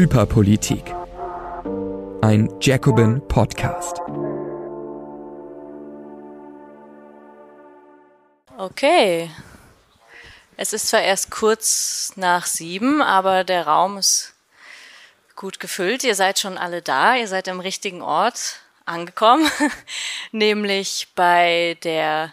[0.00, 0.94] Hyperpolitik.
[2.22, 3.98] Ein Jacobin Podcast.
[8.56, 9.30] Okay.
[10.56, 14.32] Es ist zwar erst kurz nach sieben, aber der Raum ist
[15.36, 16.02] gut gefüllt.
[16.02, 17.16] Ihr seid schon alle da.
[17.16, 19.50] Ihr seid im richtigen Ort angekommen,
[20.32, 22.32] nämlich bei der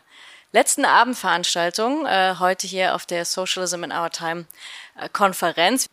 [0.53, 4.45] letzten Abendveranstaltung, äh, heute hier auf der Socialism in Our Time
[4.97, 5.87] äh, Konferenz.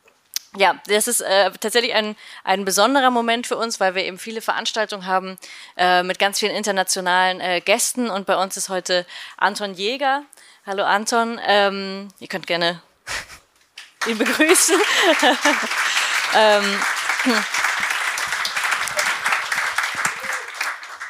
[0.56, 4.40] Ja, das ist äh, tatsächlich ein, ein besonderer Moment für uns, weil wir eben viele
[4.40, 5.36] Veranstaltungen haben
[5.76, 9.04] äh, mit ganz vielen internationalen äh, Gästen und bei uns ist heute
[9.36, 10.22] Anton Jäger.
[10.64, 12.80] Hallo Anton, ähm, ihr könnt gerne
[14.06, 14.76] ihn begrüßen.
[16.36, 16.80] ähm,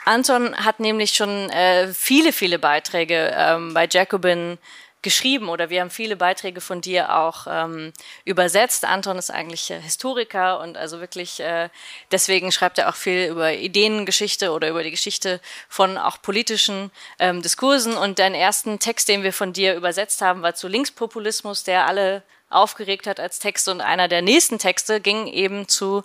[0.07, 4.59] Anton hat nämlich schon äh, viele, viele Beiträge ähm, bei Jacobin
[5.05, 7.93] geschrieben oder wir haben viele Beiträge von dir auch ähm,
[8.25, 8.85] übersetzt.
[8.85, 11.69] Anton ist eigentlich äh, Historiker und also wirklich äh,
[12.11, 17.43] deswegen schreibt er auch viel über Ideengeschichte oder über die Geschichte von auch politischen ähm,
[17.43, 17.97] Diskursen.
[17.97, 22.25] Und deinen ersten Text, den wir von dir übersetzt haben, war zu Linkspopulismus, der alle
[22.51, 23.69] aufgeregt hat als Text.
[23.69, 26.03] Und einer der nächsten Texte ging eben zu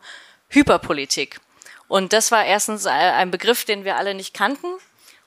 [0.49, 1.39] Hyperpolitik.
[1.87, 4.67] Und das war erstens ein Begriff, den wir alle nicht kannten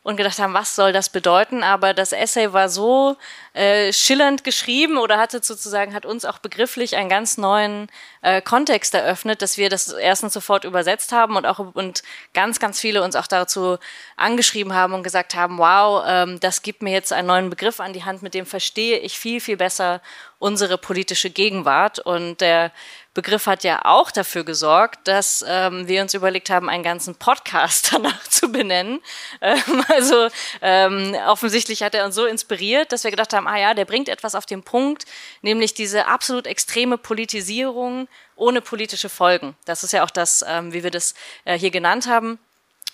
[0.02, 1.62] und gedacht haben, was soll das bedeuten?
[1.62, 3.16] Aber das Essay war so
[3.54, 7.88] äh, schillernd geschrieben oder hatte sozusagen, hat uns auch begrifflich einen ganz neuen
[8.22, 12.02] äh, Kontext eröffnet, dass wir das erstens sofort übersetzt haben und auch und
[12.34, 13.78] ganz, ganz viele uns auch dazu
[14.16, 17.92] angeschrieben haben und gesagt haben, wow, ähm, das gibt mir jetzt einen neuen Begriff an
[17.92, 20.00] die Hand, mit dem verstehe ich viel, viel besser
[20.42, 22.00] unsere politische Gegenwart.
[22.00, 22.72] Und der
[23.14, 27.92] Begriff hat ja auch dafür gesorgt, dass ähm, wir uns überlegt haben, einen ganzen Podcast
[27.92, 29.00] danach zu benennen.
[29.40, 30.28] Ähm, also
[30.60, 34.08] ähm, offensichtlich hat er uns so inspiriert, dass wir gedacht haben, ah ja, der bringt
[34.08, 35.04] etwas auf den Punkt,
[35.42, 39.56] nämlich diese absolut extreme Politisierung ohne politische Folgen.
[39.64, 42.38] Das ist ja auch das, ähm, wie wir das äh, hier genannt haben.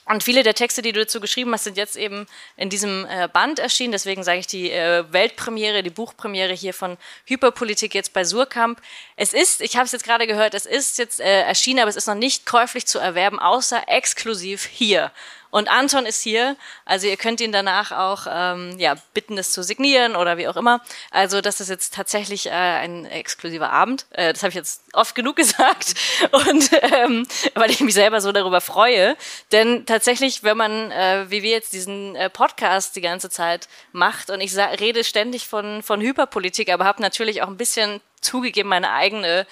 [0.05, 3.29] Und viele der Texte, die du dazu geschrieben hast, sind jetzt eben in diesem äh,
[3.31, 3.93] Band erschienen.
[3.93, 6.97] Deswegen sage ich die äh, Weltpremiere, die Buchpremiere hier von
[7.27, 8.81] Hyperpolitik jetzt bei Surkamp.
[9.17, 12.07] Es ist, ich habe es jetzt gerade gehört, es ist jetzt erschienen, aber es ist
[12.07, 15.13] noch nicht käuflich zu erwerben, außer exklusiv hier.
[15.51, 19.63] Und Anton ist hier, also ihr könnt ihn danach auch ähm, ja, bitten, das zu
[19.63, 20.83] signieren oder wie auch immer.
[21.11, 24.07] Also das ist jetzt tatsächlich äh, ein exklusiver Abend.
[24.11, 25.95] Äh, das habe ich jetzt oft genug gesagt
[26.33, 29.17] und ähm, weil ich mich selber so darüber freue.
[29.53, 34.31] Denn tatsächlich, wenn man, äh, wie wir jetzt diesen äh, Podcast die ganze Zeit macht
[34.31, 38.91] und ich rede ständig von, von Hyperpolitik, aber habe natürlich auch ein bisschen zugegeben meine
[38.91, 39.47] eigene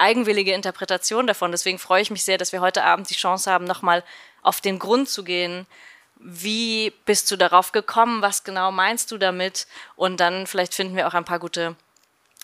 [0.00, 1.52] eigenwillige Interpretation davon.
[1.52, 4.02] Deswegen freue ich mich sehr, dass wir heute Abend die Chance haben, nochmal
[4.42, 5.66] auf den Grund zu gehen.
[6.16, 8.22] Wie bist du darauf gekommen?
[8.22, 9.66] Was genau meinst du damit?
[9.96, 11.76] Und dann vielleicht finden wir auch ein paar gute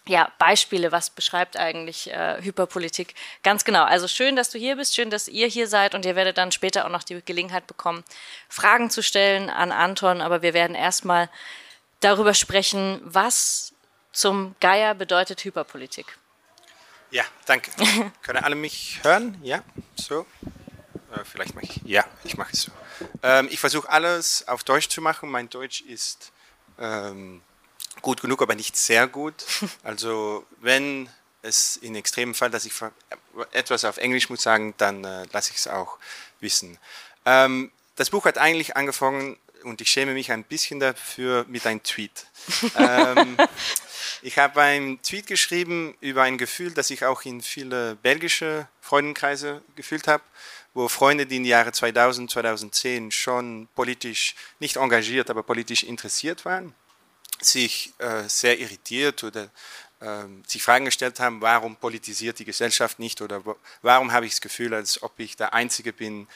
[0.09, 3.83] ja, Beispiele, was beschreibt eigentlich äh, Hyperpolitik ganz genau.
[3.83, 6.53] Also schön, dass du hier bist, schön, dass ihr hier seid und ihr werdet dann
[6.53, 8.05] später auch noch die Gelegenheit bekommen,
[8.49, 10.21] Fragen zu stellen an Anton.
[10.21, 11.29] Aber wir werden erstmal
[12.01, 13.75] darüber sprechen, was
[14.13, 16.19] zum Geier bedeutet Hyperpolitik.
[17.17, 17.71] Ja, danke.
[18.23, 19.39] Können alle mich hören?
[19.43, 20.27] Ja, so.
[21.15, 21.81] Äh, vielleicht mache ich.
[21.83, 22.73] Ja, ich mache es so.
[23.23, 25.31] Ähm, ich versuche alles auf Deutsch zu machen.
[25.31, 26.31] Mein Deutsch ist
[26.79, 27.41] ähm,
[28.03, 29.47] gut genug, aber nicht sehr gut.
[29.83, 31.09] Also wenn
[31.41, 32.75] es in extremen Fall, dass ich
[33.53, 35.97] etwas auf Englisch muss sagen, dann äh, lasse ich es auch
[36.41, 36.77] wissen.
[37.25, 41.83] Ähm, das Buch hat eigentlich angefangen und ich schäme mich ein bisschen dafür mit einem
[41.83, 42.27] Tweet.
[42.77, 43.39] ähm,
[44.23, 49.63] ich habe einen Tweet geschrieben über ein Gefühl, das ich auch in viele belgische Freundenkreise
[49.75, 50.23] gefühlt habe
[50.77, 56.45] wo Freunde, die in den Jahren 2000, 2010 schon politisch nicht engagiert, aber politisch interessiert
[56.45, 56.75] waren,
[57.41, 59.51] sich äh, sehr irritiert oder
[60.01, 63.43] äh, sich Fragen gestellt haben, warum politisiert die Gesellschaft nicht oder
[63.81, 66.29] warum habe ich das Gefühl, als ob ich der Einzige bin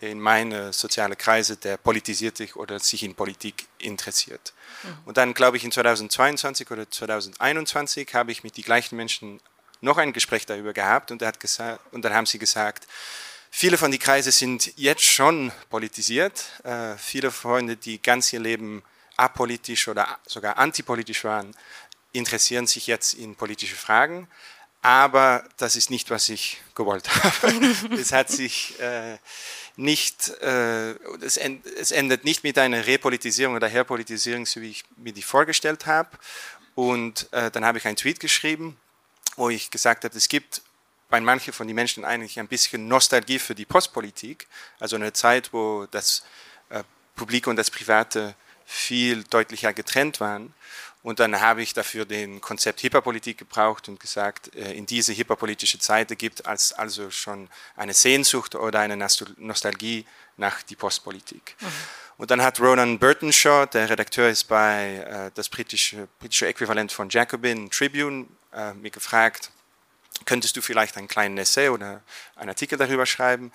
[0.00, 4.52] in meine sozialen Kreise, der politisiert sich oder sich in Politik interessiert.
[4.82, 4.98] Mhm.
[5.06, 9.40] Und dann glaube ich in 2022 oder 2021 habe ich mit den gleichen Menschen
[9.80, 12.86] noch ein Gespräch darüber gehabt und, er hat gesagt, und dann haben sie gesagt,
[13.50, 16.44] Viele von den Kreisen sind jetzt schon politisiert.
[16.64, 18.82] Äh, viele Freunde, die ganz ihr Leben
[19.16, 21.54] apolitisch oder sogar antipolitisch waren,
[22.12, 24.28] interessieren sich jetzt in politische Fragen.
[24.80, 27.74] Aber das ist nicht, was ich gewollt habe.
[27.98, 29.18] es hat sich äh,
[29.78, 30.90] nicht, äh,
[31.22, 35.22] es, end, es, endet nicht mit einer Repolitisierung oder Herpolitisierung, so wie ich mir die
[35.22, 36.10] vorgestellt habe.
[36.74, 38.76] Und äh, dann habe ich einen Tweet geschrieben,
[39.36, 40.62] wo ich gesagt habe, es gibt
[41.08, 44.48] bei manchen von den Menschen eigentlich ein bisschen Nostalgie für die Postpolitik,
[44.80, 46.24] also eine Zeit, wo das
[46.70, 46.82] äh,
[47.14, 48.34] Publik und das Private
[48.66, 50.52] viel deutlicher getrennt waren.
[51.08, 55.78] Und dann habe ich dafür den Konzept Hyperpolitik gebraucht und gesagt, äh, in diese hyperpolitische
[55.78, 58.94] Zeit gibt es also schon eine Sehnsucht oder eine
[59.38, 60.04] Nostalgie
[60.36, 61.56] nach die Postpolitik.
[61.60, 61.66] Mhm.
[62.18, 67.08] Und dann hat Ronan Burtonshaw, der Redakteur ist bei äh, das britische, britische Äquivalent von
[67.08, 69.50] Jacobin, Tribune, äh, mir gefragt,
[70.26, 72.02] könntest du vielleicht einen kleinen Essay oder
[72.36, 73.50] einen Artikel darüber schreiben?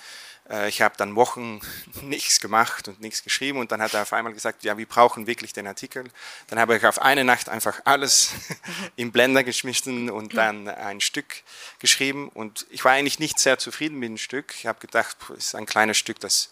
[0.49, 1.61] Äh, ich habe dann Wochen
[2.01, 5.27] nichts gemacht und nichts geschrieben und dann hat er auf einmal gesagt, ja, wir brauchen
[5.27, 6.05] wirklich den Artikel.
[6.47, 8.31] Dann habe ich auf eine Nacht einfach alles
[8.95, 11.43] im Blender geschmissen und dann ein Stück
[11.79, 14.53] geschrieben und ich war eigentlich nicht sehr zufrieden mit dem Stück.
[14.57, 16.49] Ich habe gedacht, es ist ein kleines Stück, das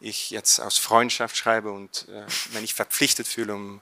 [0.00, 3.80] ich jetzt aus Freundschaft schreibe und äh, wenn ich verpflichtet fühle, um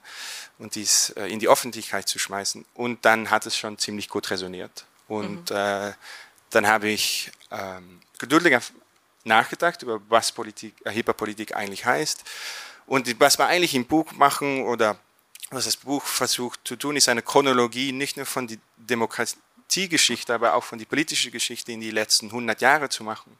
[0.59, 2.65] und dies äh, in die Öffentlichkeit zu schmeißen.
[2.73, 4.85] Und dann hat es schon ziemlich gut resoniert.
[5.07, 5.55] Und mhm.
[5.55, 5.93] äh,
[6.51, 8.61] dann habe ich ähm, geduldiger
[9.23, 12.23] nachgedacht über was Politik, äh, Hyperpolitik eigentlich heißt.
[12.85, 14.97] Und was wir eigentlich im Buch machen oder
[15.49, 20.55] was das Buch versucht zu tun, ist eine Chronologie nicht nur von der Demokratiegeschichte, aber
[20.55, 23.37] auch von der politischen Geschichte in die letzten 100 Jahre zu machen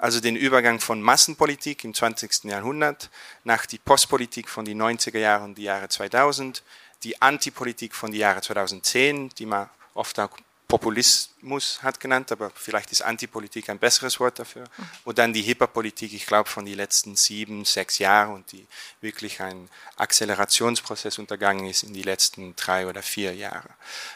[0.00, 2.44] also den Übergang von Massenpolitik im 20.
[2.44, 3.10] Jahrhundert
[3.44, 6.62] nach die Postpolitik von den 90er Jahren und die Jahre 2000,
[7.02, 10.30] die Antipolitik von den Jahren 2010, die man oft auch
[10.70, 14.64] Populismus hat genannt, aber vielleicht ist Antipolitik ein besseres Wort dafür.
[15.04, 18.66] Und dann die Hyperpolitik, ich glaube, von den letzten sieben, sechs Jahren und die
[19.00, 23.68] wirklich ein Akzelerationsprozess untergangen ist in die letzten drei oder vier Jahre.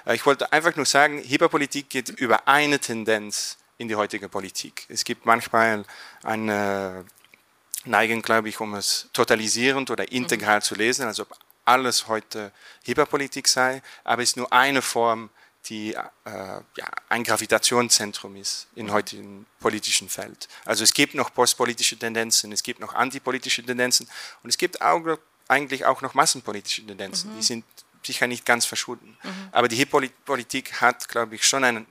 [0.06, 4.87] Äh, ich wollte einfach nur sagen, Hyperpolitik geht über eine Tendenz in die heutige Politik.
[4.89, 5.85] Es gibt manchmal
[6.23, 7.05] eine
[7.85, 10.62] Neigung, glaube ich, um es totalisierend oder integral mhm.
[10.62, 12.53] zu lesen, als ob alles heute
[12.85, 15.31] Hyperpolitik sei, aber es ist nur eine Form,
[15.69, 20.49] die äh, ja, ein Gravitationszentrum ist im heutigen politischen Feld.
[20.65, 24.09] Also es gibt noch postpolitische Tendenzen, es gibt noch antipolitische Tendenzen
[24.43, 25.19] und es gibt auch,
[25.49, 27.33] eigentlich auch noch massenpolitische Tendenzen.
[27.33, 27.37] Mhm.
[27.37, 27.65] Die sind
[28.03, 29.17] sicher nicht ganz verschwunden.
[29.23, 29.49] Mhm.
[29.53, 31.87] Aber die Hyperpolitik hat, glaube ich, schon einen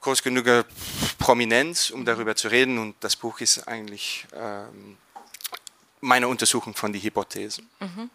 [0.00, 0.66] groß genug
[1.18, 2.78] Prominenz, um darüber zu reden.
[2.78, 4.98] Und das Buch ist eigentlich ähm,
[6.00, 7.68] meine Untersuchung von den Hypothesen.
[7.80, 8.10] Mhm.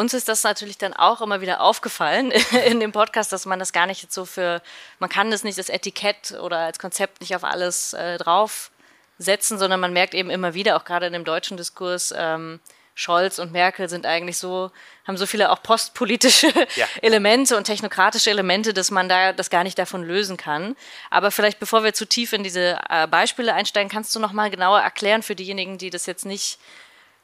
[0.00, 2.30] Uns ist das natürlich dann auch immer wieder aufgefallen
[2.66, 4.62] in dem Podcast, dass man das gar nicht so für,
[4.98, 9.78] man kann das nicht das Etikett oder als Konzept nicht auf alles äh, draufsetzen, sondern
[9.78, 12.60] man merkt eben immer wieder, auch gerade in dem deutschen Diskurs, ähm,
[12.94, 14.70] Scholz und Merkel sind eigentlich so,
[15.06, 16.86] haben so viele auch postpolitische ja.
[17.02, 20.76] Elemente und technokratische Elemente, dass man da das gar nicht davon lösen kann.
[21.10, 24.48] Aber vielleicht, bevor wir zu tief in diese äh, Beispiele einsteigen, kannst du noch mal
[24.48, 26.58] genauer erklären für diejenigen, die das jetzt nicht,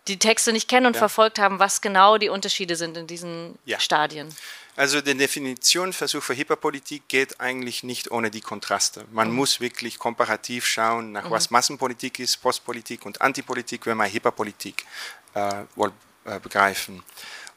[0.08, 0.98] die Texte nicht kennen und ja.
[0.98, 3.80] verfolgt haben, was genau die Unterschiede sind in diesen ja.
[3.80, 4.34] Stadien.
[4.76, 9.06] Also der Definitionsversuch für Hyperpolitik geht eigentlich nicht ohne die Kontraste.
[9.10, 9.36] Man mhm.
[9.36, 11.30] muss wirklich komparativ schauen, nach mhm.
[11.30, 14.84] was Massenpolitik ist, Postpolitik und Antipolitik, wenn man Hyperpolitik
[15.32, 15.92] äh, wohl
[16.24, 17.02] äh, begreifen.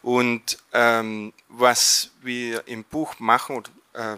[0.02, 3.70] Und ähm, was wir im Buch machen und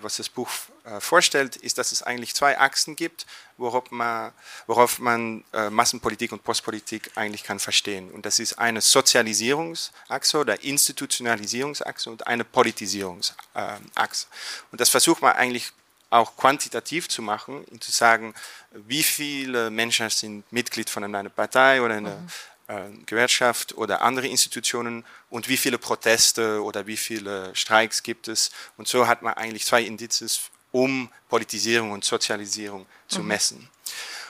[0.02, 0.50] was das Buch
[0.84, 3.26] äh, vorstellt, ist, dass es eigentlich zwei Achsen gibt,
[3.58, 4.32] worauf man,
[4.68, 8.12] worauf man äh, Massenpolitik und Postpolitik eigentlich kann verstehen.
[8.12, 14.28] Und das ist eine Sozialisierungsachse oder Institutionalisierungsachse und eine Politisierungsachse.
[14.72, 15.72] und das versucht man eigentlich
[16.12, 18.34] auch quantitativ zu machen, zu sagen,
[18.72, 22.28] wie viele Menschen sind Mitglied von einer Partei oder einer mhm.
[22.72, 28.50] Äh, Gewerkschaft oder andere Institutionen und wie viele Proteste oder wie viele Streiks gibt es.
[28.78, 33.28] Und so hat man eigentlich zwei Indizes, um Politisierung und Sozialisierung zu mhm.
[33.28, 33.70] messen.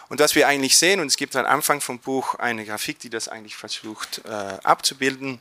[0.09, 3.11] Und was wir eigentlich sehen, und es gibt am Anfang vom Buch eine Grafik, die
[3.11, 4.29] das eigentlich versucht äh,
[4.63, 5.39] abzubilden,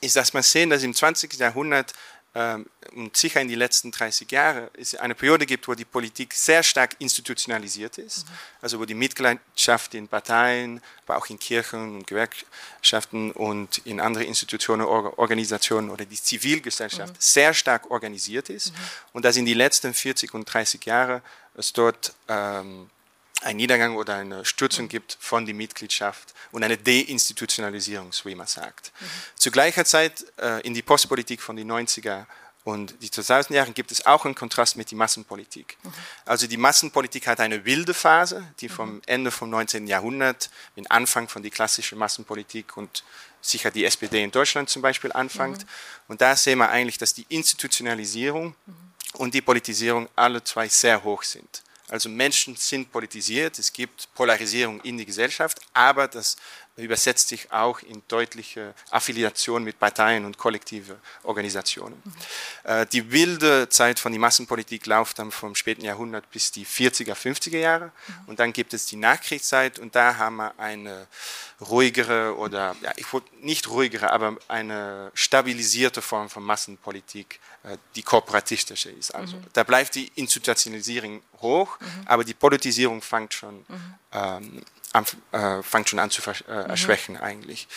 [0.00, 1.34] ist, dass man sehen, dass im 20.
[1.34, 1.98] Jahrhundert ähm,
[2.34, 6.62] und sicher in den letzten 30 Jahren es eine Periode gibt, wo die Politik sehr
[6.62, 8.32] stark institutionalisiert ist, mhm.
[8.62, 14.24] also wo die Mitgliedschaft in Parteien, aber auch in Kirchen und Gewerkschaften und in andere
[14.24, 17.18] Institutionen, Organisationen oder die Zivilgesellschaft mhm.
[17.18, 18.76] sehr stark organisiert ist mhm.
[19.12, 21.20] und dass in den letzten 40 und 30 Jahren
[21.54, 22.88] es dort ähm,
[23.42, 28.46] ein Niedergang oder eine Stürzung gibt von der Mitgliedschaft und eine Deinstitutionalisierung, so wie man
[28.46, 28.92] sagt.
[29.00, 29.06] Mhm.
[29.36, 32.26] Zu gleicher Zeit äh, in die Postpolitik von den 90er
[32.64, 35.76] und die 2000er Jahren gibt es auch einen Kontrast mit der Massenpolitik.
[35.82, 35.92] Mhm.
[36.24, 39.02] Also die Massenpolitik hat eine wilde Phase, die vom mhm.
[39.06, 39.86] Ende vom 19.
[39.88, 43.02] Jahrhundert, den Anfang von der klassischen Massenpolitik und
[43.40, 45.64] sicher die SPD in Deutschland zum Beispiel anfängt.
[45.64, 45.68] Mhm.
[46.08, 48.74] Und da sehen wir eigentlich, dass die Institutionalisierung mhm.
[49.14, 51.62] und die Politisierung alle zwei sehr hoch sind.
[51.92, 56.38] Also Menschen sind politisiert, es gibt Polarisierung in die Gesellschaft, aber das
[56.76, 62.00] übersetzt sich auch in deutliche Affiliation mit Parteien und kollektive Organisationen.
[62.02, 62.12] Mhm.
[62.64, 67.14] Äh, die wilde Zeit von der Massenpolitik läuft dann vom späten Jahrhundert bis die 40er,
[67.14, 68.14] 50er Jahre mhm.
[68.28, 71.06] und dann gibt es die Nachkriegszeit und da haben wir eine
[71.60, 78.02] ruhigere oder, ja, ich wollte nicht ruhigere, aber eine stabilisierte Form von Massenpolitik, äh, die
[78.02, 79.14] kooperatistische ist.
[79.14, 79.44] Also mhm.
[79.52, 81.86] da bleibt die Institutionalisierung hoch, mhm.
[82.06, 83.94] aber die Politisierung fängt schon mhm.
[84.12, 86.70] ähm, äh, fängt schon an zu äh, mhm.
[86.70, 87.68] erschwächen eigentlich.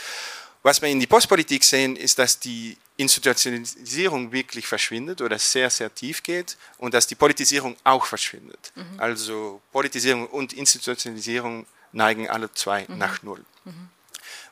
[0.63, 5.93] Was wir in die Postpolitik sehen, ist, dass die Institutionalisierung wirklich verschwindet oder sehr, sehr
[5.93, 8.71] tief geht und dass die Politisierung auch verschwindet.
[8.73, 8.99] Mhm.
[8.99, 12.97] Also Politisierung und Institutionalisierung neigen alle zwei mhm.
[12.97, 13.43] nach Null.
[13.65, 13.89] Mhm.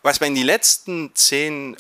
[0.04, 1.78] Was wir in den letzten 10,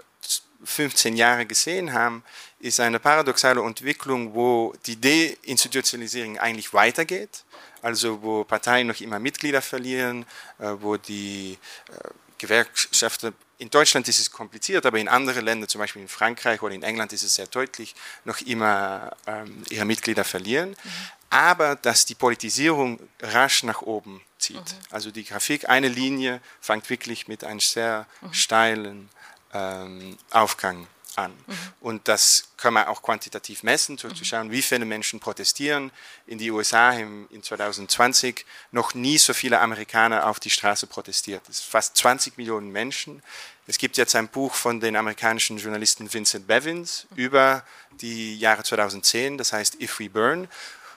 [0.63, 2.23] 15 Jahren gesehen haben,
[2.59, 7.43] ist eine paradoxale Entwicklung, wo die Deinstitutionalisierung eigentlich weitergeht
[7.83, 10.25] also wo Parteien noch immer Mitglieder verlieren,
[10.57, 11.57] äh, wo die
[11.89, 16.61] äh, Gewerkschaften, in Deutschland ist es kompliziert, aber in anderen Ländern, zum Beispiel in Frankreich
[16.61, 20.69] oder in England, ist es sehr deutlich, noch immer ähm, ihre Mitglieder verlieren.
[20.69, 20.89] Mhm.
[21.29, 24.57] Aber dass die Politisierung rasch nach oben zieht.
[24.57, 24.79] Mhm.
[24.89, 28.33] Also die Grafik, eine Linie fängt wirklich mit einem sehr mhm.
[28.33, 29.09] steilen
[29.53, 30.87] ähm, Aufgang
[31.17, 31.31] an.
[31.31, 31.53] Mhm.
[31.81, 34.15] Und das kann man auch quantitativ messen, so mhm.
[34.15, 35.91] zu schauen, wie viele Menschen protestieren.
[36.27, 41.41] In die USA im, in 2020 noch nie so viele Amerikaner auf die Straße protestiert.
[41.49, 43.21] Es sind fast 20 Millionen Menschen.
[43.67, 47.17] Es gibt jetzt ein Buch von den amerikanischen Journalisten Vincent Bevins mhm.
[47.17, 47.63] über
[48.01, 50.47] die Jahre 2010, das heißt If We Burn.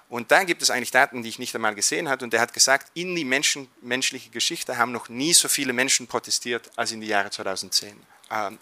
[0.09, 2.25] Und da gibt es eigentlich Daten, die ich nicht einmal gesehen habe.
[2.25, 6.07] Und der hat gesagt, in die Menschen, menschliche Geschichte haben noch nie so viele Menschen
[6.07, 7.95] protestiert als in die Jahre 2010 äh,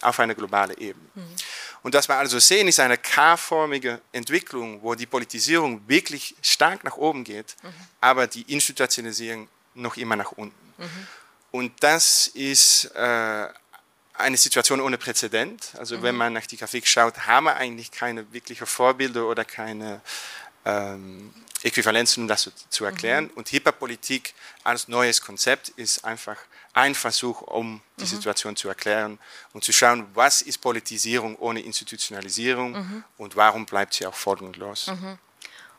[0.00, 1.09] auf einer globalen Ebene.
[1.14, 1.37] Mhm.
[1.83, 6.97] Und was wir also sehen, ist eine K-förmige Entwicklung, wo die Politisierung wirklich stark nach
[6.97, 7.68] oben geht, mhm.
[8.00, 10.73] aber die Institutionalisierung noch immer nach unten.
[10.78, 11.06] Mhm.
[11.50, 13.49] Und das ist äh,
[14.14, 15.73] eine Situation ohne Präzedent.
[15.78, 20.00] Also wenn man nach die Grafik schaut, haben wir eigentlich keine wirklichen Vorbilder oder keine
[20.64, 21.33] ähm,
[21.64, 23.25] Äquivalenzen, um das zu, zu erklären.
[23.25, 23.30] Mhm.
[23.37, 26.37] Und Hyperpolitik als neues Konzept ist einfach
[26.75, 28.09] ein Versuch, um die mhm.
[28.09, 29.18] Situation zu erklären
[29.52, 33.04] und zu schauen, was ist Politisierung ohne Institutionalisierung mhm.
[33.16, 34.88] und warum bleibt sie auch folgenlos.
[34.88, 35.18] Mhm.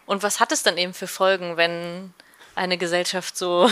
[0.05, 2.13] Und was hat es dann eben für Folgen, wenn
[2.55, 3.69] eine Gesellschaft so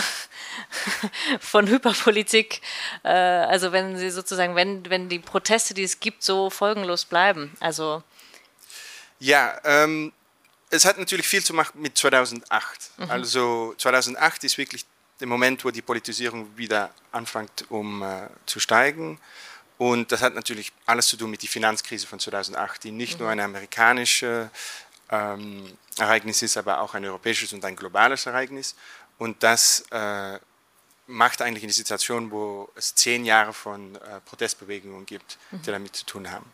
[1.39, 2.61] von Hyperpolitik,
[3.03, 7.55] äh, also wenn sie sozusagen, wenn, wenn die Proteste, die es gibt, so folgenlos bleiben?
[7.59, 8.03] Also
[9.19, 10.11] ja, ähm,
[10.73, 12.91] es hat natürlich viel zu machen mit 2008.
[12.97, 13.11] Mhm.
[13.11, 14.85] Also 2008 ist wirklich
[15.19, 19.19] der Moment, wo die Politisierung wieder anfängt um äh, zu steigen.
[19.77, 23.23] Und das hat natürlich alles zu tun mit der Finanzkrise von 2008, die nicht mhm.
[23.23, 24.49] nur ein amerikanisches
[25.09, 28.75] ähm, Ereignis ist, aber auch ein europäisches und ein globales Ereignis.
[29.19, 30.39] Und das äh,
[31.05, 35.61] macht eigentlich eine Situation, wo es zehn Jahre von äh, Protestbewegungen gibt, mhm.
[35.61, 36.45] die damit zu tun haben.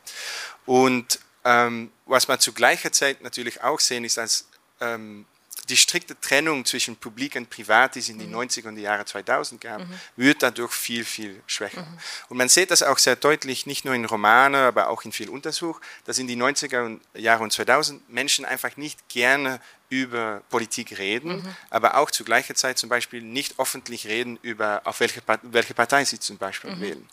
[0.65, 4.47] Und ähm, was wir zu gleicher Zeit natürlich auch sehen, ist, dass
[4.81, 5.25] ähm,
[5.69, 8.39] die strikte Trennung zwischen Publik und Privat, die es in den mhm.
[8.39, 9.93] 90er und die Jahre 2000 gab, mhm.
[10.15, 11.81] wird dadurch viel, viel schwächer.
[11.81, 11.99] Mhm.
[12.29, 15.29] Und man sieht das auch sehr deutlich, nicht nur in Romanen, aber auch in viel
[15.29, 21.37] Untersuch, dass in den 90er Jahren und 2000 Menschen einfach nicht gerne über Politik reden,
[21.37, 21.55] mhm.
[21.69, 26.05] aber auch zu gleicher Zeit zum Beispiel nicht öffentlich reden über, auf welche, welche Partei
[26.05, 26.81] sie zum Beispiel mhm.
[26.81, 27.09] wählen.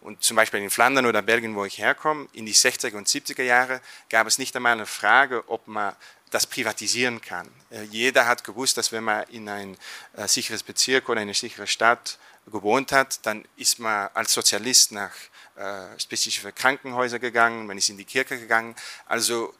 [0.00, 3.42] Und zum Beispiel in Flandern oder Belgien, wo ich herkomme, in die 60er und 70er
[3.42, 5.94] Jahre gab es nicht einmal eine Frage, ob man
[6.30, 7.48] das privatisieren kann.
[7.70, 9.76] Äh, jeder hat gewusst, dass wenn man in ein
[10.14, 15.12] äh, sicheres Bezirk oder eine sichere Stadt gewohnt hat, dann ist man als Sozialist nach
[15.56, 18.74] äh, spezifische Krankenhäuser gegangen, man ist in die Kirche gegangen.
[19.06, 19.54] Also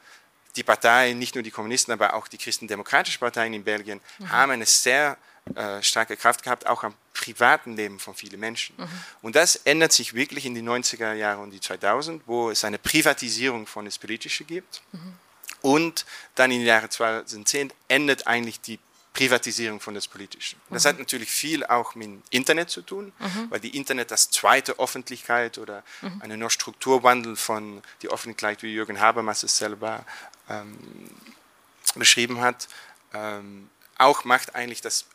[0.56, 4.30] die Parteien, nicht nur die Kommunisten, aber auch die christendemokratischen Parteien in Belgien, mhm.
[4.30, 5.16] haben eine sehr
[5.54, 8.74] äh, starke Kraft gehabt, auch am privaten Leben von vielen Menschen.
[8.78, 8.88] Mhm.
[9.22, 12.78] Und das ändert sich wirklich in die 90er Jahre und die 2000, wo es eine
[12.78, 14.82] Privatisierung von das Politische gibt.
[14.92, 15.14] Mhm.
[15.62, 16.06] Und
[16.36, 18.78] dann in den Jahren 2010 endet eigentlich die
[19.12, 20.60] Privatisierung von das Politischen.
[20.70, 20.88] Das mhm.
[20.88, 23.50] hat natürlich viel auch mit Internet zu tun, mhm.
[23.50, 26.22] weil die Internet das zweite Öffentlichkeit oder mhm.
[26.22, 30.04] eine neue Strukturwandel von die Öffentlichkeit, wie Jürgen Habermas es selber
[30.48, 30.78] ähm,
[31.96, 32.68] beschrieben hat,
[33.12, 33.68] ähm,
[33.98, 35.06] auch macht eigentlich, dass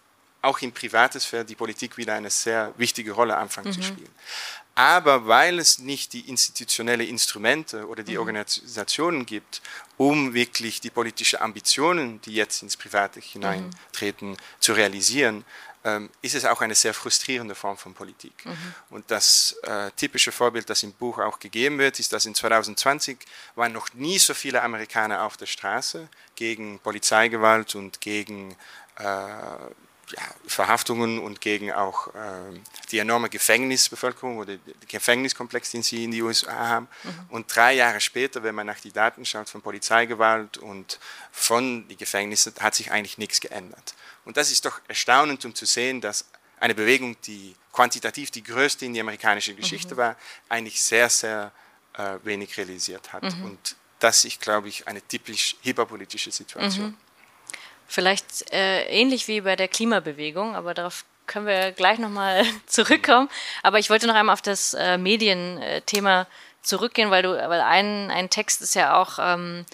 [0.45, 3.83] auch in privater Sphäre die Politik wieder eine sehr wichtige Rolle anfängt zu mhm.
[3.83, 4.15] spielen.
[4.75, 8.19] Aber weil es nicht die institutionellen Instrumente oder die mhm.
[8.19, 9.61] Organisationen gibt,
[9.97, 14.37] um wirklich die politischen Ambitionen, die jetzt ins Private hineintreten, mhm.
[14.59, 15.45] zu realisieren,
[15.85, 18.33] ähm, ist es auch eine sehr frustrierende Form von Politik.
[18.45, 18.73] Mhm.
[18.89, 23.19] Und das äh, typische Vorbild, das im Buch auch gegeben wird, ist, dass in 2020
[23.55, 28.57] waren noch nie so viele Amerikaner auf der Straße gegen Polizeigewalt und gegen
[28.97, 29.05] äh,
[30.11, 32.59] ja, Verhaftungen und gegen auch äh,
[32.91, 36.87] die enorme Gefängnisbevölkerung oder den Gefängniskomplex, den sie in die USA haben.
[37.03, 37.19] Mhm.
[37.29, 40.99] Und drei Jahre später, wenn man nach die Daten schaut von Polizeigewalt und
[41.31, 43.95] von den Gefängnissen, hat sich eigentlich nichts geändert.
[44.25, 46.25] Und das ist doch erstaunend, um zu sehen, dass
[46.59, 49.99] eine Bewegung, die quantitativ die größte in der amerikanischen Geschichte mhm.
[49.99, 50.15] war,
[50.49, 51.51] eigentlich sehr, sehr
[51.93, 53.23] äh, wenig realisiert hat.
[53.23, 53.45] Mhm.
[53.45, 56.95] Und das ist, glaube ich, eine typisch hyperpolitische Situation.
[57.87, 63.29] Vielleicht äh, ähnlich wie bei der Klimabewegung, aber darauf können wir gleich nochmal zurückkommen.
[63.63, 66.27] Aber ich wollte noch einmal auf das äh, Medienthema
[66.61, 69.65] zurückgehen, weil du, weil ein, ein Text ist ja auch, ähm,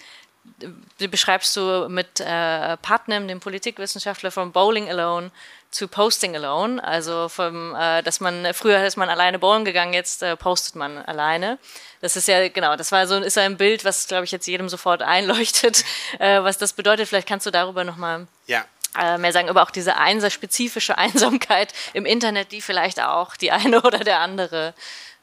[0.98, 5.30] beschreibst du mit äh, Putnam, dem Politikwissenschaftler von Bowling Alone,
[5.72, 6.82] zu Posting Alone.
[6.84, 10.98] Also vom, äh, dass man früher ist man alleine bowlen gegangen, jetzt äh, postet man
[10.98, 11.58] alleine.
[12.00, 14.68] Das ist ja genau, das war so ist ein Bild, was glaube ich jetzt jedem
[14.68, 15.84] sofort einleuchtet,
[16.20, 17.08] äh, was das bedeutet.
[17.08, 18.64] Vielleicht kannst du darüber noch mal ja.
[18.96, 23.50] Äh, mehr sagen, aber auch diese einsa spezifische Einsamkeit im Internet, die vielleicht auch die
[23.50, 24.74] eine oder der andere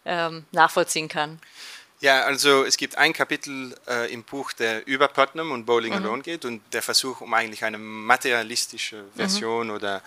[0.05, 1.39] ähm, nachvollziehen kann.
[2.01, 6.05] Ja, also es gibt ein Kapitel äh, im Buch, der über Putnam und Bowling mhm.
[6.05, 9.73] Alone geht und der Versuch, um eigentlich eine materialistische Version mhm.
[9.73, 10.01] oder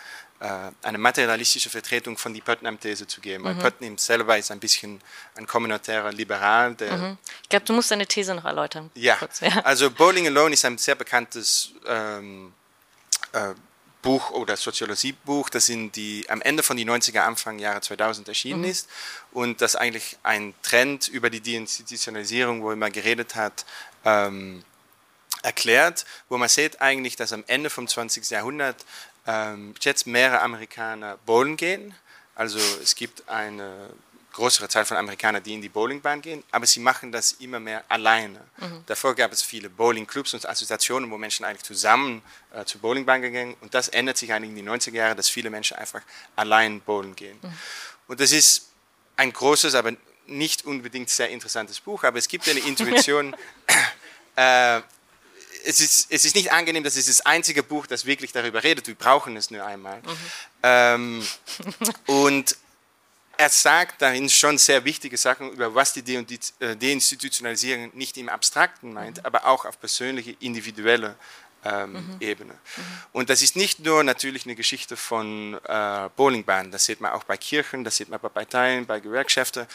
[0.83, 3.45] eine materialistische Vertretung von der Putnam-These zu geben.
[3.45, 3.47] Mhm.
[3.47, 5.01] Weil Putnam selber ist ein bisschen
[5.37, 6.71] ein kommunatärer Liberal.
[6.71, 7.19] Mhm.
[7.43, 8.91] Ich glaube, du musst deine These noch erläutern.
[8.95, 9.61] Ja, kurz, ja.
[9.63, 12.53] also Bowling Alone ist ein sehr bekanntes ähm,
[13.33, 13.55] äh,
[14.03, 18.63] Buch oder Soziologiebuch, das in die, am Ende von den 90er, Anfang Jahre 2000 erschienen
[18.63, 18.67] mhm.
[18.67, 18.89] ist
[19.31, 23.65] und das eigentlich ein Trend über die Deinstitutionalisierung, wo immer geredet hat,
[24.05, 24.65] ähm,
[25.43, 28.29] erklärt, wo man sieht eigentlich, dass am Ende vom 20.
[28.31, 28.85] Jahrhundert
[29.81, 31.95] jetzt mehrere Amerikaner bowlen gehen.
[32.35, 33.91] Also es gibt eine
[34.33, 37.85] größere Zahl von Amerikanern, die in die Bowlingbahn gehen, aber sie machen das immer mehr
[37.89, 38.41] alleine.
[38.59, 38.83] Mhm.
[38.87, 43.55] Davor gab es viele Bowlingclubs und Assoziationen, wo Menschen eigentlich zusammen äh, zur Bowlingbahn gingen
[43.61, 46.01] und das ändert sich eigentlich in den 90er Jahren, dass viele Menschen einfach
[46.35, 47.39] allein bowlen gehen.
[47.43, 47.53] Mhm.
[48.09, 48.71] Und das ist
[49.17, 49.93] ein großes, aber
[50.27, 53.37] nicht unbedingt sehr interessantes Buch, aber es gibt eine Intuition,
[54.37, 54.81] äh,
[55.65, 58.87] es ist, es ist nicht angenehm, das ist das einzige Buch, das wirklich darüber redet.
[58.87, 59.99] Wir brauchen es nur einmal.
[59.99, 60.17] Mhm.
[60.63, 61.27] Ähm,
[62.07, 62.57] und
[63.37, 68.93] er sagt darin schon sehr wichtige Sachen über was die äh, Deinstitutionalisierung nicht im Abstrakten
[68.93, 69.27] meint, mhm.
[69.27, 71.17] aber auch auf persönliche, individuelle
[71.65, 72.17] ähm, mhm.
[72.21, 72.53] Ebene.
[72.53, 72.83] Mhm.
[73.13, 77.25] Und das ist nicht nur natürlich eine Geschichte von äh, Bowlingbahnen, das sieht man auch
[77.25, 79.67] bei Kirchen, das sieht man bei Parteien, bei Gewerkschaften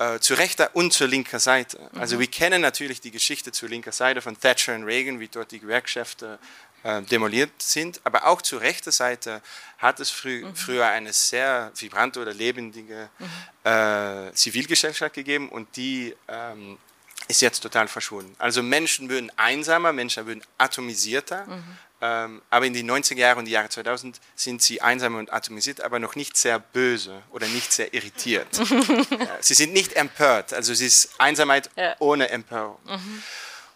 [0.00, 1.78] äh, zur rechter und zur linker Seite.
[1.94, 2.20] Also mhm.
[2.20, 5.60] wir kennen natürlich die Geschichte zur linker Seite von Thatcher und Reagan, wie dort die
[5.60, 6.38] Gewerkschaften
[6.84, 9.42] äh, demoliert sind, aber auch zur rechten Seite
[9.76, 10.56] hat es frü mhm.
[10.56, 13.70] früher eine sehr vibrante oder lebendige mhm.
[13.70, 16.78] äh, Zivilgesellschaft gegeben und die ähm,
[17.28, 18.34] ist jetzt total verschwunden.
[18.38, 21.78] Also Menschen würden einsamer, Menschen würden atomisierter, mhm.
[22.02, 25.82] Ähm, aber in den 90er Jahren und die Jahre 2000 sind sie einsam und atomisiert,
[25.82, 28.48] aber noch nicht sehr böse oder nicht sehr irritiert.
[29.40, 31.96] sie sind nicht empört, also es ist Einsamkeit ja.
[31.98, 32.78] ohne Empörung.
[32.86, 33.22] Mhm.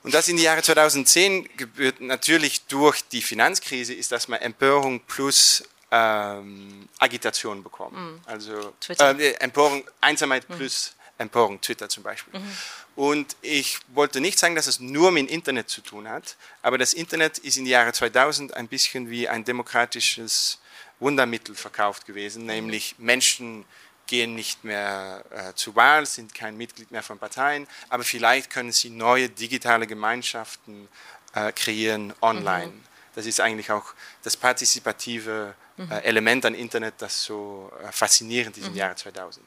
[0.04, 5.00] Und das in die Jahre 2010 gebührt natürlich durch die Finanzkrise ist, dass man Empörung
[5.00, 7.96] plus ähm, Agitation bekommt.
[7.96, 8.20] Mhm.
[8.24, 10.54] Also äh, Empörung, Einsamkeit mhm.
[10.56, 12.38] plus Empörung, Twitter zum Beispiel.
[12.38, 12.56] Mhm.
[12.96, 16.78] Und ich wollte nicht sagen, dass es nur mit dem Internet zu tun hat, aber
[16.78, 20.60] das Internet ist in den Jahren 2000 ein bisschen wie ein demokratisches
[21.00, 22.48] Wundermittel verkauft gewesen, mhm.
[22.48, 23.64] nämlich Menschen
[24.06, 28.72] gehen nicht mehr äh, zur Wahl, sind kein Mitglied mehr von Parteien, aber vielleicht können
[28.72, 30.88] sie neue digitale Gemeinschaften
[31.34, 32.66] äh, kreieren online.
[32.66, 32.84] Mhm.
[33.14, 35.90] Das ist eigentlich auch das partizipative mhm.
[35.90, 38.70] Element an Internet, das so faszinierend ist mhm.
[38.70, 39.44] im Jahre 2000.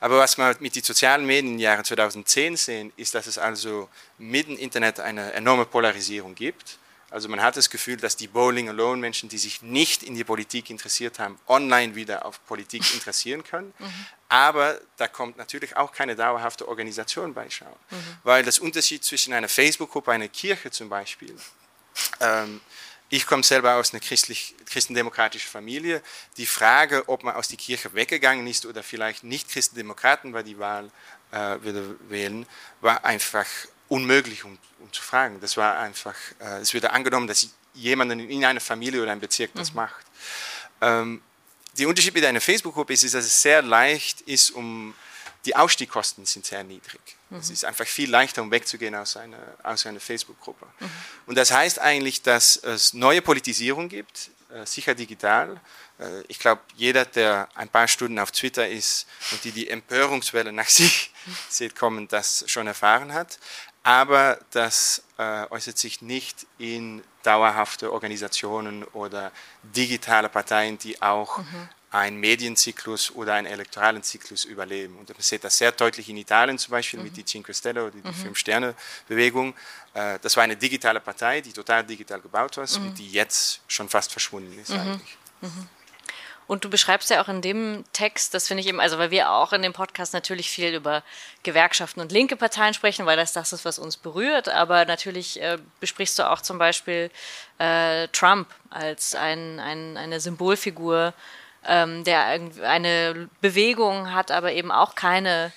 [0.00, 3.88] Aber was wir mit den sozialen Medien im Jahre 2010 sehen, ist, dass es also
[4.18, 6.78] mit dem Internet eine enorme Polarisierung gibt.
[7.08, 10.24] Also man hat das Gefühl, dass die Bowling Alone Menschen, die sich nicht in die
[10.24, 13.72] Politik interessiert haben, online wieder auf Politik interessieren können.
[13.78, 14.06] Mhm.
[14.28, 17.74] Aber da kommt natürlich auch keine dauerhafte Organisation bei Schau.
[17.90, 17.96] Mhm.
[18.24, 21.36] Weil das Unterschied zwischen einer Facebook-Gruppe, einer Kirche zum Beispiel,
[22.20, 22.60] ähm,
[23.08, 26.02] ich komme selber aus einer christlich, christendemokratischen Familie.
[26.36, 30.58] Die Frage, ob man aus der Kirche weggegangen ist oder vielleicht nicht Christendemokraten bei die
[30.58, 30.90] Wahl
[31.30, 32.46] äh, würde wählen,
[32.80, 33.46] war einfach
[33.88, 35.40] unmöglich, um, um, zu fragen.
[35.40, 39.52] Das war einfach, äh, es wurde angenommen, dass jemand in einer Familie oder einem Bezirk
[39.54, 39.76] das mhm.
[39.76, 40.06] macht.
[40.80, 41.22] Ähm,
[41.78, 44.94] der Unterschied mit einer Facebook-Gruppe ist, ist, dass es sehr leicht ist, um
[45.44, 47.15] die Ausstiegskosten sind sehr niedrig.
[47.30, 47.38] Mhm.
[47.38, 50.66] Es ist einfach viel leichter, um wegzugehen aus einer, aus einer Facebook-Gruppe.
[50.78, 50.90] Mhm.
[51.26, 55.60] Und das heißt eigentlich, dass es neue Politisierung gibt, äh, sicher digital.
[55.98, 60.52] Äh, ich glaube, jeder, der ein paar Stunden auf Twitter ist und die die Empörungswelle
[60.52, 61.12] nach sich
[61.48, 63.38] sieht kommen, das schon erfahren hat.
[63.82, 71.68] aber das äh, äußert sich nicht in dauerhafte Organisationen oder digitale Parteien, die auch mhm.
[71.90, 74.96] Einen Medienzyklus oder einen elektoralen Zyklus überleben.
[74.98, 77.06] Und man sieht das sehr deutlich in Italien zum Beispiel mhm.
[77.06, 78.12] mit die Cinque Stelle oder die mhm.
[78.12, 79.54] Fünf-Sterne-Bewegung.
[79.94, 82.86] Äh, das war eine digitale Partei, die total digital gebaut war mhm.
[82.86, 84.80] und die jetzt schon fast verschwunden ist mhm.
[84.80, 85.16] eigentlich.
[85.40, 85.68] Mhm.
[86.48, 89.30] Und du beschreibst ja auch in dem Text, das finde ich eben, also weil wir
[89.32, 91.02] auch in dem Podcast natürlich viel über
[91.42, 95.58] Gewerkschaften und linke Parteien sprechen, weil das das ist, was uns berührt, aber natürlich äh,
[95.80, 97.10] besprichst du auch zum Beispiel
[97.58, 101.14] äh, Trump als ein, ein, eine Symbolfigur,
[101.66, 102.24] ähm, der
[102.62, 105.52] eine Bewegung hat, aber eben auch keine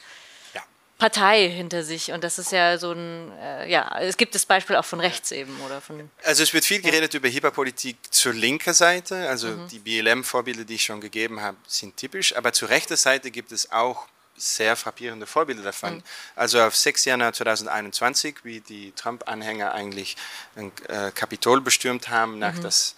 [1.00, 2.12] Partei hinter sich.
[2.12, 5.32] Und das ist ja so ein, äh, ja, es gibt das Beispiel auch von rechts
[5.32, 6.12] eben oder von.
[6.26, 7.19] Also es wird viel geredet ja.
[7.19, 9.30] über Hyperpolitik zur linken Seite.
[9.30, 9.67] Also mhm.
[9.69, 12.36] die BLM-Vorbilder, die ich schon gegeben habe, sind typisch.
[12.36, 15.95] Aber zur rechten Seite gibt es auch sehr frappierende Vorbilder davon.
[15.95, 16.04] Mhm.
[16.36, 17.06] Also auf 6.
[17.06, 20.17] Januar 2021, wie die Trump-Anhänger eigentlich
[20.58, 22.63] ein äh, Kapitol bestürmt haben, nach mhm.
[22.63, 22.95] dass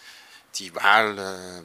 [0.56, 1.63] die Wahl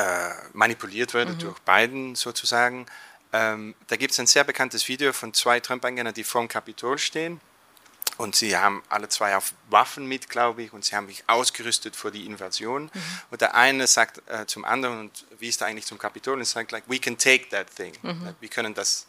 [0.00, 1.38] äh, manipuliert wurde mhm.
[1.38, 2.86] durch Biden sozusagen
[3.32, 6.98] ähm, da gibt es ein sehr bekanntes Video von zwei Trump-Anhängern, die vor dem Kapitol
[6.98, 7.40] stehen.
[8.16, 11.96] Und sie haben alle zwei auf Waffen mit, glaube ich, und sie haben sich ausgerüstet
[11.96, 12.84] vor die Invasion.
[12.84, 13.02] Mhm.
[13.30, 16.38] Und der eine sagt äh, zum anderen, und wie ist er eigentlich zum Kapitol?
[16.38, 17.92] Und sagt, like, we can take that thing.
[18.02, 18.34] Mhm.
[18.40, 19.06] Wir können das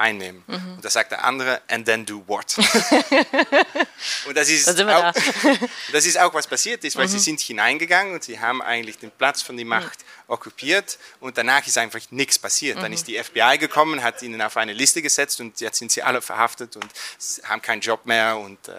[0.00, 0.42] einnehmen.
[0.46, 0.74] Mhm.
[0.76, 2.56] Und da sagt der andere, and then do what?
[4.26, 5.12] und das ist, auch, da.
[5.92, 7.10] das ist auch, was passiert ist, weil mhm.
[7.10, 9.70] sie sind hineingegangen und sie haben eigentlich den Platz von der mhm.
[9.70, 10.32] Macht mhm.
[10.32, 12.78] okkupiert und danach ist einfach nichts passiert.
[12.78, 16.02] Dann ist die FBI gekommen, hat ihnen auf eine Liste gesetzt und jetzt sind sie
[16.02, 16.90] alle verhaftet und
[17.44, 18.72] haben keinen Job mehr und äh,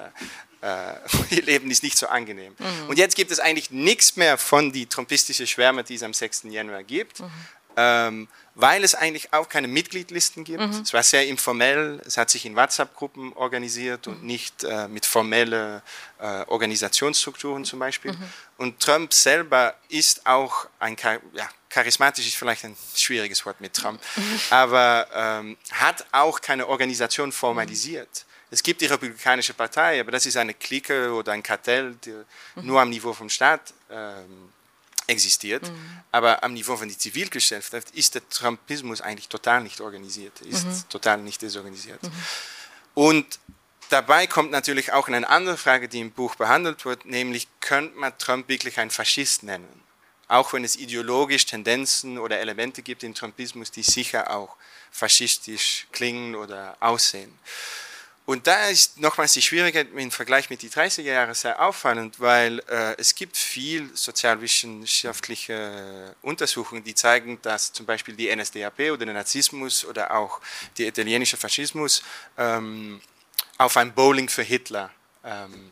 [0.63, 0.95] äh
[1.35, 2.55] ihr Leben ist nicht so angenehm.
[2.57, 2.89] Mhm.
[2.89, 6.45] Und jetzt gibt es eigentlich nichts mehr von die trumpistischen Schwärme, die es am 6.
[6.45, 7.19] Januar gibt.
[7.19, 7.31] Mhm.
[7.77, 8.27] Ähm,
[8.61, 10.59] weil es eigentlich auch keine Mitgliedlisten gibt.
[10.59, 10.81] Mhm.
[10.81, 15.81] Es war sehr informell, es hat sich in WhatsApp-Gruppen organisiert und nicht äh, mit formellen
[16.19, 18.11] äh, Organisationsstrukturen zum Beispiel.
[18.11, 18.23] Mhm.
[18.57, 20.95] Und Trump selber ist auch ein,
[21.33, 24.39] ja, charismatisch ist vielleicht ein schwieriges Wort mit Trump, mhm.
[24.51, 28.25] aber ähm, hat auch keine Organisation formalisiert.
[28.51, 32.25] Es gibt die Republikanische Partei, aber das ist eine Clique oder ein Kartell, die mhm.
[32.67, 34.49] nur am Niveau vom Staat ähm,
[35.07, 35.99] existiert, mhm.
[36.11, 40.89] aber am Niveau von der Zivilgesellschaft ist der Trumpismus eigentlich total nicht organisiert, ist mhm.
[40.89, 42.01] total nicht desorganisiert.
[42.03, 42.11] Mhm.
[42.93, 43.39] Und
[43.89, 48.17] dabei kommt natürlich auch eine andere Frage, die im Buch behandelt wird, nämlich könnte man
[48.17, 49.81] Trump wirklich ein Faschist nennen?
[50.27, 54.55] Auch wenn es ideologisch Tendenzen oder Elemente gibt im Trumpismus, die sicher auch
[54.89, 57.37] faschistisch klingen oder aussehen.
[58.31, 62.59] Und da ist nochmals die Schwierigkeit im Vergleich mit den 30er Jahren sehr auffallend, weil
[62.69, 69.15] äh, es gibt viel sozialwissenschaftliche Untersuchungen, die zeigen, dass zum Beispiel die NSDAP oder der
[69.15, 70.39] Nazismus oder auch
[70.77, 72.03] der italienische Faschismus
[72.37, 73.01] ähm,
[73.57, 74.91] auf ein Bowling für Hitler
[75.25, 75.69] ähm,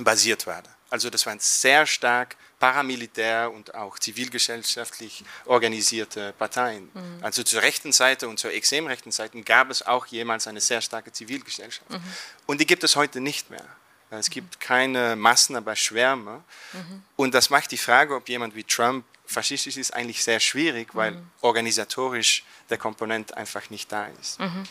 [0.00, 0.62] basiert war.
[0.90, 6.90] Also das waren sehr stark paramilitär und auch zivilgesellschaftlich organisierte Parteien.
[6.94, 7.18] Mhm.
[7.22, 10.80] Also zur rechten Seite und zur extrem rechten Seite gab es auch jemals eine sehr
[10.80, 11.88] starke Zivilgesellschaft.
[11.90, 12.02] Mhm.
[12.46, 13.66] Und die gibt es heute nicht mehr.
[14.10, 16.44] Es gibt keine Massen, aber Schwärme.
[16.72, 17.02] Mhm.
[17.16, 21.12] Und das macht die Frage, ob jemand wie Trump faschistisch ist, eigentlich sehr schwierig, weil
[21.12, 21.30] mhm.
[21.40, 24.38] organisatorisch der Komponent einfach nicht da ist.
[24.38, 24.64] Mhm.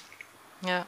[0.61, 0.85] Ja.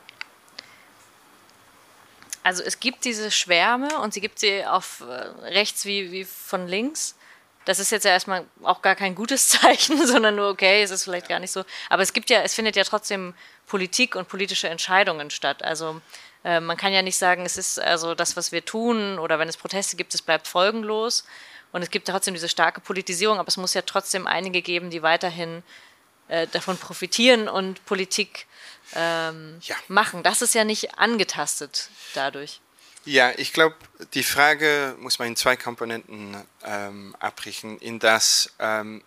[2.48, 6.66] Also es gibt diese Schwärme und sie gibt sie auf äh, rechts wie, wie von
[6.66, 7.18] links.
[7.66, 11.04] Das ist jetzt ja erstmal auch gar kein gutes Zeichen, sondern nur, okay, es ist
[11.04, 11.66] vielleicht gar nicht so.
[11.90, 13.34] Aber es gibt ja, es findet ja trotzdem
[13.66, 15.62] Politik und politische Entscheidungen statt.
[15.62, 16.00] Also
[16.46, 19.50] äh, man kann ja nicht sagen, es ist also das, was wir tun, oder wenn
[19.50, 21.26] es Proteste gibt, es bleibt folgenlos.
[21.74, 25.04] Und es gibt trotzdem diese starke Politisierung, aber es muss ja trotzdem einige geben, die
[25.04, 25.64] weiterhin
[26.28, 28.46] äh, davon profitieren und Politik
[28.96, 29.76] ähm, ja.
[29.88, 30.24] machen.
[30.24, 32.62] Das ist ja nicht angetastet dadurch.
[33.06, 33.76] Ja, ich glaube,
[34.14, 36.36] die Frage muss man in zwei Komponenten
[36.66, 37.78] ähm, abbrechen.
[37.80, 39.02] In das ähm,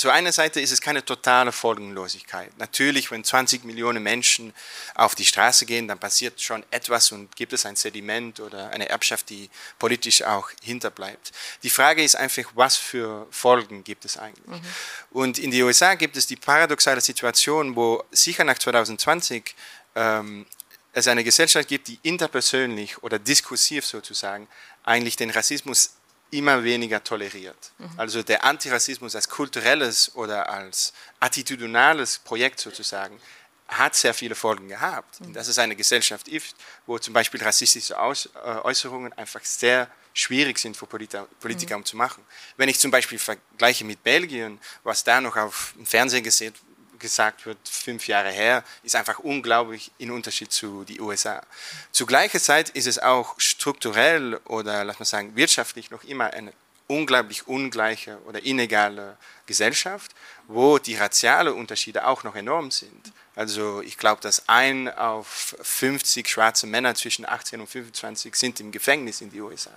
[0.00, 2.56] zu einer Seite ist es keine totale Folgenlosigkeit.
[2.56, 4.54] Natürlich, wenn 20 Millionen Menschen
[4.94, 8.88] auf die Straße gehen, dann passiert schon etwas und gibt es ein Sediment oder eine
[8.88, 11.32] Erbschaft, die politisch auch hinterbleibt.
[11.62, 14.62] Die Frage ist einfach, was für Folgen gibt es eigentlich?
[14.62, 14.66] Mhm.
[15.10, 19.54] Und in den USA gibt es die paradoxale Situation, wo sicher nach 2020
[19.96, 20.46] ähm,
[20.94, 24.48] es eine Gesellschaft gibt, die interpersönlich oder diskursiv sozusagen
[24.82, 25.90] eigentlich den Rassismus
[26.30, 27.72] immer weniger toleriert.
[27.78, 27.90] Mhm.
[27.96, 33.20] Also der Antirassismus als kulturelles oder als attitudinales Projekt sozusagen
[33.68, 35.20] hat sehr viele Folgen gehabt.
[35.20, 35.32] Mhm.
[35.32, 40.58] Dass es eine Gesellschaft ist, wo zum Beispiel rassistische Aus, äh, Äußerungen einfach sehr schwierig
[40.58, 41.82] sind für Politiker, Politiker mhm.
[41.82, 42.24] um zu machen.
[42.56, 46.54] Wenn ich zum Beispiel vergleiche mit Belgien, was da noch auf dem Fernsehen gesehen,
[47.00, 51.42] gesagt wird, fünf Jahre her, ist einfach unglaublich in Unterschied zu den USA.
[51.90, 56.52] Zu gleicher Zeit ist es auch strukturell oder, lass mal sagen, wirtschaftlich noch immer eine
[56.86, 60.12] unglaublich ungleiche oder inegale Gesellschaft,
[60.48, 63.12] wo die racialen Unterschiede auch noch enorm sind.
[63.36, 68.72] Also ich glaube, dass ein auf 50 schwarze Männer zwischen 18 und 25 sind im
[68.72, 69.70] Gefängnis in den USA.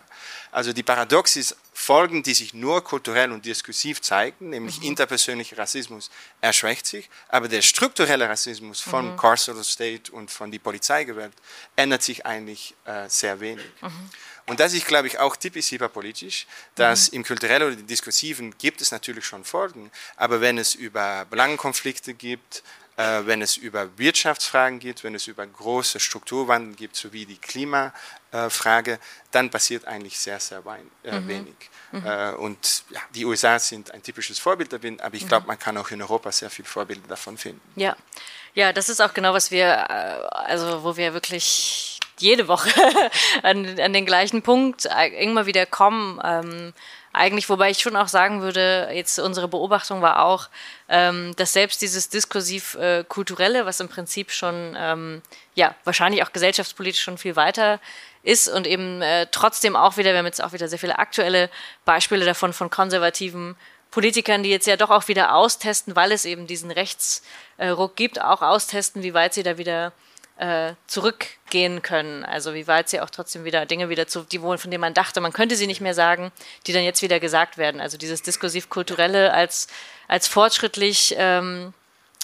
[0.51, 4.87] Also die Paradoxis Folgen, die sich nur kulturell und diskursiv zeigen, nämlich mhm.
[4.87, 9.17] interpersönlicher Rassismus, erschwächt sich, aber der strukturelle Rassismus von mhm.
[9.17, 11.33] Carceral State und von der Polizeigewalt
[11.75, 13.65] ändert sich eigentlich äh, sehr wenig.
[13.81, 14.09] Mhm.
[14.45, 17.17] Und das ist, glaube ich, auch typisch hyperpolitisch, dass mhm.
[17.17, 22.63] im kulturellen oder diskursiven gibt es natürlich schon Folgen, aber wenn es über Belangenkonflikte gibt,
[22.95, 28.99] wenn es über Wirtschaftsfragen geht, wenn es über große Strukturwandel gibt, sowie die Klimafrage,
[29.31, 30.61] dann passiert eigentlich sehr, sehr
[31.03, 31.27] äh, mhm.
[31.27, 31.55] wenig.
[31.91, 32.05] Mhm.
[32.05, 35.47] Äh, und ja, die USA sind ein typisches Vorbild darin, aber ich glaube, mhm.
[35.47, 37.61] man kann auch in Europa sehr viele Vorbilder davon finden.
[37.75, 37.95] Ja.
[38.55, 42.69] Ja, das ist auch genau, was wir, äh, also wo wir wirklich jede Woche
[43.43, 46.21] an, an, den gleichen Punkt immer wieder kommen.
[46.23, 46.73] Ähm,
[47.13, 50.49] eigentlich, wobei ich schon auch sagen würde, jetzt unsere Beobachtung war auch,
[50.89, 55.21] ähm, dass selbst dieses diskursiv-kulturelle, äh, was im Prinzip schon, ähm,
[55.53, 57.79] ja, wahrscheinlich auch gesellschaftspolitisch schon viel weiter
[58.23, 61.51] ist und eben äh, trotzdem auch wieder, wir haben jetzt auch wieder sehr viele aktuelle
[61.85, 63.55] Beispiele davon von konservativen
[63.91, 68.41] Politikern, die jetzt ja doch auch wieder austesten, weil es eben diesen Rechtsruck gibt, auch
[68.41, 69.93] austesten, wie weit sie da wieder
[70.37, 72.25] äh, zurückgehen können.
[72.25, 74.93] Also wie weit sie auch trotzdem wieder Dinge wieder zu, die wohl, von denen man
[74.93, 76.31] dachte, man könnte sie nicht mehr sagen,
[76.65, 77.79] die dann jetzt wieder gesagt werden.
[77.79, 79.67] Also dieses diskursiv-kulturelle als,
[80.07, 81.73] als fortschrittlich, ähm,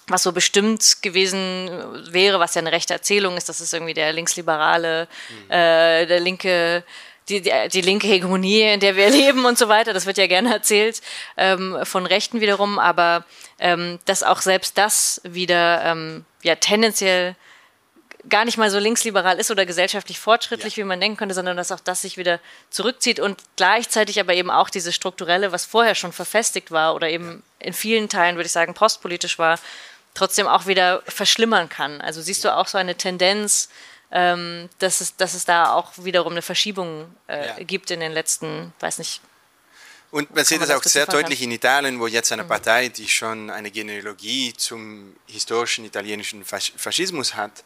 [0.08, 1.70] was so bestimmt gewesen
[2.12, 5.52] wäre, was ja eine rechte Erzählung ist, das ist irgendwie der linksliberale, mhm.
[5.52, 6.84] äh, der linke
[7.30, 9.94] die, die, die, linke Hegemonie, in der wir leben und so weiter.
[9.94, 11.02] Das wird ja gerne erzählt
[11.38, 13.24] ähm, von Rechten wiederum, aber
[13.60, 17.36] ähm, dass auch selbst das wieder ähm, ja tendenziell
[18.30, 20.84] gar nicht mal so linksliberal ist oder gesellschaftlich fortschrittlich, ja.
[20.84, 22.40] wie man denken könnte, sondern dass auch das sich wieder
[22.70, 27.44] zurückzieht und gleichzeitig aber eben auch dieses strukturelle, was vorher schon verfestigt war oder eben
[27.60, 27.68] ja.
[27.68, 29.60] in vielen Teilen, würde ich sagen, postpolitisch war,
[30.14, 32.02] trotzdem auch wieder verschlimmern kann.
[32.02, 33.70] Also siehst du auch so eine Tendenz,
[34.12, 37.64] ähm, dass, es, dass es da auch wiederum eine Verschiebung äh, ja.
[37.64, 39.22] gibt in den letzten, weiß nicht,
[40.12, 42.48] und man sieht das auch sehr deutlich in Italien, wo jetzt eine mhm.
[42.48, 47.64] Partei, die schon eine Genealogie zum historischen italienischen Faschismus hat,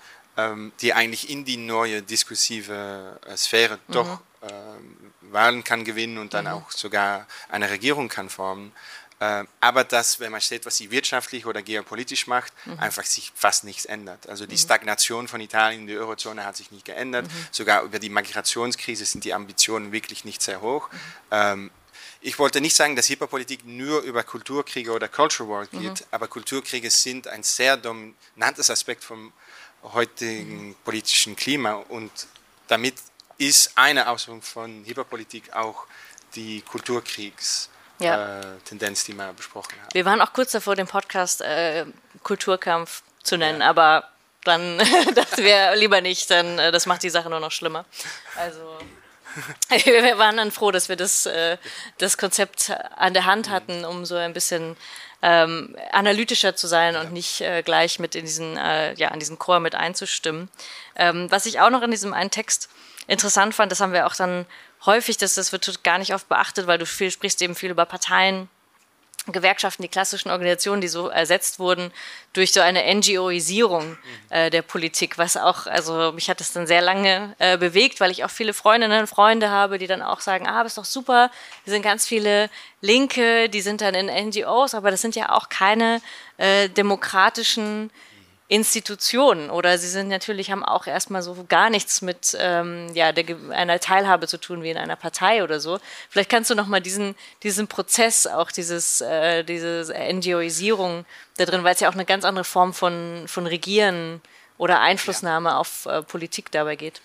[0.82, 3.94] die eigentlich in die neue diskursive äh, Sphäre mhm.
[3.94, 6.52] doch ähm, Wahlen kann gewinnen und dann mhm.
[6.52, 8.72] auch sogar eine Regierung kann formen.
[9.20, 12.80] Äh, aber dass, wenn man steht, was sie wirtschaftlich oder geopolitisch macht, mhm.
[12.80, 14.28] einfach sich fast nichts ändert.
[14.28, 14.60] Also die mhm.
[14.60, 17.28] Stagnation von Italien in der Eurozone hat sich nicht geändert.
[17.28, 17.48] Mhm.
[17.52, 20.90] Sogar über die Migrationskrise sind die Ambitionen wirklich nicht sehr hoch.
[20.92, 20.98] Mhm.
[21.32, 21.72] Ähm,
[22.20, 26.08] ich wollte nicht sagen, dass Hyperpolitik nur über Kulturkriege oder Culture War geht, mhm.
[26.12, 29.34] aber Kulturkriege sind ein sehr dominantes Aspekt vom
[29.84, 31.74] heutigen politischen Klima.
[31.74, 32.12] Und
[32.68, 32.96] damit
[33.38, 35.86] ist eine Auswirkung von Hyperpolitik auch
[36.36, 37.70] die Kulturkriegstendenz,
[38.00, 38.40] ja.
[38.40, 39.90] äh, die wir besprochen haben.
[39.94, 41.86] Wir waren auch kurz davor, den Podcast äh,
[42.24, 43.70] Kulturkampf zu nennen, ja.
[43.70, 44.10] aber
[44.44, 44.78] dann
[45.16, 47.86] dachten wir lieber nicht, denn äh, das macht die Sache nur noch schlimmer.
[48.36, 48.78] Also
[49.86, 51.58] wir waren dann froh, dass wir das, äh,
[51.98, 54.76] das Konzept an der Hand hatten, um so ein bisschen
[55.24, 59.40] ähm, analytischer zu sein und nicht äh, gleich mit in diesen, äh, ja, an diesen
[59.40, 60.50] Chor mit einzustimmen.
[60.98, 62.70] Ähm, was ich auch noch in diesem einen Text
[63.08, 64.46] interessant fand, das haben wir auch dann
[64.86, 67.86] häufig, dass das wird gar nicht oft beachtet, weil du viel sprichst eben viel über
[67.86, 68.50] Parteien
[69.28, 71.92] Gewerkschaften, die klassischen Organisationen, die so ersetzt wurden
[72.34, 73.98] durch so eine NGOisierung
[74.30, 78.12] äh, der Politik, was auch, also mich hat das dann sehr lange äh, bewegt, weil
[78.12, 80.86] ich auch viele Freundinnen und Freunde habe, die dann auch sagen, ah, das ist doch
[80.86, 81.32] super,
[81.64, 82.50] wir sind ganz viele
[82.82, 86.02] Linke, die sind dann in NGOs, aber das sind ja auch keine
[86.38, 87.92] äh, demokratischen
[88.50, 93.38] Institutionen oder sie sind natürlich, haben auch erstmal so gar nichts mit ähm, ja, der,
[93.52, 95.80] einer Teilhabe zu tun wie in einer Partei oder so.
[96.10, 101.06] Vielleicht kannst du nochmal diesen, diesen Prozess, auch dieses, äh, diese NGOisierung
[101.38, 104.22] da drin, weil es ja auch eine ganz andere Form von, von Regieren
[104.58, 105.58] oder Einflussnahme ja.
[105.58, 107.02] auf äh, Politik dabei geht.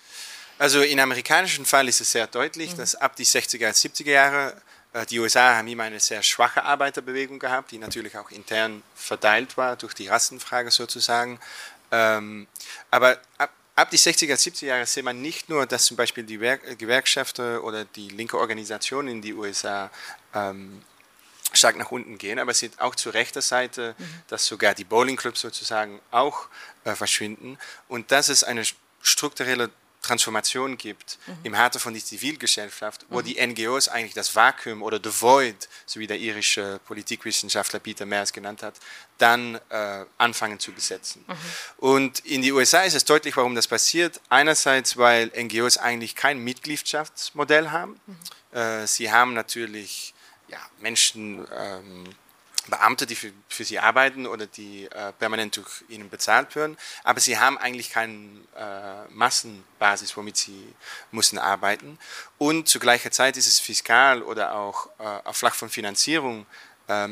[0.58, 2.78] Also im amerikanischen Fall ist es sehr deutlich, mhm.
[2.78, 4.60] dass ab die 60er, 70er Jahre
[5.04, 9.76] die USA haben immer eine sehr schwache Arbeiterbewegung gehabt, die natürlich auch intern verteilt war
[9.76, 11.38] durch die Rassenfrage sozusagen.
[11.90, 12.46] Ähm,
[12.90, 16.38] aber ab, ab die 60er, 70er Jahre sieht man nicht nur, dass zum Beispiel die
[16.38, 19.90] Gewerkschaften oder die linke Organisationen in die USA
[20.34, 20.82] ähm,
[21.52, 24.04] stark nach unten gehen, aber es sieht auch zur rechten Seite, mhm.
[24.28, 26.48] dass sogar die Bowlingclubs sozusagen auch
[26.84, 27.58] äh, verschwinden
[27.88, 28.64] und das ist eine
[29.02, 29.70] strukturelle
[30.02, 31.38] Transformation gibt mhm.
[31.44, 33.24] im Herzen von der Zivilgesellschaft, wo mhm.
[33.24, 38.32] die NGOs eigentlich das Vakuum oder the Void, so wie der irische Politikwissenschaftler Peter Mayers
[38.32, 38.74] genannt hat,
[39.18, 41.24] dann äh, anfangen zu besetzen.
[41.26, 41.34] Mhm.
[41.78, 44.20] Und in den USA ist es deutlich, warum das passiert.
[44.28, 48.00] Einerseits, weil NGOs eigentlich kein Mitgliedschaftsmodell haben.
[48.06, 48.58] Mhm.
[48.58, 50.14] Äh, sie haben natürlich
[50.48, 52.04] ja, Menschen, ähm,
[52.68, 57.20] Beamte, die für, für sie arbeiten oder die äh, permanent durch ihnen bezahlt werden, aber
[57.20, 58.14] sie haben eigentlich keine
[58.56, 60.74] äh, Massenbasis, womit sie
[61.10, 61.98] müssen arbeiten.
[62.38, 66.46] Und zu gleicher Zeit ist es fiskal oder auch äh, auf Flach von Finanzierung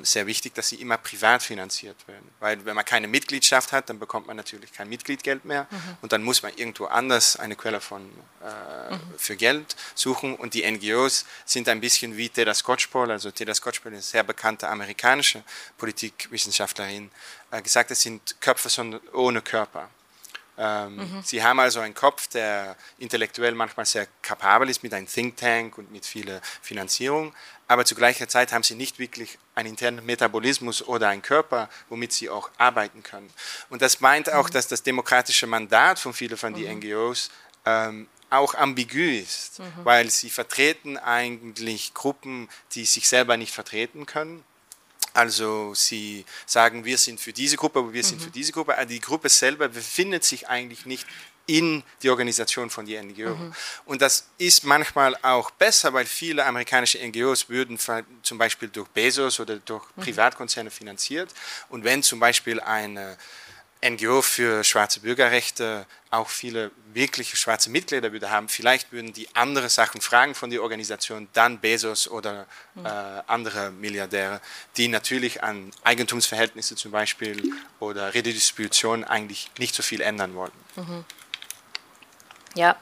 [0.03, 2.31] sehr wichtig, dass sie immer privat finanziert werden.
[2.41, 5.97] Weil wenn man keine Mitgliedschaft hat, dann bekommt man natürlich kein Mitgliedgeld mehr mhm.
[6.01, 8.11] und dann muss man irgendwo anders eine Quelle von,
[8.43, 9.01] äh, mhm.
[9.19, 10.35] für Geld suchen.
[10.35, 14.23] Und die NGOs sind ein bisschen wie Teda Scotchpole, also Teda Scotchpole ist eine sehr
[14.23, 15.43] bekannte amerikanische
[15.77, 17.11] Politikwissenschaftlerin,
[17.51, 18.71] äh, gesagt, es sind Köpfe
[19.13, 19.91] ohne Körper.
[20.59, 21.23] Ähm, mhm.
[21.23, 25.77] Sie haben also einen Kopf, der intellektuell manchmal sehr kapabel ist mit einem Think Tank
[25.77, 27.35] und mit viel Finanzierung,
[27.69, 32.13] aber zu gleicher Zeit haben sie nicht wirklich einen internen Metabolismus oder einen Körper, womit
[32.13, 33.31] sie auch arbeiten können.
[33.71, 34.53] Und das meint auch, mhm.
[34.53, 36.81] dass das demokratische Mandat von vielen von den mhm.
[36.81, 37.31] NGOs
[37.65, 39.65] ähm, auch ambigu ist, mhm.
[39.85, 44.45] weil sie vertreten eigentlich Gruppen, die sich selber nicht vertreten können
[45.17, 48.25] also sie sagen, wir sind für diese Gruppe, aber wir sind mhm.
[48.25, 48.75] für diese Gruppe.
[48.77, 51.07] Aber die Gruppe selber befindet sich eigentlich nicht
[51.47, 53.35] in die Organisation von die NGO.
[53.35, 53.55] Mhm.
[53.85, 57.79] Und das ist manchmal auch besser, weil viele amerikanische NGOs würden
[58.23, 60.03] zum Beispiel durch Bezos oder durch mhm.
[60.03, 61.33] Privatkonzerne finanziert.
[61.69, 63.17] Und wenn zum Beispiel eine
[63.85, 68.49] NGO für schwarze Bürgerrechte auch viele wirkliche schwarze Mitglieder würde haben.
[68.49, 72.87] Vielleicht würden die andere Sachen fragen von der Organisation, dann Bezos oder mhm.
[72.87, 72.89] äh,
[73.27, 74.41] andere Milliardäre,
[74.77, 80.53] die natürlich an Eigentumsverhältnisse zum Beispiel oder Redistribution eigentlich nicht so viel ändern wollen.
[80.77, 81.05] Mhm.
[82.57, 82.75] Ja.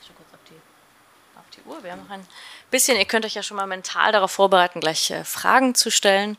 [0.00, 1.82] Ich schaue kurz auf die, auf die Uhr.
[1.82, 2.26] Wir haben noch ein
[2.70, 6.38] bisschen, ihr könnt euch ja schon mal mental darauf vorbereiten, gleich äh, Fragen zu stellen.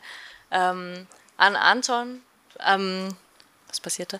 [0.51, 1.05] Ähm,
[1.35, 2.21] an Anton.
[2.65, 3.15] Ähm,
[3.75, 4.19] was passierte.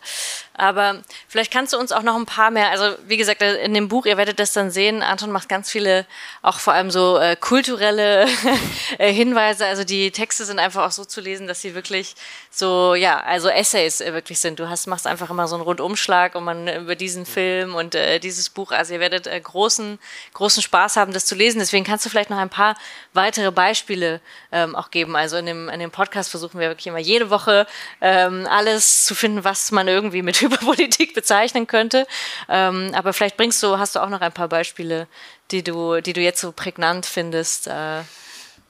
[0.54, 3.88] Aber vielleicht kannst du uns auch noch ein paar mehr, also wie gesagt, in dem
[3.88, 6.06] Buch, ihr werdet das dann sehen, Anton macht ganz viele,
[6.42, 8.28] auch vor allem so äh, kulturelle
[8.98, 9.66] äh, Hinweise.
[9.66, 12.16] Also die Texte sind einfach auch so zu lesen, dass sie wirklich
[12.52, 14.60] so, ja, also Essays äh, wirklich sind.
[14.60, 18.20] Du hast, machst einfach immer so einen Rundumschlag und man über diesen Film und äh,
[18.20, 18.72] dieses Buch.
[18.72, 20.00] Also ihr werdet äh, großen,
[20.34, 21.60] großen Spaß haben, das zu lesen.
[21.60, 22.78] Deswegen kannst du vielleicht noch ein paar
[23.14, 25.16] weitere Beispiele ähm, auch geben.
[25.16, 27.68] Also in dem, in dem Podcast versuchen wir wirklich immer jede Woche
[28.02, 32.06] ähm, alles zu finden, was man irgendwie mit Hyperpolitik bezeichnen könnte.
[32.50, 35.08] Ähm, aber vielleicht bringst du, hast du auch noch ein paar Beispiele,
[35.52, 38.02] die du, die du jetzt so prägnant findest äh,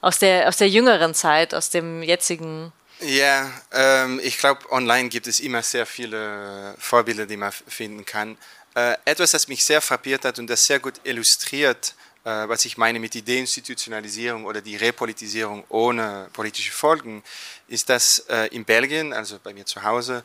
[0.01, 2.71] aus der aus der jüngeren Zeit, aus dem jetzigen.
[2.99, 8.37] Ja, ähm, ich glaube, online gibt es immer sehr viele Vorbilder, die man finden kann.
[8.75, 12.77] Äh, etwas, das mich sehr frappiert hat und das sehr gut illustriert, äh, was ich
[12.77, 17.23] meine mit die Deinstitutionalisierung oder die Repolitisierung ohne politische Folgen,
[17.67, 20.23] ist, dass äh, in Belgien, also bei mir zu Hause,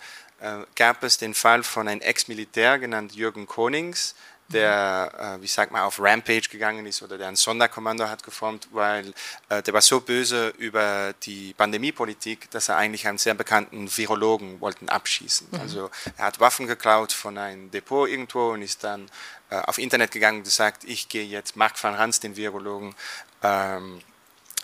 [0.75, 4.15] gab es den Fall von einem Ex-Militär genannt Jürgen Konings,
[4.53, 8.69] der, äh, wie sagt man, auf Rampage gegangen ist oder der ein Sonderkommando hat geformt,
[8.73, 9.13] weil
[9.49, 14.61] äh, der war so böse über die Pandemiepolitik, dass er eigentlich einen sehr bekannten Virologen
[14.61, 15.49] wollten abschießen.
[15.51, 15.61] Mhm.
[15.61, 19.11] Also er hat Waffen geklaut von einem Depot irgendwo und ist dann
[19.51, 22.95] äh, auf Internet gegangen und gesagt, ich gehe jetzt Mark van Hans, den Virologen,
[23.43, 24.01] ähm,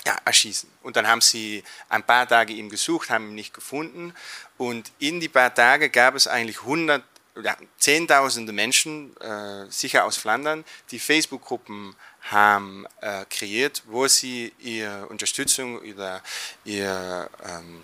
[0.06, 0.70] ja, erschießen.
[0.84, 4.14] Und dann haben sie ein paar Tage ihn gesucht, haben ihn nicht gefunden.
[4.56, 7.02] Und in die paar Tage gab es eigentlich 100,
[7.42, 11.96] ja, Zehntausende Menschen, äh, sicher aus Flandern, die Facebook-Gruppen
[12.30, 16.22] haben äh, kreiert, wo sie ihre Unterstützung oder
[16.64, 17.82] ihre, ähm,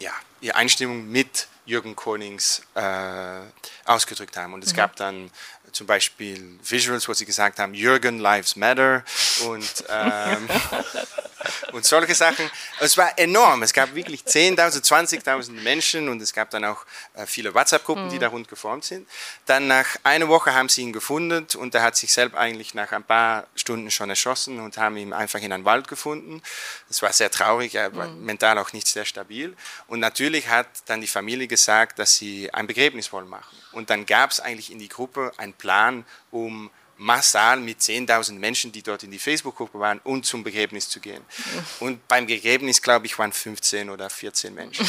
[0.00, 3.40] ja, ihre Einstimmung mit Jürgen Konings äh,
[3.84, 4.54] ausgedrückt haben.
[4.54, 4.76] Und es mhm.
[4.76, 5.30] gab dann
[5.72, 9.04] zum Beispiel Visuals, wo sie gesagt haben, Jürgen Lives Matter
[9.46, 10.48] und, ähm,
[11.72, 12.50] und solche Sachen.
[12.80, 13.62] Es war enorm.
[13.62, 18.10] Es gab wirklich 10.000, 20.000 Menschen und es gab dann auch äh, viele WhatsApp-Gruppen, mhm.
[18.10, 19.08] die da rund geformt sind.
[19.46, 22.92] Dann nach einer Woche haben sie ihn gefunden und er hat sich selbst eigentlich nach
[22.92, 26.42] ein paar Stunden schon erschossen und haben ihn einfach in einen Wald gefunden.
[26.88, 28.24] Das war sehr traurig, er war mhm.
[28.24, 29.56] mental auch nicht sehr stabil.
[29.86, 33.56] Und natürlich hat dann die Familie gesagt, dass sie ein Begräbnis wollen machen.
[33.72, 38.72] Und dann gab es eigentlich in die Gruppe einen Plan, um massal mit 10.000 Menschen,
[38.72, 41.22] die dort in die Facebook-Gruppe waren, und zum Begräbnis zu gehen.
[41.80, 44.86] Und beim Begräbnis, glaube ich, waren 15 oder 14 Menschen.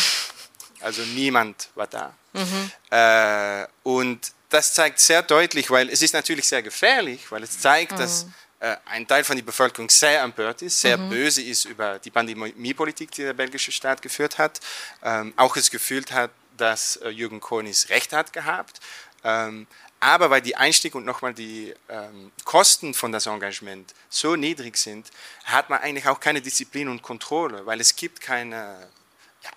[0.82, 2.14] Also niemand war da.
[2.34, 2.72] Mhm.
[2.90, 7.92] Äh, und das zeigt sehr deutlich, weil es ist natürlich sehr gefährlich, weil es zeigt,
[7.92, 7.98] mhm.
[7.98, 8.26] dass
[8.60, 11.10] äh, ein Teil von der Bevölkerung sehr empört ist, sehr mhm.
[11.10, 14.60] böse ist über die Pandemiepolitik, die der belgische Staat geführt hat,
[15.04, 18.80] ähm, auch es gefühlt hat, dass äh, Jürgen Konis recht hat gehabt.
[19.24, 19.68] Ähm,
[20.00, 25.12] aber weil die Einstieg und nochmal die ähm, Kosten von das Engagement so niedrig sind,
[25.46, 28.88] hat man eigentlich auch keine Disziplin und Kontrolle, weil es gibt keine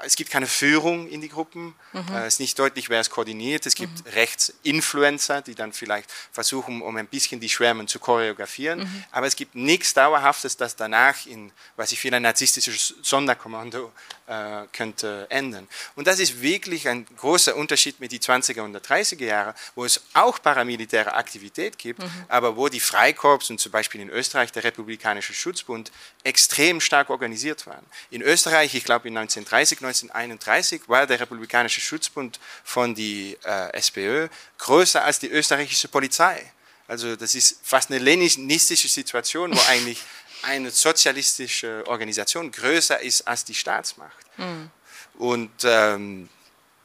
[0.05, 1.75] es gibt keine Führung in die Gruppen.
[1.93, 2.05] Mhm.
[2.13, 3.67] Äh, es ist nicht deutlich, wer es koordiniert.
[3.67, 4.13] Es gibt mhm.
[4.13, 8.81] Rechtsinfluencer, die dann vielleicht versuchen, um ein bisschen die Schwärmen zu choreografieren.
[8.81, 9.05] Mhm.
[9.11, 13.93] Aber es gibt nichts Dauerhaftes, das danach in, was ich für ein narzisstisches Sonderkommando
[14.27, 15.69] äh, könnte enden.
[15.97, 20.01] Und das ist wirklich ein großer Unterschied mit den 20er und 30er Jahren, wo es
[20.15, 22.11] auch paramilitäre Aktivität gibt, mhm.
[22.29, 25.93] aber wo die Freikorps und zum Beispiel in Österreich der Republikanische Schutzbund
[26.25, 27.85] extrem stark organisiert waren.
[28.11, 34.29] In Österreich, ich glaube in 1930, 1931, war der Republikanische Schutzbund von die äh, SPÖ
[34.59, 36.53] größer als die österreichische Polizei.
[36.87, 40.03] Also das ist fast eine leninistische Situation, wo eigentlich
[40.43, 44.27] eine sozialistische Organisation größer ist als die Staatsmacht.
[44.37, 44.71] Mhm.
[45.19, 46.29] Und ähm,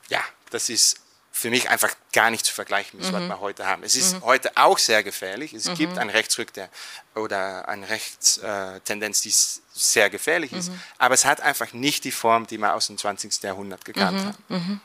[0.09, 0.97] ja, das ist
[1.37, 3.13] für mich einfach gar nicht zu vergleichen mit mhm.
[3.13, 3.83] was wir heute haben.
[3.83, 4.23] Es ist mhm.
[4.23, 5.53] heute auch sehr gefährlich.
[5.53, 5.75] Es mhm.
[5.75, 6.67] gibt einen Rechtsrück der,
[7.13, 9.31] oder eine Rechtstendenz, die
[9.73, 10.71] sehr gefährlich ist.
[10.71, 10.81] Mhm.
[10.97, 13.43] Aber es hat einfach nicht die Form, die wir aus dem 20.
[13.43, 14.55] Jahrhundert gekannt mhm.
[14.55, 14.81] haben.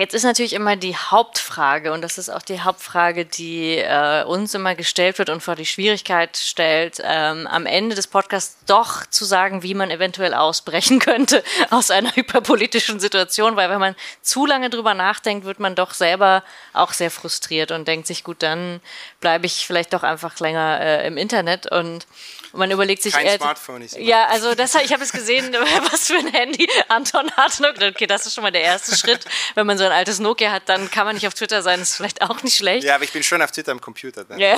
[0.00, 4.54] Jetzt ist natürlich immer die Hauptfrage, und das ist auch die Hauptfrage, die äh, uns
[4.54, 9.26] immer gestellt wird und vor die Schwierigkeit stellt, ähm, am Ende des Podcasts doch zu
[9.26, 14.70] sagen, wie man eventuell ausbrechen könnte aus einer hyperpolitischen Situation, weil wenn man zu lange
[14.70, 18.80] drüber nachdenkt, wird man doch selber auch sehr frustriert und denkt sich, gut, dann
[19.20, 21.70] bleibe ich vielleicht doch einfach länger äh, im Internet.
[21.70, 22.06] Und
[22.52, 25.52] und man überlegt sich, Kein äh, Smartphone ist ja, also das, ich habe es gesehen,
[25.90, 27.60] was für ein Handy Anton hat.
[27.60, 29.24] Okay, das ist schon mal der erste Schritt.
[29.54, 31.78] Wenn man so ein altes Nokia hat, dann kann man nicht auf Twitter sein.
[31.78, 32.84] Das ist vielleicht auch nicht schlecht.
[32.84, 34.24] Ja, aber ich bin schon auf Twitter am Computer.
[34.24, 34.38] Dann.
[34.38, 34.56] Ja.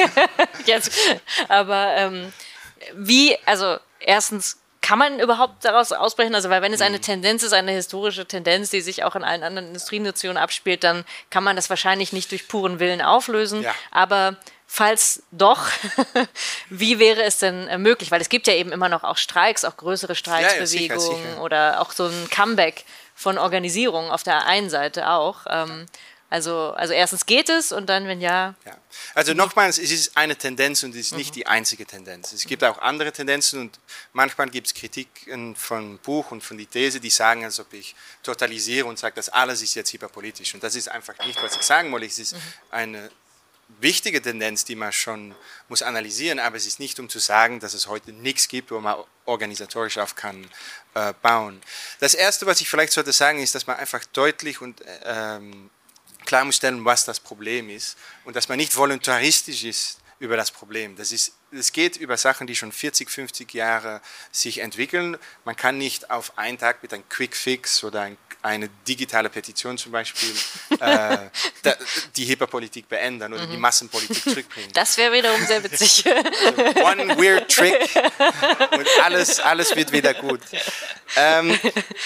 [0.66, 0.92] Jetzt,
[1.48, 2.32] aber ähm,
[2.94, 6.34] wie, also erstens kann man überhaupt daraus ausbrechen?
[6.34, 7.02] Also, weil wenn es eine mhm.
[7.02, 11.44] Tendenz ist, eine historische Tendenz, die sich auch in allen anderen Industrienationen abspielt, dann kann
[11.44, 13.62] man das wahrscheinlich nicht durch puren Willen auflösen.
[13.62, 13.74] Ja.
[13.90, 14.36] Aber
[14.70, 15.70] Falls doch,
[16.68, 18.10] wie wäre es denn äh, möglich?
[18.10, 21.30] Weil es gibt ja eben immer noch auch Streiks, auch größere Streiksbewegungen ja, ja, sicher,
[21.30, 21.42] sicher.
[21.42, 25.46] oder auch so ein Comeback von Organisierungen auf der einen Seite auch.
[25.48, 25.86] Ähm,
[26.28, 28.54] also, also erstens geht es und dann, wenn ja.
[28.66, 28.76] ja.
[29.14, 31.34] Also nochmals, es ist eine Tendenz und es ist nicht mhm.
[31.34, 32.32] die einzige Tendenz.
[32.32, 33.80] Es gibt auch andere Tendenzen und
[34.12, 37.94] manchmal gibt es Kritiken von Buch und von die These, die sagen, als ob ich
[38.22, 40.52] totalisiere und sage, dass alles ist jetzt hyperpolitisch.
[40.52, 42.04] Und das ist einfach nicht, was ich sagen wollte.
[42.04, 42.42] Es ist mhm.
[42.70, 43.10] eine
[43.80, 45.34] wichtige Tendenz, die man schon
[45.68, 48.80] muss analysieren, aber es ist nicht, um zu sagen, dass es heute nichts gibt, wo
[48.80, 50.48] man organisatorisch auf kann
[50.94, 51.60] äh, bauen.
[52.00, 55.70] Das Erste, was ich vielleicht sollte sagen, ist, dass man einfach deutlich und ähm,
[56.24, 60.50] klar muss stellen, was das Problem ist und dass man nicht voluntaristisch ist über das
[60.50, 60.96] Problem.
[60.96, 65.16] Das ist, es geht über Sachen, die schon 40, 50 Jahre sich entwickeln.
[65.44, 69.76] Man kann nicht auf einen Tag mit einem Quick Fix oder ein eine digitale Petition
[69.78, 70.32] zum Beispiel
[70.80, 71.18] äh,
[72.16, 73.50] die Hyperpolitik beenden oder mhm.
[73.50, 74.70] die Massenpolitik zurückbringen.
[74.74, 76.04] Das wäre wiederum sehr witzig.
[76.48, 77.74] Also one weird trick
[78.72, 80.40] und alles, alles wird wieder gut.
[81.16, 81.58] Ähm,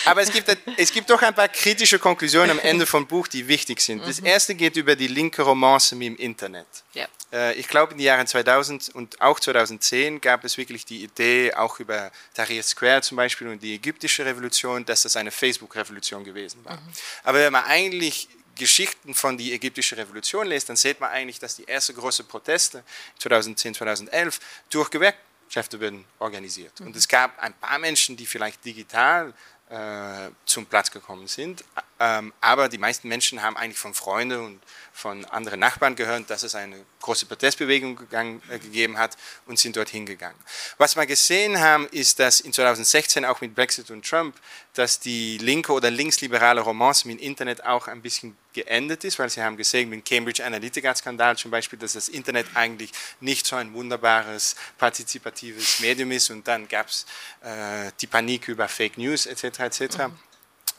[0.04, 3.46] aber es gibt, es gibt doch ein paar kritische Konklusionen am Ende vom Buch, die
[3.48, 4.06] wichtig sind.
[4.06, 4.26] Das mhm.
[4.26, 6.66] erste geht über die linke Romance im Internet.
[6.94, 7.06] Ja.
[7.32, 11.54] Äh, ich glaube, in den Jahren 2000 und auch 2010 gab es wirklich die Idee,
[11.54, 16.64] auch über Tahrir Square zum Beispiel und die ägyptische Revolution, dass das eine Facebook-Revolution gewesen
[16.64, 16.76] war.
[16.76, 16.92] Mhm.
[17.24, 21.56] Aber wenn man eigentlich Geschichten von der ägyptischen Revolution liest, dann sieht man eigentlich, dass
[21.56, 22.84] die ersten großen Proteste
[23.18, 26.78] 2010, 2011 durch Gewerkschaften werden organisiert.
[26.80, 26.88] Mhm.
[26.88, 29.32] Und es gab ein paar Menschen, die vielleicht digital
[29.70, 31.64] äh, zum Platz gekommen sind.
[32.02, 34.60] Ähm, aber die meisten Menschen haben eigentlich von Freunden und
[34.92, 39.76] von anderen Nachbarn gehört, dass es eine große Protestbewegung gegangen, äh, gegeben hat und sind
[39.76, 40.38] dorthin gegangen.
[40.78, 44.34] Was wir gesehen haben, ist, dass in 2016 auch mit Brexit und Trump,
[44.74, 49.40] dass die linke oder linksliberale Romance im Internet auch ein bisschen geendet ist, weil sie
[49.40, 52.90] haben gesehen, mit dem Cambridge Analytica-Skandal zum Beispiel, dass das Internet eigentlich
[53.20, 57.06] nicht so ein wunderbares, partizipatives Medium ist und dann gab es
[57.44, 59.60] äh, die Panik über Fake News etc.
[59.60, 59.98] etc.
[60.08, 60.31] Mhm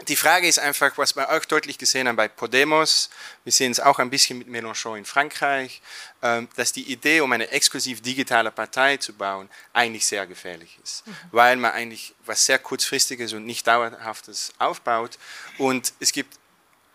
[0.08, 3.10] die Frage ist einfach, was wir auch deutlich gesehen haben bei Podemos,
[3.44, 5.82] wir sehen es auch ein bisschen mit Mélenchon in Frankreich,
[6.22, 11.08] ähm, dass die Idee, um eine exklusiv digitale Partei zu bauen, eigentlich sehr gefährlich ist,
[11.08, 11.16] mhm.
[11.32, 15.18] weil man eigentlich was sehr kurzfristiges und nicht dauerhaftes aufbaut
[15.58, 16.38] und es gibt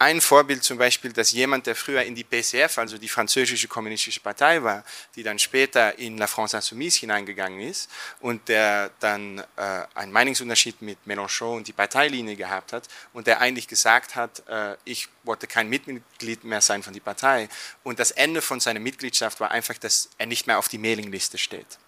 [0.01, 4.20] ein Vorbild zum Beispiel, dass jemand, der früher in die PCF, also die französische kommunistische
[4.20, 4.84] Partei war,
[5.16, 7.90] die dann später in La France Insoumise hineingegangen ist
[8.20, 13.40] und der dann äh, einen Meinungsunterschied mit Mélenchon und die Parteilinie gehabt hat und der
[13.40, 17.49] eigentlich gesagt hat, äh, ich wollte kein Mitglied mehr sein von der Partei
[17.82, 21.38] und das Ende von seiner Mitgliedschaft war einfach, dass er nicht mehr auf die Mailingliste
[21.38, 21.78] steht.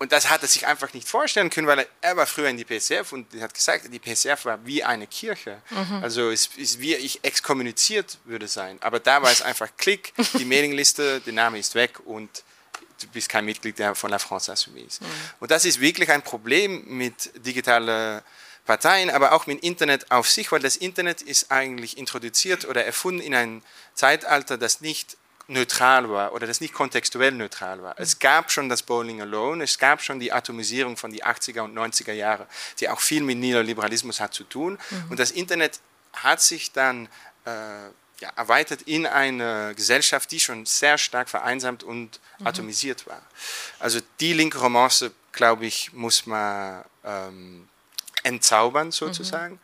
[0.00, 2.56] Und das hat er sich einfach nicht vorstellen können, weil er, er war früher in
[2.56, 5.60] die PSF und hat gesagt, die PSF war wie eine Kirche.
[5.68, 6.02] Mhm.
[6.02, 8.78] Also es ist wie ich exkommuniziert würde sein.
[8.80, 12.44] Aber da war es einfach Klick, die Mailingliste, der Name ist weg und
[12.98, 15.04] du bist kein Mitglied von La France Insoumise.
[15.04, 15.06] Mhm.
[15.40, 18.24] Und das ist wirklich ein Problem mit digitaler
[18.64, 23.20] Parteien, aber auch mit Internet auf sich, weil das Internet ist eigentlich introduziert oder erfunden
[23.20, 25.18] in ein Zeitalter, das nicht
[25.50, 27.94] neutral war oder das nicht kontextuell neutral war.
[27.98, 31.76] Es gab schon das Bowling Alone, es gab schon die Atomisierung von die 80er und
[31.76, 32.46] 90er Jahre,
[32.78, 34.78] die auch viel mit Neoliberalismus hat zu tun.
[34.90, 35.10] Mhm.
[35.10, 35.80] Und das Internet
[36.12, 37.08] hat sich dann
[37.44, 37.50] äh,
[38.20, 42.46] ja, erweitert in eine Gesellschaft, die schon sehr stark vereinsamt und mhm.
[42.46, 43.22] atomisiert war.
[43.78, 47.68] Also die linke Romance, glaube ich, muss man ähm,
[48.22, 49.54] entzaubern sozusagen.
[49.54, 49.60] Mhm.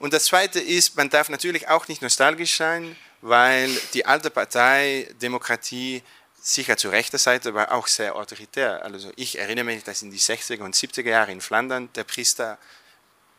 [0.00, 5.08] Und das Zweite ist, man darf natürlich auch nicht nostalgisch sein, weil die alte Partei
[5.20, 6.02] Demokratie
[6.40, 8.82] sicher zur rechten Seite war auch sehr autoritär.
[8.84, 12.58] Also ich erinnere mich, dass in die 60er und 70er Jahre in Flandern der Priester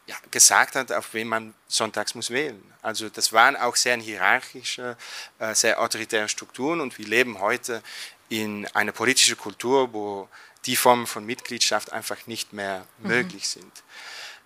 [0.08, 2.62] ja, gesagt hat, auf wen man sonntags muss wählen.
[2.82, 4.98] Also das waren auch sehr hierarchische,
[5.40, 7.82] äh, sehr autoritäre Strukturen und wir leben heute
[8.30, 10.28] in einer politischen Kultur, wo
[10.66, 13.08] die Formen von Mitgliedschaft einfach nicht mehr mhm.
[13.08, 13.72] möglich sind.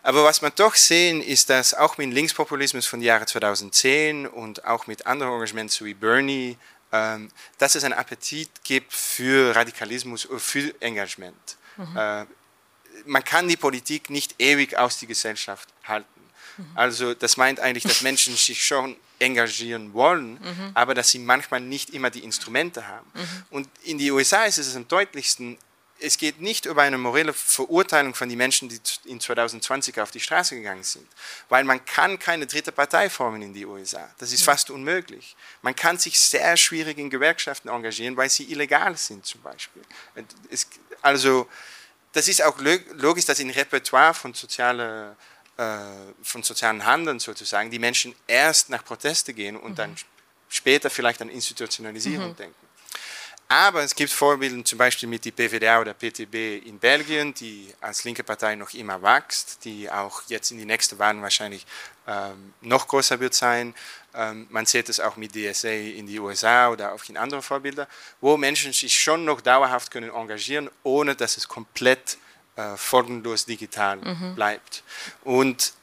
[0.05, 4.85] Aber was man doch sehen, ist, dass auch mit Linkspopulismus von Jahre 2010 und auch
[4.85, 6.59] mit anderen Engagements wie Bernie,
[6.91, 11.57] ähm, dass es einen Appetit gibt für Radikalismus oder für Engagement.
[11.77, 11.97] Mhm.
[11.97, 12.25] Äh,
[13.07, 16.21] man kann die Politik nicht ewig aus der Gesellschaft halten.
[16.57, 16.65] Mhm.
[16.75, 20.71] Also das meint eigentlich, dass Menschen sich schon engagieren wollen, mhm.
[20.75, 23.09] aber dass sie manchmal nicht immer die Instrumente haben.
[23.15, 23.45] Mhm.
[23.49, 25.57] Und in den USA ist es am deutlichsten,
[25.99, 30.19] es geht nicht über eine morelle Verurteilung von den Menschen, die in 2020 auf die
[30.19, 31.07] Straße gegangen sind,
[31.47, 34.09] weil man kann keine dritte Partei formen in die USA.
[34.17, 35.35] Das ist fast unmöglich.
[35.61, 39.83] Man kann sich sehr schwierig in Gewerkschaften engagieren, weil sie illegal sind zum Beispiel.
[41.01, 41.47] Also
[42.11, 45.15] das ist auch logisch, dass im Repertoire von, soziale,
[45.57, 45.63] äh,
[46.23, 49.75] von sozialen Handeln sozusagen die Menschen erst nach Proteste gehen und mhm.
[49.75, 49.95] dann
[50.49, 52.35] später vielleicht an Institutionalisierung mhm.
[52.35, 52.67] denken.
[53.47, 58.03] Aber es gibt Vorbilder, zum Beispiel mit der PVDA oder PTB in Belgien, die als
[58.03, 61.65] linke Partei noch immer wächst, die auch jetzt in die nächsten Wahlen wahrscheinlich
[62.07, 63.75] ähm, noch größer wird sein.
[64.15, 67.87] Ähm, man sieht es auch mit DSA in die USA oder auch in andere Vorbilder,
[68.19, 72.17] wo Menschen sich schon noch dauerhaft können engagieren, ohne dass es komplett
[72.55, 74.33] äh, folgenlos digital mhm.
[74.33, 74.83] bleibt.
[75.23, 75.73] Und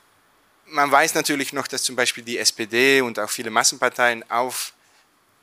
[0.67, 4.73] man weiß natürlich noch, dass zum Beispiel die SPD und auch viele Massenparteien auf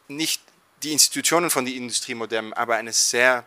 [0.07, 0.41] nicht
[0.84, 3.45] die Institutionen von der Industrie modern, aber eine sehr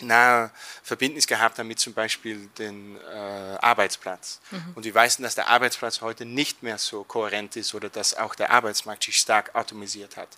[0.00, 0.50] nahe
[0.82, 4.40] Verbindnis gehabt haben mit zum Beispiel den äh, Arbeitsplatz.
[4.50, 4.72] Mhm.
[4.74, 8.34] Und wir wissen, dass der Arbeitsplatz heute nicht mehr so kohärent ist oder dass auch
[8.34, 10.28] der Arbeitsmarkt sich stark atomisiert hat.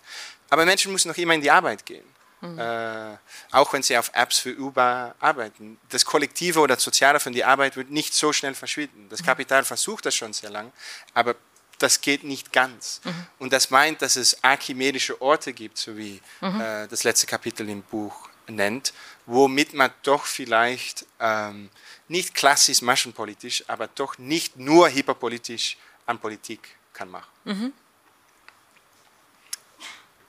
[0.49, 2.05] Aber Menschen müssen noch immer in die Arbeit gehen.
[2.41, 2.57] Mhm.
[2.57, 3.17] Äh,
[3.51, 5.79] auch wenn sie auf Apps für Uber arbeiten.
[5.89, 9.07] Das Kollektive oder das Soziale von der Arbeit wird nicht so schnell verschwinden.
[9.09, 9.25] Das mhm.
[9.25, 10.71] Kapital versucht das schon sehr lange,
[11.13, 11.35] aber
[11.81, 13.01] das geht nicht ganz.
[13.03, 13.25] Mhm.
[13.39, 16.61] Und das meint, dass es archimedische Orte gibt, so wie mhm.
[16.61, 18.93] äh, das letzte Kapitel im Buch nennt,
[19.25, 21.69] womit man doch vielleicht ähm,
[22.07, 27.29] nicht klassisch maschenpolitisch, aber doch nicht nur hyperpolitisch an Politik kann machen.
[27.45, 27.73] Mhm.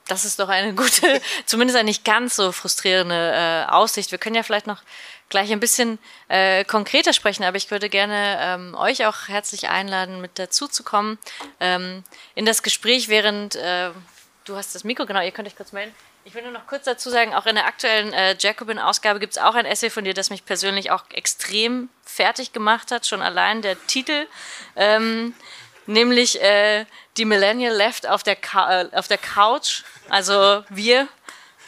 [0.08, 4.10] Das ist doch eine gute, zumindest eine nicht ganz so frustrierende äh, Aussicht.
[4.10, 4.82] Wir können ja vielleicht noch
[5.28, 5.98] gleich ein bisschen
[6.28, 10.84] äh, konkreter sprechen, aber ich würde gerne ähm, euch auch herzlich einladen, mit dazu zu
[10.84, 11.18] kommen
[11.58, 13.90] ähm, in das Gespräch, während äh,
[14.44, 15.94] du hast das Mikro, genau, ihr könnt euch kurz melden.
[16.24, 19.38] Ich will nur noch kurz dazu sagen, auch in der aktuellen äh, Jacobin-Ausgabe gibt es
[19.38, 23.60] auch ein Essay von dir, das mich persönlich auch extrem fertig gemacht hat, schon allein
[23.60, 24.28] der Titel,
[24.76, 25.34] ähm,
[25.86, 31.08] nämlich äh, die Millennial Left auf der, äh, auf der Couch, also wir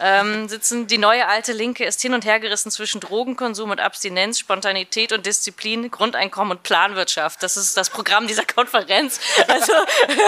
[0.01, 0.87] ähm, sitzen.
[0.87, 5.25] Die neue alte Linke ist hin und her gerissen zwischen Drogenkonsum und Abstinenz, Spontanität und
[5.25, 7.43] Disziplin, Grundeinkommen und Planwirtschaft.
[7.43, 9.21] Das ist das Programm dieser Konferenz.
[9.47, 9.73] Also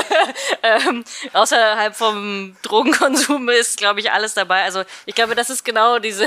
[0.62, 4.62] ähm, außerhalb vom Drogenkonsum ist, glaube ich, alles dabei.
[4.62, 6.26] Also ich glaube, das ist genau diese,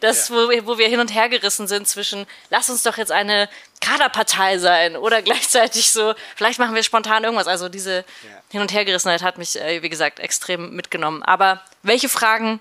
[0.00, 0.34] das, ja.
[0.34, 3.48] wo, wo wir hin und her gerissen sind zwischen, lass uns doch jetzt eine
[3.80, 7.46] Kaderpartei sein oder gleichzeitig so, vielleicht machen wir spontan irgendwas.
[7.46, 8.04] Also diese ja.
[8.50, 11.22] Hin- und Hergerissenheit hat mich, äh, wie gesagt, extrem mitgenommen.
[11.22, 12.60] Aber welche Fragen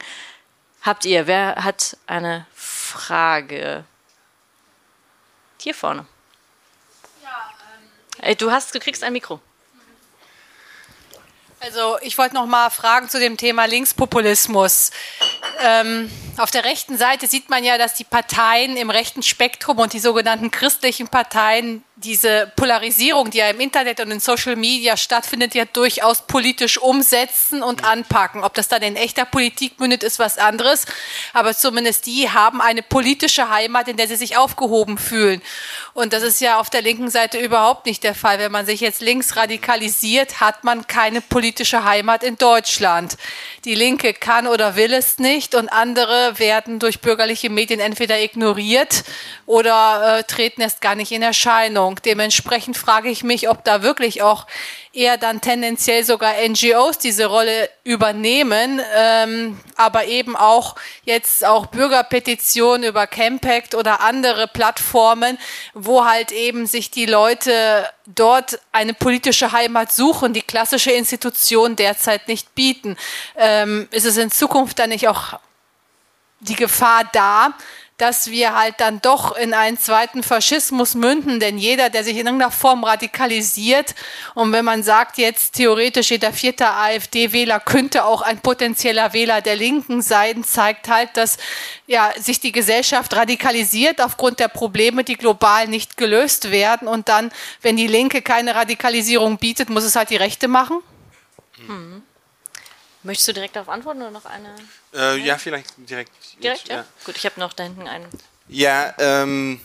[0.82, 1.28] habt ihr?
[1.28, 3.84] Wer hat eine Frage?
[5.59, 6.05] Hier vorne.
[7.24, 7.51] Ja,
[8.22, 9.41] ähm, du hast, du kriegst ein Mikro.
[11.60, 14.91] Also ich wollte noch mal fragen zu dem Thema Linkspopulismus.
[15.60, 19.93] Ähm, auf der rechten Seite sieht man ja, dass die Parteien im rechten Spektrum und
[19.93, 25.56] die sogenannten christlichen Parteien diese Polarisierung, die ja im Internet und in Social Media stattfindet,
[25.56, 28.43] ja durchaus politisch umsetzen und anpacken.
[28.43, 30.86] Ob das dann in echter Politik mündet, ist was anderes.
[31.34, 35.41] Aber zumindest die haben eine politische Heimat, in der sie sich aufgehoben fühlen.
[35.95, 38.38] Und das ist ja auf der linken Seite überhaupt nicht der Fall.
[38.38, 43.18] Wenn man sich jetzt links radikalisiert, hat man keine politische Heimat in Deutschland.
[43.66, 49.04] Die Linke kann oder will es nicht und andere werden durch bürgerliche Medien entweder ignoriert
[49.48, 51.87] oder äh, treten erst gar nicht in Erscheinung.
[51.96, 54.46] Dementsprechend frage ich mich, ob da wirklich auch
[54.94, 62.88] eher dann tendenziell sogar NGOs diese Rolle übernehmen, ähm, aber eben auch jetzt auch Bürgerpetitionen
[62.88, 65.38] über Campact oder andere Plattformen,
[65.74, 72.28] wo halt eben sich die Leute dort eine politische Heimat suchen, die klassische Institutionen derzeit
[72.28, 72.98] nicht bieten.
[73.36, 75.40] Ähm, ist es in Zukunft dann nicht auch
[76.40, 77.54] die Gefahr da,
[77.98, 81.39] dass wir halt dann doch in einen zweiten Faschismus münden.
[81.39, 83.95] Denn jeder, der sich in irgendeiner Form radikalisiert,
[84.36, 89.56] und wenn man sagt, jetzt theoretisch jeder vierte AfD-Wähler könnte auch ein potenzieller Wähler der
[89.56, 91.38] Linken sein, zeigt halt, dass
[91.88, 96.88] ja, sich die Gesellschaft radikalisiert aufgrund der Probleme, die global nicht gelöst werden.
[96.88, 97.32] Und dann,
[97.64, 100.82] wenn die Linke keine Radikalisierung bietet, muss es halt die Rechte machen.
[101.68, 102.04] Mhm.
[103.08, 104.53] Möchtest du direkt darauf antworten oder noch eine?
[104.93, 106.12] Äh, ja, vielleicht direkt.
[106.43, 106.76] Direkt, ja?
[106.76, 106.86] ja.
[107.05, 108.05] Gut, ich habe noch da hinten einen.
[108.49, 109.62] Ja, ähm,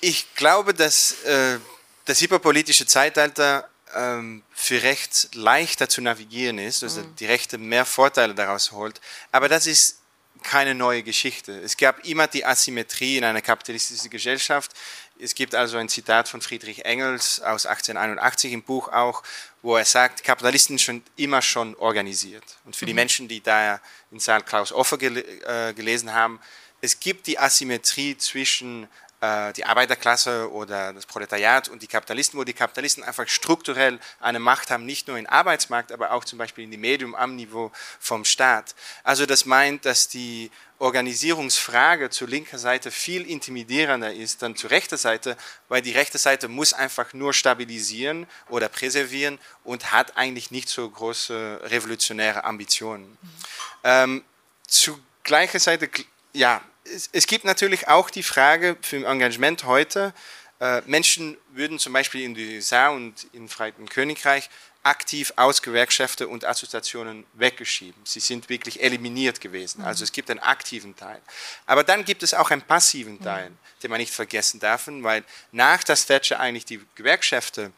[0.00, 1.58] ich glaube, dass äh,
[2.06, 7.16] das hyperpolitische Zeitalter ähm, für Recht leichter zu navigieren ist, also mhm.
[7.16, 8.98] die Rechte mehr Vorteile daraus holt.
[9.30, 9.98] Aber das ist
[10.42, 11.52] keine neue Geschichte.
[11.60, 14.72] Es gab immer die Asymmetrie in einer kapitalistischen Gesellschaft.
[15.22, 19.22] Es gibt also ein Zitat von Friedrich Engels aus 1881 im Buch auch,
[19.62, 22.44] wo er sagt, Kapitalisten sind immer schon organisiert.
[22.64, 22.88] Und für mhm.
[22.88, 26.40] die Menschen, die da in Saal Klaus Offer gel äh, gelesen haben,
[26.80, 28.88] es gibt die Asymmetrie zwischen
[29.20, 34.38] äh, die Arbeiterklasse oder das Proletariat und die Kapitalisten, wo die Kapitalisten einfach strukturell eine
[34.38, 37.70] Macht haben, nicht nur im Arbeitsmarkt, aber auch zum Beispiel in dem Medium am Niveau
[37.98, 38.74] vom Staat.
[39.04, 40.50] Also das meint, dass die
[40.80, 45.36] Organisierungsfrage zur linken Seite viel intimidierender ist dann zur rechten Seite,
[45.68, 50.88] weil die rechte Seite muss einfach nur stabilisieren oder präservieren und hat eigentlich nicht so
[50.88, 53.18] große revolutionäre Ambitionen.
[53.84, 54.24] Ähm,
[54.66, 55.90] zu gleicher Seite,
[56.32, 60.14] ja, es, es, gibt natürlich auch die Frage für Engagement heute,
[60.60, 64.48] äh, Menschen würden zum Beispiel in den USA und im Vereinigten Königreich
[64.82, 68.00] aktiv aus Gewerkschaften und Assoziationen weggeschrieben.
[68.04, 69.82] Sie sind wirklich eliminiert gewesen.
[69.82, 71.20] Also es gibt einen aktiven Teil.
[71.66, 73.50] Aber dann gibt es auch einen passiven Teil,
[73.82, 77.72] den man nicht vergessen darf, weil nach das Thatcher eigentlich die Gewerkschaften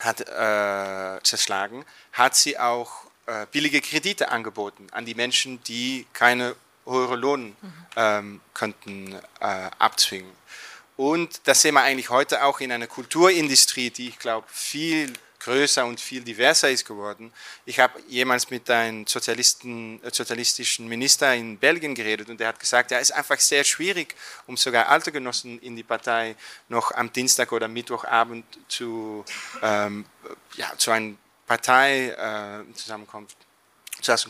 [0.00, 6.56] hat äh, zerschlagen, hat sie auch äh, billige Kredite angeboten an die Menschen, die keine
[6.84, 7.56] höhere Lohn
[7.96, 10.30] ähm, könnten äh, abzwingen.
[10.96, 15.12] Und das sehen wir eigentlich heute auch in einer Kulturindustrie, die ich glaube viel
[15.44, 17.32] größer und viel diverser ist geworden.
[17.66, 22.58] Ich habe jemals mit einem Sozialisten, äh, sozialistischen Minister in Belgien geredet und der hat
[22.58, 24.14] gesagt, ja, es ist einfach sehr schwierig,
[24.46, 26.34] um sogar alte Genossen in die Partei
[26.68, 29.24] noch am Dienstag oder Mittwochabend zu,
[29.62, 30.06] ähm,
[30.56, 31.14] ja, zu einer
[31.46, 33.36] Partei äh, zusammenkommt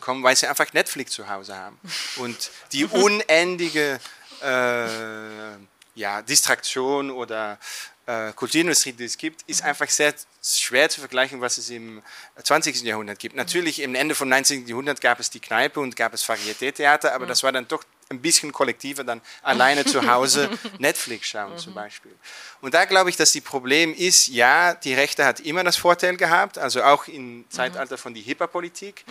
[0.01, 1.79] kommen, weil sie einfach Netflix zu Hause haben
[2.17, 3.99] und die unendige
[4.41, 5.57] äh,
[5.97, 7.59] ja, Distraktion oder
[8.07, 9.71] äh, Kulturindustrie, die es gibt, ist mhm.
[9.71, 12.03] einfach sehr schwer zu vergleichen, was es im
[12.43, 12.83] 20.
[12.83, 13.35] Jahrhundert gibt.
[13.35, 14.67] Natürlich, im Ende vom 19.
[14.67, 17.29] Jahrhundert gab es die Kneipe und gab es Varieté-Theater, aber mhm.
[17.29, 21.77] das war dann doch ein bisschen kollektiver, dann alleine zu Hause Netflix schauen zum mhm.
[21.77, 22.15] Beispiel.
[22.61, 26.17] Und da glaube ich, dass die Problem ist, ja, die Rechte hat immer das Vorteil
[26.19, 29.05] gehabt, also auch im Zeitalter von der Hipperpolitik,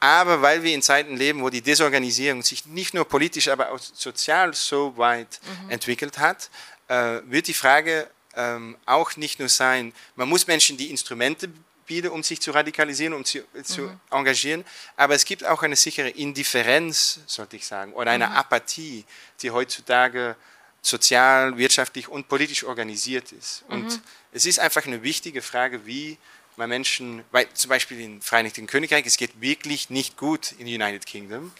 [0.00, 3.78] aber weil wir in Zeiten leben, wo die Desorganisierung sich nicht nur politisch, aber auch
[3.78, 6.48] sozial so weit entwickelt hat,
[6.88, 11.50] äh, wird die Frage ähm, auch nicht nur sein, man muss Menschen die Instrumente
[11.86, 14.00] bieten, um sich zu radikalisieren, um zu, äh, zu mhm.
[14.10, 14.64] engagieren,
[14.96, 18.34] aber es gibt auch eine sichere Indifferenz, sollte ich sagen, oder eine mhm.
[18.34, 19.04] Apathie,
[19.42, 20.36] die heutzutage
[20.80, 23.64] sozial, wirtschaftlich und politisch organisiert ist.
[23.68, 24.02] Und mhm.
[24.32, 26.16] es ist einfach eine wichtige Frage, wie
[26.56, 31.04] man Menschen, weil zum Beispiel im Vereinigten Königreich, es geht wirklich nicht gut in United
[31.06, 31.52] Kingdom,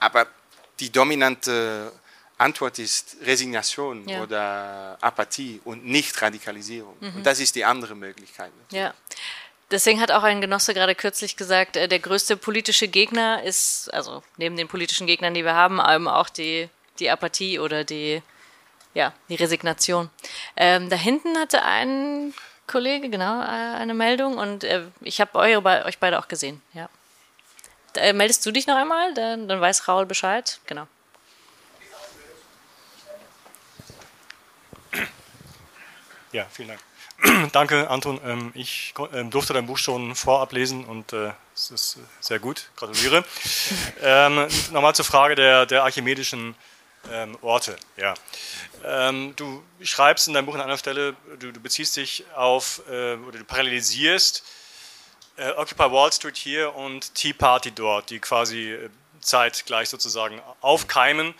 [0.00, 0.26] aber
[0.80, 1.92] die dominante
[2.38, 4.22] Antwort ist Resignation ja.
[4.22, 6.96] oder Apathie und nicht Radikalisierung.
[7.00, 7.16] Mhm.
[7.16, 8.52] Und das ist die andere Möglichkeit.
[8.70, 8.94] Ja.
[9.70, 14.22] Deswegen hat auch ein Genosse gerade kürzlich gesagt, äh, der größte politische Gegner ist, also
[14.36, 16.70] neben den politischen Gegnern, die wir haben, auch die,
[17.00, 18.22] die Apathie oder die,
[18.94, 20.08] ja, die Resignation.
[20.56, 22.32] Ähm, da hinten hatte ein
[22.66, 26.88] Kollege, genau, äh, eine Meldung und äh, ich habe euch beide auch gesehen, ja.
[27.94, 29.12] Da, meldest du dich noch einmal?
[29.14, 30.60] Dann, dann weiß Raul Bescheid.
[30.66, 30.86] Genau.
[36.32, 36.80] Ja, vielen Dank.
[37.52, 38.20] Danke, Anton.
[38.24, 42.70] Ähm, ich ähm, durfte dein Buch schon vorab lesen und äh, es ist sehr gut.
[42.76, 43.24] Gratuliere.
[44.02, 46.54] ähm, Nochmal zur Frage der, der archimedischen
[47.40, 47.76] Orte.
[47.96, 48.12] Ja.
[49.36, 53.38] Du schreibst in deinem Buch an einer Stelle, du, du beziehst dich auf äh, oder
[53.38, 54.44] du parallelisierst
[55.38, 61.34] äh, Occupy Wall Street hier und Tea Party dort, die quasi äh, zeitgleich sozusagen aufkeimen.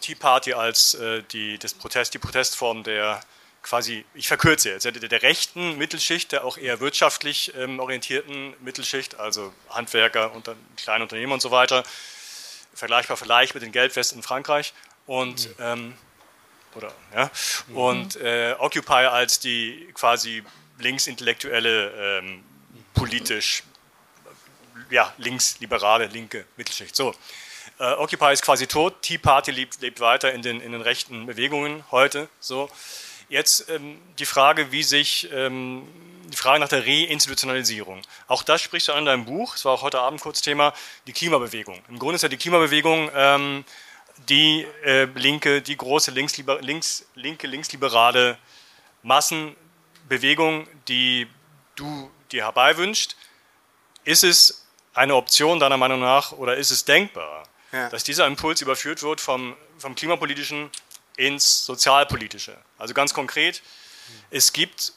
[0.00, 3.20] Tea Party als äh, die, das Protest, die Protestform der
[3.64, 9.18] quasi, ich verkürze jetzt, der, der rechten Mittelschicht, der auch eher wirtschaftlich ähm, orientierten Mittelschicht,
[9.18, 11.82] also Handwerker, unter, kleine Unternehmen und so weiter,
[12.74, 14.74] vergleichbar vielleicht mit den Geldwesten in Frankreich
[15.06, 15.54] und mhm.
[15.64, 15.94] ähm,
[16.74, 17.30] oder ja
[17.68, 17.76] mhm.
[17.76, 20.42] und äh, Occupy als die quasi
[20.78, 22.44] linksintellektuelle ähm,
[22.94, 23.62] politisch
[24.90, 27.14] ja linksliberale linke Mittelschicht so
[27.78, 31.26] äh, Occupy ist quasi tot Tea Party lebt, lebt weiter in den in den rechten
[31.26, 32.68] Bewegungen heute so
[33.28, 35.86] jetzt ähm, die Frage wie sich ähm,
[36.26, 38.02] die Frage nach der Reinstitutionalisierung.
[38.26, 40.72] Auch das sprichst du an in deinem Buch, es war auch heute Abend kurz Thema,
[41.06, 41.80] die Klimabewegung.
[41.88, 43.64] Im Grunde ist ja die Klimabewegung ähm,
[44.28, 48.38] die äh, linke, die große linksliber, links, linke, linksliberale
[49.02, 51.26] Massenbewegung, die
[51.74, 53.16] du dir herbeiwünscht.
[54.04, 57.88] Ist es eine Option deiner Meinung nach oder ist es denkbar, ja.
[57.88, 60.70] dass dieser Impuls überführt wird vom, vom klimapolitischen
[61.16, 62.56] ins sozialpolitische?
[62.78, 63.62] Also ganz konkret,
[64.30, 64.92] es gibt,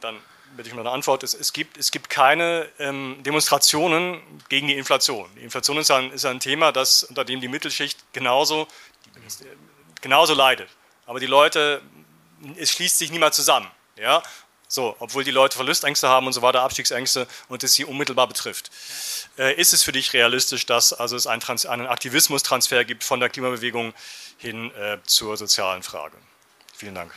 [0.00, 0.18] dann
[0.56, 4.76] bitte ich mal eine Antwort, es, es, gibt, es gibt keine ähm, Demonstrationen gegen die
[4.76, 5.30] Inflation.
[5.36, 8.68] Die Inflation ist ein, ist ein Thema, das, unter dem die Mittelschicht genauso,
[10.00, 10.68] genauso leidet.
[11.06, 11.82] Aber die Leute,
[12.56, 13.70] es schließt sich niemand zusammen.
[13.96, 14.22] Ja?
[14.72, 18.70] So, obwohl die Leute Verlustängste haben und so weiter, Abstiegsängste und es sie unmittelbar betrifft.
[19.36, 23.20] Äh, ist es für dich realistisch, dass also es einen, Trans einen Aktivismustransfer gibt von
[23.20, 23.92] der Klimabewegung
[24.38, 26.16] hin äh, zur sozialen Frage?
[26.74, 27.12] Vielen Dank.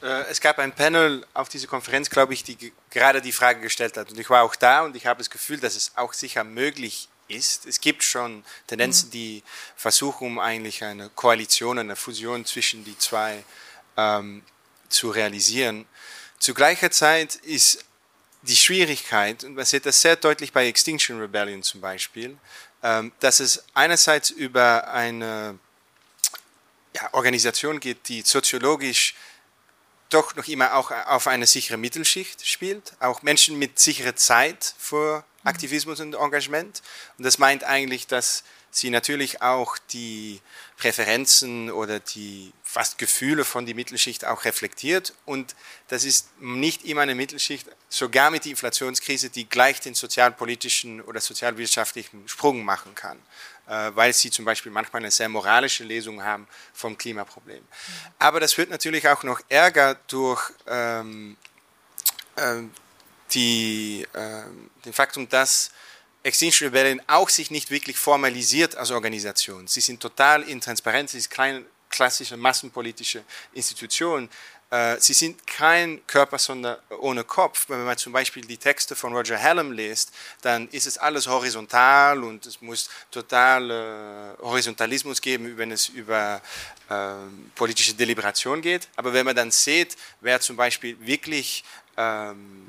[0.00, 3.96] Äh, es gab ein Panel auf dieser Konferenz, glaube ich, die gerade die Frage gestellt
[3.96, 4.12] hat.
[4.12, 7.08] Und ich war auch da und ich habe das Gefühl, dass es auch sicher möglich
[7.26, 7.66] ist.
[7.66, 9.10] Es gibt schon Tendenzen, mhm.
[9.10, 9.42] die
[9.74, 13.42] versuchen, um eigentlich eine Koalition, eine Fusion zwischen die zwei
[13.96, 14.44] ähm,
[14.92, 15.86] zu realisieren.
[16.38, 17.84] Zu gleicher Zeit ist
[18.42, 22.36] die Schwierigkeit, und man sieht das sehr deutlich bei Extinction Rebellion zum Beispiel,
[22.82, 25.58] ähm, dass es einerseits über eine
[26.94, 29.14] ja, Organisation geht, die soziologisch
[30.10, 35.24] doch noch immer auch auf eine sichere Mittelschicht spielt, auch Menschen mit sicherer Zeit für
[35.44, 36.82] Aktivismus und Engagement.
[37.16, 40.40] Und das meint eigentlich, dass sie natürlich auch die
[40.76, 45.12] Präferenzen oder die fast Gefühle von der Mittelschicht auch reflektiert.
[45.26, 45.54] Und
[45.88, 51.20] das ist nicht immer eine Mittelschicht, sogar mit der Inflationskrise, die gleich den sozialpolitischen oder
[51.20, 53.18] sozialwirtschaftlichen Sprung machen kann.
[53.68, 57.62] Äh, weil sie zum Beispiel manchmal eine sehr moralische Lesung haben vom Klimaproblem.
[58.18, 61.36] Aber das wird natürlich auch noch ärger durch ähm,
[62.38, 62.72] ähm,
[63.32, 64.44] die, äh,
[64.86, 65.72] den Faktum, dass
[66.22, 69.66] Extinction Rebellion auch sich nicht wirklich formalisiert als Organisation.
[69.66, 73.22] Sie sind total intransparent, sie ist keine klassische massenpolitische
[73.52, 74.28] Institution,
[74.72, 77.66] äh, sie sind kein Körper, sondern ohne Kopf.
[77.68, 82.24] Wenn man zum Beispiel die Texte von Roger Hallam liest, dann ist es alles horizontal
[82.24, 86.40] und es muss total äh, Horizontalismus geben, wenn es über
[86.88, 87.12] äh,
[87.54, 88.88] politische Deliberation geht.
[88.96, 91.64] Aber wenn man dann sieht, wer zum Beispiel wirklich
[91.98, 92.66] ähm,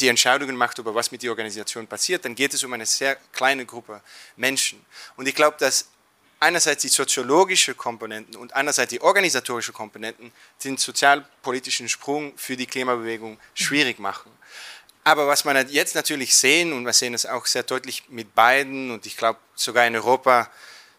[0.00, 3.16] die Entscheidungen macht über was mit der Organisation passiert, dann geht es um eine sehr
[3.32, 4.00] kleine Gruppe
[4.36, 4.84] Menschen.
[5.16, 5.88] Und ich glaube, dass
[6.40, 10.32] einerseits die soziologische Komponenten und andererseits die organisatorische Komponenten
[10.64, 14.32] den sozialpolitischen Sprung für die Klimabewegung schwierig machen.
[15.04, 18.90] Aber was man jetzt natürlich sehen, und wir sehen es auch sehr deutlich mit beiden,
[18.90, 20.50] und ich glaube sogar in Europa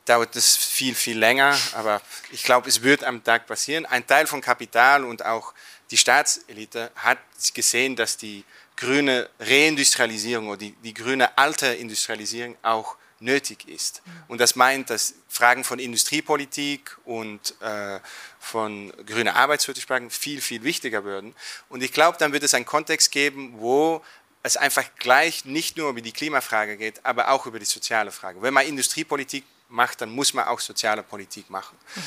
[0.06, 3.86] dauert es viel, viel länger, aber ich glaube, es wird am Tag passieren.
[3.86, 5.54] Ein Teil von Kapital und auch
[5.92, 7.20] die Staatselite hat
[7.54, 8.44] gesehen, dass die
[8.76, 14.02] grüne Reindustrialisierung oder die, die grüne Alterindustrialisierung auch nötig ist.
[14.28, 18.00] Und das meint, dass Fragen von Industriepolitik und äh,
[18.40, 21.36] von grüner Arbeitswirtschaft viel, viel wichtiger würden.
[21.70, 24.02] Und ich glaube, dann wird es einen Kontext geben, wo
[24.44, 28.42] es einfach gleich nicht nur über die Klimafrage geht, aber auch über die soziale Frage.
[28.42, 31.78] Wenn man Industriepolitik macht, dann muss man auch soziale Politik machen.
[31.96, 32.02] Mhm.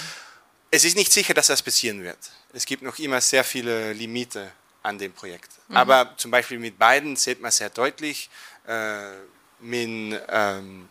[0.71, 2.19] Es ist nicht sicher, dass das passieren wird.
[2.53, 4.51] Es gibt noch immer sehr viele Limite
[4.83, 5.53] an dem Projekt.
[5.69, 5.77] Mhm.
[5.77, 8.29] Aber zum Beispiel mit beiden sieht man sehr deutlich,
[8.67, 9.13] äh,
[9.61, 10.89] mit ähm,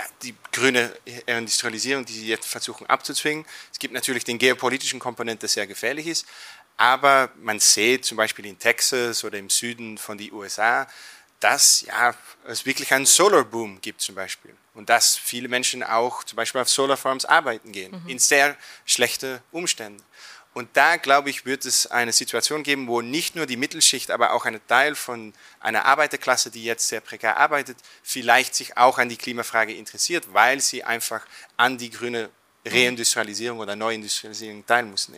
[0.00, 0.92] ja, die grüne
[1.26, 3.44] Industrialisierung, die sie jetzt versuchen abzuzwingen.
[3.72, 6.26] Es gibt natürlich den geopolitischen Komponent, der sehr gefährlich ist,
[6.76, 10.86] aber man sieht zum Beispiel in Texas oder im Süden von den USA,
[11.40, 12.14] dass ja,
[12.46, 16.68] es wirklich einen Solarboom gibt zum Beispiel und dass viele Menschen auch zum Beispiel auf
[16.68, 18.08] Solarfarms arbeiten gehen, mhm.
[18.08, 20.02] in sehr schlechten Umständen.
[20.52, 24.32] Und da, glaube ich, wird es eine Situation geben, wo nicht nur die Mittelschicht, aber
[24.32, 29.08] auch ein Teil von einer Arbeiterklasse, die jetzt sehr prekär arbeitet, vielleicht sich auch an
[29.08, 31.24] die Klimafrage interessiert, weil sie einfach
[31.56, 32.30] an die grüne
[32.66, 35.08] Reindustrialisierung oder Neuindustrialisierung teilnehmen muss.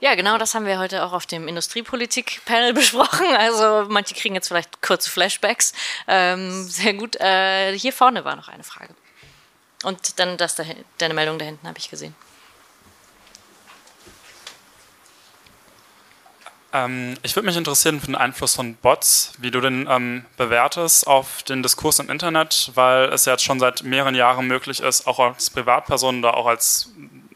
[0.00, 3.26] Ja, genau das haben wir heute auch auf dem Industriepolitik-Panel besprochen.
[3.36, 5.72] Also manche kriegen jetzt vielleicht kurze Flashbacks.
[6.08, 7.16] Ähm, sehr gut.
[7.16, 8.94] Äh, hier vorne war noch eine Frage.
[9.84, 10.64] Und dann das da,
[10.98, 12.14] deine Meldung da hinten habe ich gesehen.
[16.74, 21.06] Ähm, ich würde mich interessieren für den Einfluss von Bots, wie du den ähm, bewertest
[21.06, 25.06] auf den Diskurs im Internet, weil es ja jetzt schon seit mehreren Jahren möglich ist,
[25.06, 26.90] auch als Privatperson oder auch als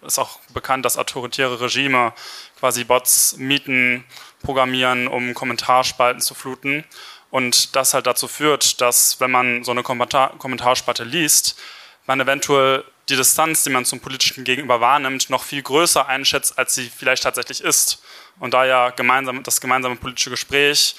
[0.05, 2.13] ist auch bekannt, dass autoritäre Regime
[2.59, 4.05] quasi Bots mieten,
[4.43, 6.85] programmieren, um Kommentarspalten zu fluten.
[7.31, 11.59] Und das halt dazu führt, dass wenn man so eine Kommentar Kommentarspalte liest,
[12.07, 16.75] man eventuell die Distanz, die man zum politischen Gegenüber wahrnimmt, noch viel größer einschätzt, als
[16.75, 18.03] sie vielleicht tatsächlich ist.
[18.41, 20.97] Und da ja gemeinsam, das gemeinsame politische Gespräch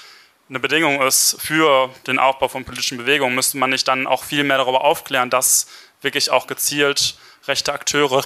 [0.50, 4.44] eine Bedingung ist für den Aufbau von politischen Bewegungen, müsste man nicht dann auch viel
[4.44, 5.68] mehr darüber aufklären, dass
[6.02, 7.16] wirklich auch gezielt
[7.48, 8.26] rechte Akteure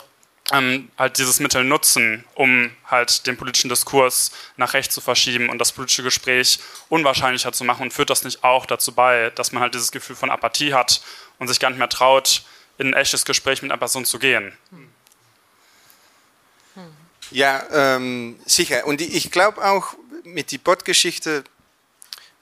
[0.52, 5.60] ähm, halt dieses Mittel nutzen, um halt den politischen Diskurs nach rechts zu verschieben und
[5.60, 6.60] das politische Gespräch
[6.90, 10.16] unwahrscheinlicher zu machen und führt das nicht auch dazu bei, dass man halt dieses Gefühl
[10.16, 11.02] von Apathie hat
[11.40, 12.44] und sich gar nicht mehr traut,
[12.78, 14.54] in ein echtes Gespräch mit einer Person zu gehen.
[17.32, 18.86] Ja, ähm, sicher.
[18.86, 21.44] Und ich glaube auch, mit die Bot-Geschichte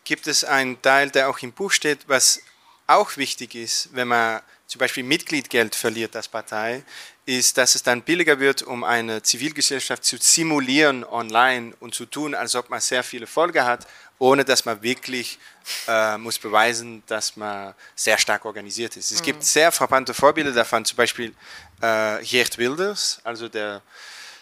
[0.03, 2.41] gibt es einen Teil, der auch im Buch steht, was
[2.87, 6.83] auch wichtig ist, wenn man zum Beispiel Mitgliedgeld verliert als Partei,
[7.25, 12.33] ist, dass es dann billiger wird, um eine Zivilgesellschaft zu simulieren online und zu tun,
[12.33, 13.85] als ob man sehr viele Folge hat,
[14.17, 15.39] ohne dass man wirklich
[15.87, 19.11] äh, muss beweisen, dass man sehr stark organisiert ist.
[19.11, 19.25] Es mhm.
[19.25, 21.33] gibt sehr frappante Vorbilder davon, zum Beispiel
[21.81, 23.81] äh, Geert Wilders, also der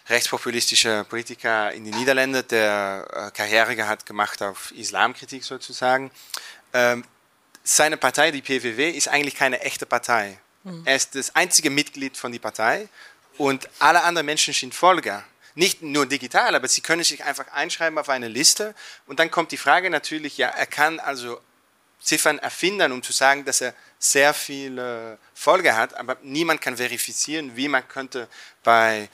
[0.10, 6.12] rechtspopulistische Politiker in den Niederlanden, der äh, Karriere hat gemacht auf Islamkritik sozusagen.
[6.74, 7.04] Ähm,
[7.64, 10.40] seine Partei, die PVW, ist eigentlich keine echte Partei.
[10.64, 10.82] Mhm.
[10.86, 12.90] Er ist das einzige Mitglied von der Partei
[13.38, 15.24] und alle anderen Menschen sind Folger.
[15.56, 18.74] Nicht nur digital, aber sie können sich einfach einschreiben auf eine Liste
[19.08, 21.40] und dann kommt die Frage natürlich, ja, er kann also
[22.02, 27.56] Ziffern erfinden, um zu sagen, dass er sehr viele Folger hat, aber niemand kann verifizieren,
[27.56, 28.30] wie man könnte
[28.64, 29.10] bei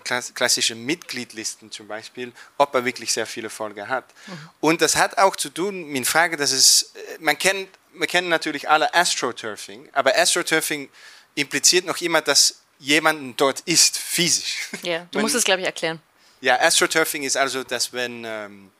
[0.00, 4.06] klassische Mitgliedlisten zum Beispiel, ob er wirklich sehr viele Folger hat.
[4.26, 4.50] Mhm.
[4.60, 8.06] Und das hat auch zu tun mit der Frage, dass es, äh, man kennt, wir
[8.06, 10.88] kennen natürlich alle Astroturfing, aber Astroturfing
[11.34, 14.68] impliziert noch immer, dass jemand dort ist, physisch.
[14.82, 16.00] Ja, du musst es, glaube ich, erklären.
[16.40, 18.70] Ja, Astroturfing ist also, dass wenn ähm,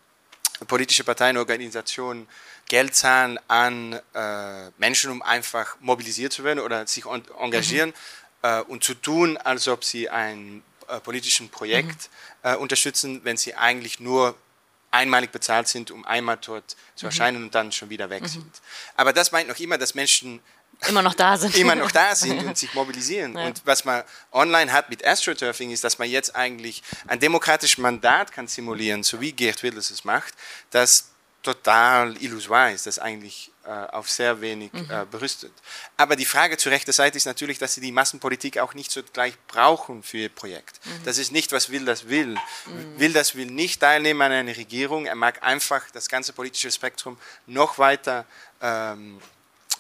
[0.67, 2.29] politische Parteien, Organisationen
[2.69, 8.49] Geld zahlen an äh, Menschen, um einfach mobilisiert zu werden oder sich engagieren mhm.
[8.49, 12.11] äh, und zu tun, als ob sie ein äh, politischen Projekt
[12.43, 12.51] mhm.
[12.51, 14.37] äh, unterstützen, wenn sie eigentlich nur
[14.91, 17.09] einmalig bezahlt sind, um einmal dort zu mhm.
[17.09, 18.29] erscheinen und dann schon wieder weg mhm.
[18.29, 18.63] sind.
[18.97, 20.41] Aber das meint noch immer, dass Menschen
[20.89, 21.57] immer noch da sind.
[21.57, 23.37] immer noch da sind und sich mobilisieren.
[23.37, 23.47] Ja.
[23.47, 28.33] Und was man online hat mit AstroTurfing ist, dass man jetzt eigentlich ein demokratisches Mandat
[28.33, 30.35] kann simulieren, so wie Gerd Wilders es macht,
[30.71, 31.11] das
[31.43, 34.89] total illusoire ist, das eigentlich auf sehr wenig mhm.
[34.91, 35.53] äh, berüstet.
[35.97, 39.03] Aber die Frage zur rechten Seite ist natürlich, dass sie die Massenpolitik auch nicht so
[39.13, 40.81] gleich brauchen für ihr Projekt.
[40.85, 41.05] Mhm.
[41.05, 42.37] Das ist nicht, was Wilders will.
[42.67, 42.99] Mhm.
[42.99, 47.79] Wilders will nicht teilnehmen an einer Regierung, er mag einfach das ganze politische Spektrum noch
[47.79, 48.25] weiter
[48.61, 49.21] ähm,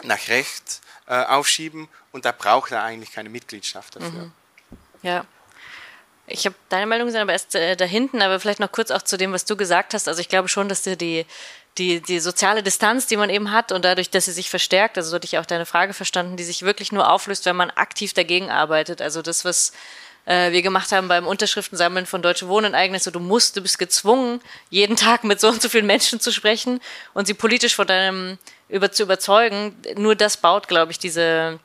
[0.03, 4.11] nach rechts äh, aufschieben und da braucht er eigentlich keine Mitgliedschaft dafür.
[4.11, 4.33] Mhm.
[5.03, 5.25] Ja.
[6.27, 9.03] Ich habe deine Meldung gesehen, aber erst äh, da hinten, aber vielleicht noch kurz auch
[9.03, 10.09] zu dem, was du gesagt hast.
[10.09, 11.25] Also ich glaube schon, dass dir die,
[11.79, 15.11] die, die soziale Distanz, die man eben hat und dadurch, dass sie sich verstärkt, also
[15.11, 18.13] so hatte ich auch deine Frage verstanden, die sich wirklich nur auflöst, wenn man aktiv
[18.15, 19.03] dagegen arbeitet.
[19.03, 19.73] Also das, was
[20.27, 23.79] äh, wir gemacht haben beim Unterschriftensammeln von Deutsche Wohnen eigentlich so, du musst, du bist
[23.79, 26.81] gezwungen, jeden Tag mit so und so vielen Menschen zu sprechen
[27.15, 29.75] und sie politisch von deinem über zu überzeugen.
[29.97, 31.61] Nur das baut, glaube ich, diese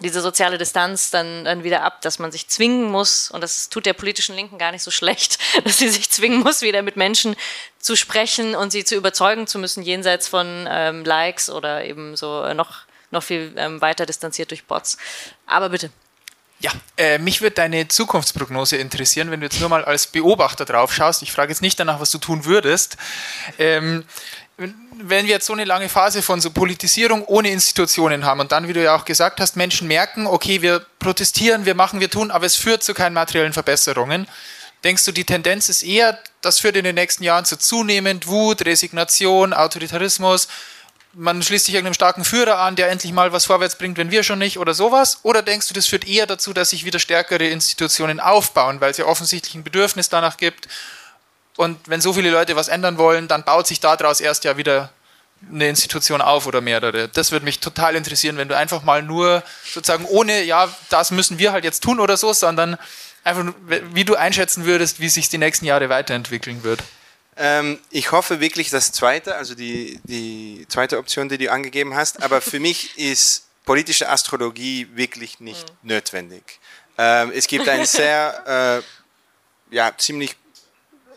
[0.00, 3.86] diese soziale Distanz dann, dann wieder ab, dass man sich zwingen muss, und das tut
[3.86, 7.36] der politischen Linken gar nicht so schlecht, dass sie sich zwingen muss, wieder mit Menschen
[7.78, 12.42] zu sprechen und sie zu überzeugen zu müssen, jenseits von ähm, Likes oder eben so
[12.42, 14.98] äh, noch, noch viel ähm, weiter distanziert durch Bots.
[15.46, 15.90] Aber bitte.
[16.60, 20.92] Ja, äh, mich würde deine Zukunftsprognose interessieren, wenn du jetzt nur mal als Beobachter drauf
[20.92, 21.22] schaust.
[21.22, 22.96] Ich frage jetzt nicht danach, was du tun würdest.
[23.58, 24.04] Ähm,
[24.58, 28.66] wenn wir jetzt so eine lange Phase von so Politisierung ohne Institutionen haben und dann,
[28.66, 32.32] wie du ja auch gesagt hast, Menschen merken, okay, wir protestieren, wir machen, wir tun,
[32.32, 34.26] aber es führt zu keinen materiellen Verbesserungen,
[34.82, 38.66] denkst du, die Tendenz ist eher, das führt in den nächsten Jahren zu zunehmend Wut,
[38.66, 40.48] Resignation, Autoritarismus,
[41.14, 44.22] man schließt sich irgendeinem starken Führer an, der endlich mal was vorwärts bringt, wenn wir
[44.22, 45.20] schon nicht oder sowas?
[45.22, 48.98] Oder denkst du, das führt eher dazu, dass sich wieder stärkere Institutionen aufbauen, weil es
[48.98, 50.68] ja offensichtlich ein Bedürfnis danach gibt?
[51.58, 54.90] Und wenn so viele Leute was ändern wollen, dann baut sich daraus erst ja wieder
[55.52, 57.08] eine Institution auf oder mehrere.
[57.08, 61.40] Das würde mich total interessieren, wenn du einfach mal nur sozusagen ohne, ja, das müssen
[61.40, 62.78] wir halt jetzt tun oder so, sondern
[63.24, 63.52] einfach,
[63.92, 66.80] wie du einschätzen würdest, wie sich die nächsten Jahre weiterentwickeln wird.
[67.36, 72.22] Ähm, ich hoffe wirklich das zweite, also die, die zweite Option, die du angegeben hast,
[72.22, 75.94] aber für mich ist politische Astrologie wirklich nicht mhm.
[75.94, 76.60] notwendig.
[76.96, 78.82] Ähm, es gibt einen sehr,
[79.70, 80.36] äh, ja, ziemlich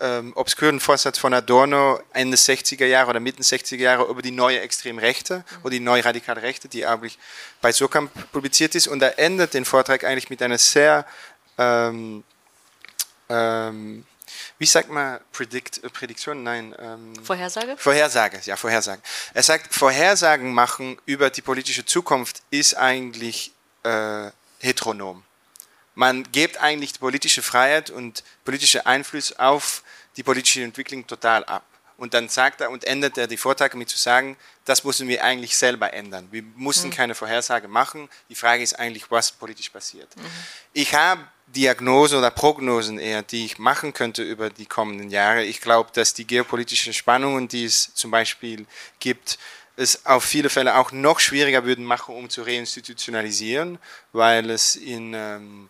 [0.01, 4.59] ähm, obskuren Vorsatz von Adorno Ende 60er Jahre oder Mitte 60er Jahre über die neue
[4.59, 5.57] Extremrechte mhm.
[5.63, 7.17] oder die neue radikale Rechte, die eigentlich
[7.61, 8.87] bei Surkamp publiziert ist.
[8.87, 11.05] Und er endet den Vortrag eigentlich mit einer sehr
[11.57, 12.23] ähm,
[13.29, 14.05] ähm,
[14.57, 16.43] wie sagt man Predict, äh, Prädiktion?
[16.43, 16.75] Nein.
[16.77, 17.75] Ähm, Vorhersage?
[17.77, 19.01] Vorhersage, ja, Vorhersage.
[19.33, 24.29] Er sagt, Vorhersagen machen über die politische Zukunft ist eigentlich äh,
[24.59, 25.23] heteronom.
[25.95, 29.83] Man gibt eigentlich die politische Freiheit und politische Einfluss auf
[30.17, 31.63] die politische Entwicklung total ab.
[31.97, 34.35] Und dann sagt er und endet er die Vortrag mit zu sagen,
[34.65, 36.27] das müssen wir eigentlich selber ändern.
[36.31, 36.93] Wir müssen mhm.
[36.93, 38.09] keine Vorhersage machen.
[38.27, 40.09] Die Frage ist eigentlich, was politisch passiert.
[40.17, 40.25] Mhm.
[40.73, 45.43] Ich habe Diagnosen oder Prognosen eher, die ich machen könnte über die kommenden Jahre.
[45.43, 48.65] Ich glaube, dass die geopolitischen Spannungen, die es zum Beispiel
[48.99, 49.37] gibt,
[49.75, 53.77] es auf viele Fälle auch noch schwieriger würden machen, um zu reinstitutionalisieren,
[54.11, 55.69] weil es in, ähm,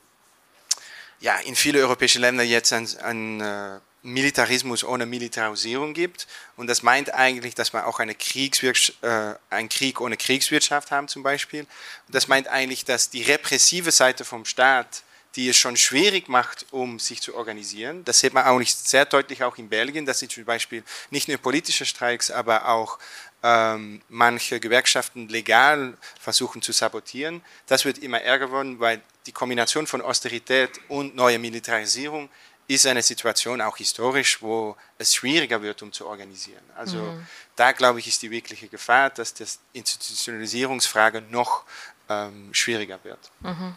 [1.22, 6.28] ja, in viele europäische Länder jetzt ein, ein äh, Militarismus ohne Militarisierung gibt.
[6.58, 11.24] Und das meint eigentlich, dass wir auch eine äh, einen Krieg ohne Kriegswirtschaft haben zum
[11.24, 11.62] Beispiel.
[11.62, 15.04] Und das meint eigentlich, dass die repressive Seite vom Staat,
[15.36, 19.06] die es schon schwierig macht, um sich zu organisieren, das sieht man auch nicht sehr
[19.06, 22.98] deutlich auch in Belgien, dass sie zum Beispiel nicht nur politische Streiks, aber auch
[23.44, 27.42] ähm, manche Gewerkschaften legal versuchen zu sabotieren.
[27.68, 32.30] Das wird immer ärger geworden, weil die Kombination von Austerität und neuer Militarisierung
[32.68, 36.64] ist eine Situation auch historisch, wo es schwieriger wird, um zu organisieren.
[36.76, 37.28] Also mhm.
[37.56, 41.66] da glaube ich, ist die wirkliche Gefahr, dass die Institutionalisierungsfrage noch
[42.08, 43.20] ähm, schwieriger wird.
[43.42, 43.76] Mhm.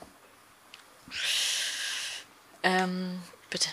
[2.62, 3.68] Ähm, bitte.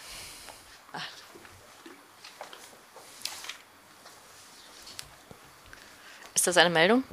[6.34, 7.04] Ist das eine Meldung?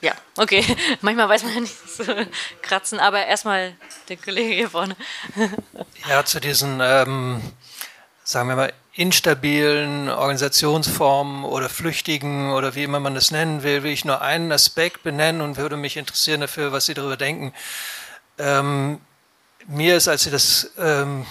[0.00, 0.64] Ja, okay.
[1.00, 2.04] Manchmal weiß man ja nicht so
[2.62, 3.74] kratzen, aber erstmal
[4.08, 4.96] der Kollege hier vorne.
[6.08, 7.40] ja, zu diesen, ähm,
[8.24, 13.92] sagen wir mal, instabilen Organisationsformen oder Flüchtigen oder wie immer man das nennen will, will
[13.92, 17.52] ich nur einen Aspekt benennen und würde mich interessieren dafür, was Sie darüber denken.
[18.38, 19.00] Ähm,
[19.66, 21.26] mir ist, als Sie das ähm,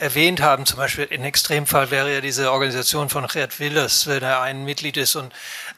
[0.00, 4.40] erwähnt haben, zum Beispiel in Extremfall wäre ja diese Organisation von Gerd Willers, wenn er
[4.40, 5.32] ein Mitglied ist und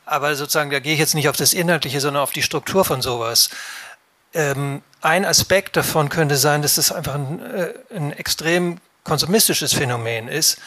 [0.07, 3.03] aber sozusagen, da gehe ich jetzt nicht auf das Inhaltliche, sondern auf die Struktur von
[3.03, 3.51] sowas.
[4.33, 10.29] Ähm, ein Aspekt davon könnte sein, dass das einfach ein, äh, ein extrem konsumistisches Phänomen
[10.29, 10.59] ist.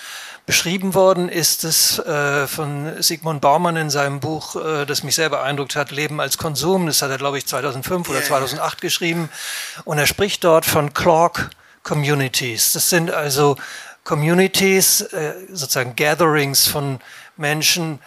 [0.45, 5.29] Beschrieben worden ist es äh, von Sigmund Baumann in seinem Buch, äh, das mich sehr
[5.29, 6.85] beeindruckt hat, Leben als Konsum.
[6.85, 9.29] Das hat er, glaube ich, 2005 oder 2008 geschrieben.
[9.85, 11.49] Und er spricht dort von Clock
[11.85, 12.73] Communities.
[12.73, 13.55] Das sind also
[14.03, 16.99] Communities, äh, sozusagen Gatherings von
[17.37, 17.99] Menschen,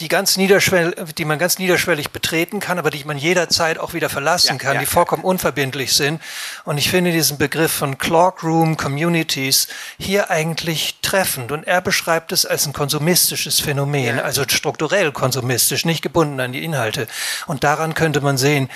[0.00, 4.08] die, ganz niederschwellig, die man ganz niederschwellig betreten kann, aber die man jederzeit auch wieder
[4.08, 5.28] verlassen ja, kann, ja, die vollkommen ja.
[5.28, 6.20] unverbindlich sind.
[6.64, 11.52] Und ich finde diesen Begriff von Clockroom Communities hier eigentlich treffend.
[11.52, 16.64] Und er beschreibt es als ein konsumistisches Phänomen, also strukturell konsumistisch, nicht gebunden an die
[16.64, 17.06] Inhalte.
[17.46, 18.68] Und daran könnte man sehen,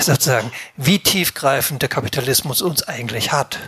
[0.00, 3.58] sozusagen, wie tiefgreifend der Kapitalismus uns eigentlich hat.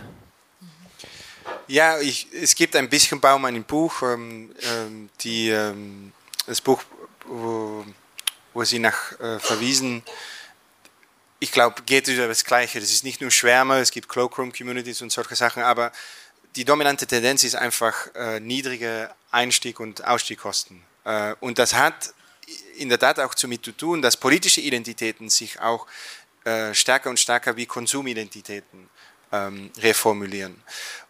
[1.67, 6.13] Ja, ich, es gibt ein bisschen Baumann im Buch, ähm, ähm, die ähm,
[6.45, 6.83] das Buch,
[7.25, 7.83] wo,
[8.53, 10.03] wo sie nach äh, verwiesen,
[11.39, 12.79] ich glaube, geht über das Gleiche.
[12.79, 15.91] Das ist nicht nur Schwärme, es gibt Cloakroom-Communities und solche Sachen, aber
[16.55, 20.81] die dominante Tendenz ist einfach äh, niedrige Einstieg- und Ausstiegkosten.
[21.03, 22.13] Äh, und das hat
[22.77, 25.87] in der Tat auch damit zu tun, dass politische Identitäten sich auch
[26.43, 28.89] äh, stärker und stärker wie Konsumidentitäten
[29.31, 30.61] ähm, reformulieren.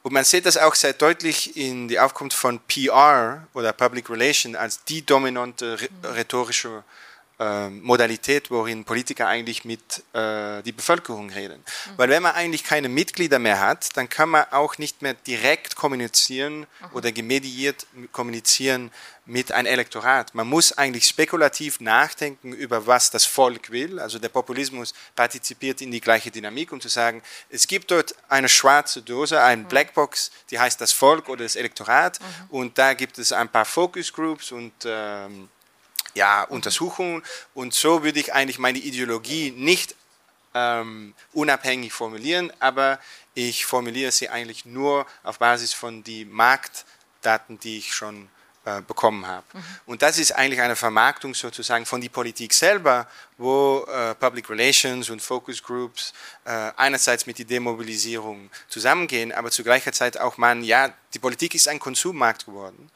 [0.03, 4.55] Und man sieht das auch sehr deutlich in die Aufkunft von PR oder Public Relation
[4.55, 7.04] als die dominante rhetorische äh,
[7.37, 11.57] Modalität, worin Politiker eigentlich mit äh, die Bevölkerung reden.
[11.59, 11.91] Mhm.
[11.97, 15.75] Weil wenn man eigentlich keine Mitglieder mehr hat, dann kann man auch nicht mehr direkt
[15.75, 16.65] kommunizieren mhm.
[16.93, 18.89] oder gemediiert kommunizieren
[19.25, 20.35] mit einem Elektorat.
[20.35, 23.99] Man muss eigentlich spekulativ nachdenken über was das Volk will.
[23.99, 28.47] Also der Populismus partizipiert in die gleiche Dynamik, um zu sagen, es gibt dort eine
[28.47, 29.67] schwarze Dose, eine mhm.
[29.67, 32.19] Blackbox, die heißt das Volk oder das Elektorat.
[32.19, 32.25] Mhm.
[32.49, 35.49] Und da gibt es ein paar Focus Groups und ähm,
[36.15, 37.21] ja, Untersuchungen.
[37.53, 39.95] Und so würde ich eigentlich meine Ideologie nicht
[40.55, 42.99] ähm, unabhängig formulieren, aber
[43.35, 48.29] ich formuliere sie eigentlich nur auf Basis von den Marktdaten, die ich schon
[48.63, 49.45] äh, bekommen habe.
[49.53, 49.63] Mhm.
[49.85, 53.07] Und das ist eigentlich eine Vermarktung sozusagen von der Politik selber,
[53.37, 56.13] wo äh, Public Relations und Focus Groups
[56.45, 61.53] äh, einerseits mit der Demobilisierung zusammengehen, aber zu gleicher Zeit auch man, ja, die Politik
[61.53, 62.89] ist ein Konsummarkt geworden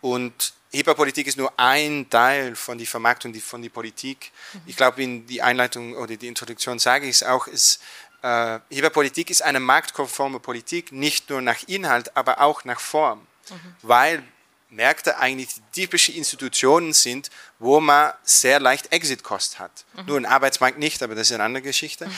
[0.00, 4.32] und Hyperpolitik ist nur ein Teil von der Vermarktung von der Politik.
[4.52, 4.60] Mhm.
[4.66, 7.82] Ich glaube, in die Einleitung oder die Introduktion sage ich es auch, ist,
[8.22, 13.26] äh, Hyperpolitik ist eine marktkonforme Politik, nicht nur nach Inhalt, aber auch nach Form.
[13.50, 13.76] Mhm.
[13.82, 14.22] Weil
[14.70, 19.84] Märkte eigentlich die typische Institutionen sind, wo man sehr leicht Exit-Cost hat.
[19.94, 20.06] Mhm.
[20.06, 22.06] Nur ein Arbeitsmarkt nicht, aber das ist eine andere Geschichte.
[22.06, 22.14] Mhm.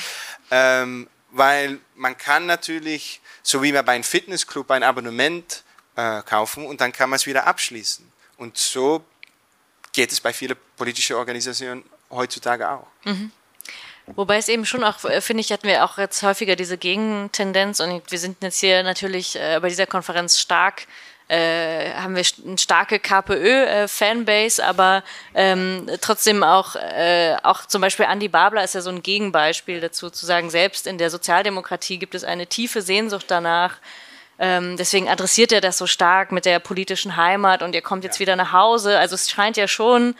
[0.52, 5.64] Ähm, weil man kann natürlich, so wie man bei einem Fitnessclub ein Abonnement
[5.96, 8.13] äh, kaufen und dann kann man es wieder abschließen.
[8.44, 9.02] Und so
[9.94, 12.86] geht es bei vielen politischen Organisationen heutzutage auch.
[13.04, 13.32] Mhm.
[14.16, 17.80] Wobei es eben schon auch, äh, finde ich, hatten wir auch jetzt häufiger diese Gegentendenz
[17.80, 20.86] und wir sind jetzt hier natürlich äh, bei dieser Konferenz stark
[21.28, 25.02] äh, haben wir eine starke KPÖ-Fanbase, äh, aber
[25.34, 30.10] ähm, trotzdem auch, äh, auch zum Beispiel Andy Babler ist ja so ein Gegenbeispiel dazu,
[30.10, 33.78] zu sagen, selbst in der Sozialdemokratie gibt es eine tiefe Sehnsucht danach.
[34.38, 38.16] Ähm, deswegen adressiert er das so stark mit der politischen Heimat und ihr kommt jetzt
[38.16, 38.20] ja.
[38.20, 38.98] wieder nach Hause.
[38.98, 40.14] Also es scheint ja schon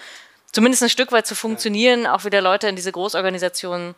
[0.52, 3.94] zumindest ein Stück weit zu funktionieren, auch wieder Leute in diese Großorganisationen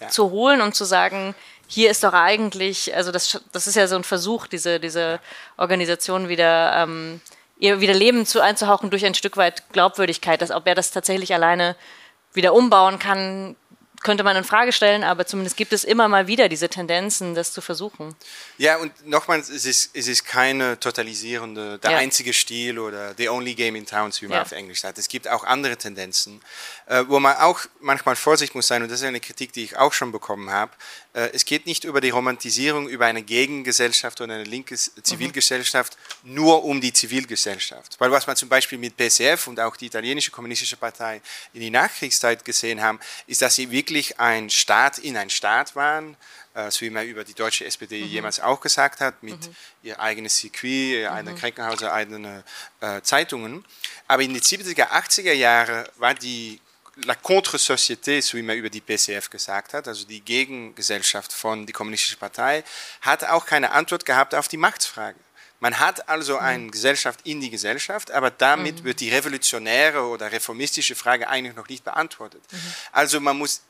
[0.00, 0.08] ja.
[0.08, 1.34] zu holen und zu sagen,
[1.66, 5.20] hier ist doch eigentlich, also das, das ist ja so ein Versuch, diese, diese
[5.56, 7.20] Organisation wieder, ähm,
[7.58, 11.34] ihr wieder Leben zu, einzuhauchen durch ein Stück weit Glaubwürdigkeit, dass ob er das tatsächlich
[11.34, 11.76] alleine
[12.32, 13.56] wieder umbauen kann,
[14.02, 17.52] könnte man in Frage stellen, aber zumindest gibt es immer mal wieder diese Tendenzen, das
[17.52, 18.14] zu versuchen.
[18.56, 21.98] Ja, und nochmals, es ist, es ist keine totalisierende, der ja.
[21.98, 24.42] einzige Stil oder the only game in town, wie man ja.
[24.42, 24.98] auf Englisch sagt.
[24.98, 26.40] Es gibt auch andere Tendenzen,
[26.86, 29.76] äh, wo man auch manchmal Vorsicht muss sein, und das ist eine Kritik, die ich
[29.76, 30.72] auch schon bekommen habe.
[31.12, 36.34] Äh, es geht nicht über die Romantisierung über eine Gegengesellschaft oder eine linke Zivilgesellschaft mhm.
[36.34, 37.96] nur um die Zivilgesellschaft.
[37.98, 41.20] Weil was man zum Beispiel mit PCF und auch die italienische kommunistische Partei
[41.52, 46.16] in die Nachkriegszeit gesehen haben, ist, dass sie wirklich ein Staat in ein Staat waren,
[46.54, 48.08] äh, so wie man über die deutsche SPD mhm.
[48.08, 49.56] jemals auch gesagt hat, mit mhm.
[49.82, 51.38] ihr eigenes Circuit, ihr eigenes mhm.
[51.38, 52.44] Krankenhaus, eigene
[52.80, 53.64] äh, Zeitungen.
[54.06, 56.60] Aber in den 70er, 80er Jahren war die
[57.04, 61.72] La Contre-Société, so wie man über die PCF gesagt hat, also die Gegengesellschaft von der
[61.72, 62.64] Kommunistischen Partei,
[63.00, 65.18] hat auch keine Antwort gehabt auf die Machtsfrage.
[65.60, 66.40] Man hat also mhm.
[66.40, 68.84] eine Gesellschaft in die Gesellschaft, aber damit mhm.
[68.84, 72.42] wird die revolutionäre oder reformistische Frage eigentlich noch nicht beantwortet.
[72.50, 72.58] Mhm.
[72.92, 73.62] Also man muss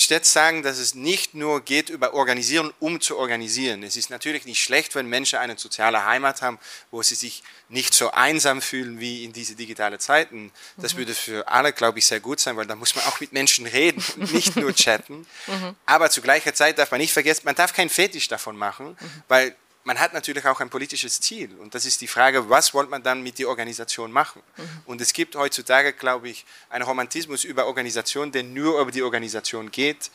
[0.00, 3.82] stets sagen, dass es nicht nur geht über Organisieren, um zu organisieren.
[3.82, 6.58] Es ist natürlich nicht schlecht, wenn Menschen eine soziale Heimat haben,
[6.90, 10.52] wo sie sich nicht so einsam fühlen wie in diese digitalen Zeiten.
[10.76, 10.98] Das mhm.
[10.98, 13.66] würde für alle, glaube ich, sehr gut sein, weil da muss man auch mit Menschen
[13.66, 15.26] reden und nicht nur chatten.
[15.46, 15.74] Mhm.
[15.84, 19.22] Aber zu gleicher Zeit darf man nicht vergessen, man darf keinen Fetisch davon machen, mhm.
[19.26, 21.54] weil man hat natürlich auch ein politisches Ziel.
[21.58, 24.42] Und das ist die Frage, was wollte man dann mit der Organisation machen?
[24.56, 24.82] Mhm.
[24.86, 29.70] Und es gibt heutzutage, glaube ich, einen Romantismus über Organisation, der nur über die Organisation
[29.70, 30.10] geht.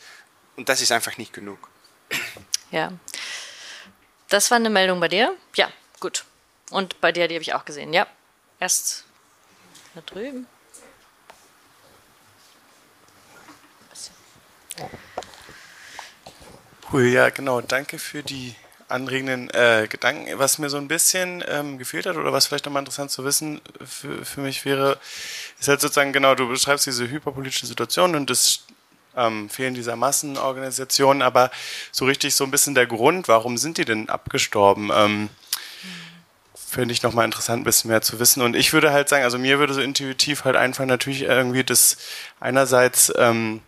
[0.56, 1.68] Und das ist einfach nicht genug.
[2.70, 2.92] Ja.
[4.28, 5.36] Das war eine Meldung bei dir?
[5.54, 6.24] Ja, gut.
[6.70, 7.92] Und bei dir, die habe ich auch gesehen.
[7.92, 8.06] Ja.
[8.58, 9.04] Erst
[9.94, 10.46] da drüben.
[16.92, 17.60] Cool, ja, genau.
[17.60, 18.54] Danke für die
[18.94, 20.38] anregenden äh, Gedanken.
[20.38, 23.60] Was mir so ein bisschen ähm, gefehlt hat oder was vielleicht nochmal interessant zu wissen
[23.84, 24.98] für, für mich wäre,
[25.58, 28.60] ist halt sozusagen, genau, du beschreibst diese hyperpolitische Situation und das
[29.16, 31.50] ähm, Fehlen dieser Massenorganisationen, aber
[31.92, 34.90] so richtig so ein bisschen der Grund, warum sind die denn abgestorben?
[34.94, 35.28] Ähm,
[36.54, 38.42] Finde ich nochmal interessant, ein bisschen mehr zu wissen.
[38.42, 41.98] Und ich würde halt sagen, also mir würde so intuitiv halt einfallen, natürlich irgendwie das
[42.40, 43.60] einerseits ähm,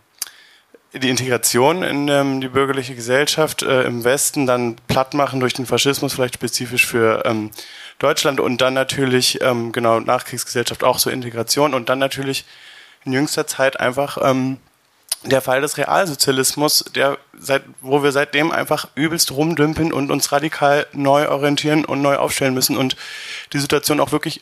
[0.99, 5.65] die Integration in ähm, die bürgerliche Gesellschaft äh, im Westen dann platt machen durch den
[5.65, 7.51] Faschismus, vielleicht spezifisch für ähm,
[7.99, 12.45] Deutschland und dann natürlich, ähm, genau, Nachkriegsgesellschaft auch so Integration und dann natürlich
[13.05, 14.57] in jüngster Zeit einfach ähm,
[15.23, 20.85] der Fall des Realsozialismus, der seit, wo wir seitdem einfach übelst rumdümpeln und uns radikal
[20.93, 22.95] neu orientieren und neu aufstellen müssen und
[23.53, 24.41] die Situation auch wirklich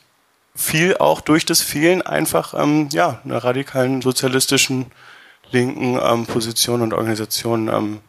[0.56, 4.92] viel auch durch das Fehlen einfach ähm, ja einer radikalen sozialistischen
[5.52, 8.02] linken ähm, Position und Organisation ähm,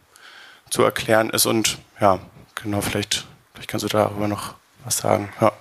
[0.69, 1.45] zu erklären ist.
[1.45, 2.19] Und ja,
[2.55, 5.29] genau, vielleicht, vielleicht kannst du darüber noch was sagen.
[5.41, 5.51] Ja.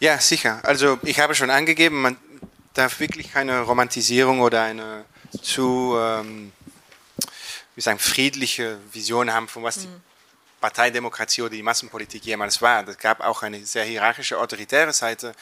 [0.00, 0.60] ja, sicher.
[0.62, 2.16] Also ich habe schon angegeben, man
[2.74, 5.04] darf wirklich keine Romantisierung oder eine
[5.42, 6.52] zu ähm,
[7.74, 10.02] wie sagen, friedliche Vision haben, von was die mhm.
[10.60, 12.86] Parteidemokratie oder die Massenpolitik jemals war.
[12.86, 15.34] Es gab auch eine sehr hierarchische, autoritäre Seite,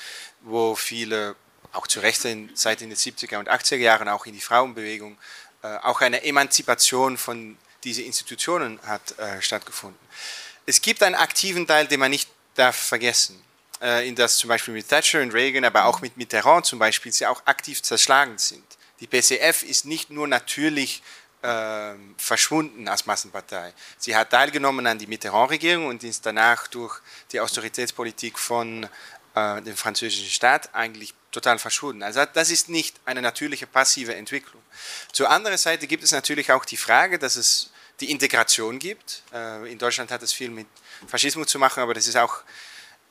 [0.43, 1.35] wo viele
[1.73, 5.19] auch zu Recht seit in den 70er und 80er Jahren auch in die Frauenbewegung,
[5.63, 9.99] äh, auch eine Emanzipation von diesen Institutionen hat äh, stattgefunden.
[10.67, 13.43] Es gibt einen aktiven Teil, den man nicht darf vergessen,
[13.81, 17.13] äh, in das zum Beispiel mit Thatcher und Reagan, aber auch mit Mitterrand zum Beispiel,
[17.13, 18.65] sie auch aktiv zerschlagen sind.
[19.01, 21.03] Die PCF ist nicht nur natürlich
[21.43, 23.73] äh, verschwunden als Massenpartei.
[23.97, 27.01] Sie hat teilgenommen an die Mitterrand-Regierung und ist danach durch
[27.31, 28.89] die Austeritätspolitik von
[29.35, 32.03] äh, dem französischen Staat eigentlich total verschwunden.
[32.03, 34.63] Also das ist nicht eine natürliche passive Entwicklung.
[35.13, 39.23] Zur anderen Seite gibt es natürlich auch die Frage, dass es die Integration gibt.
[39.33, 40.67] Äh, in Deutschland hat es viel mit
[41.07, 42.43] Faschismus zu machen, aber das ist auch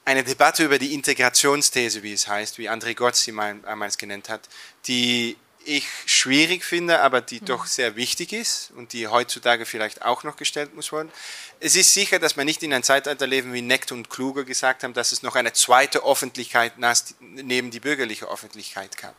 [0.05, 4.29] eine Debatte über die Integrationsthese, wie es heißt, wie André Gott sie mal, einmal genannt
[4.29, 4.47] hat,
[4.87, 5.35] die
[5.67, 7.45] ich schwierig finde, aber die mhm.
[7.45, 11.11] doch sehr wichtig ist und die heutzutage vielleicht auch noch gestellt muss werden.
[11.59, 14.83] Es ist sicher, dass wir nicht in ein Zeitalter leben, wie Nect und Kluge gesagt
[14.83, 16.73] haben, dass es noch eine zweite Öffentlichkeit
[17.19, 19.15] neben die bürgerliche Öffentlichkeit gab.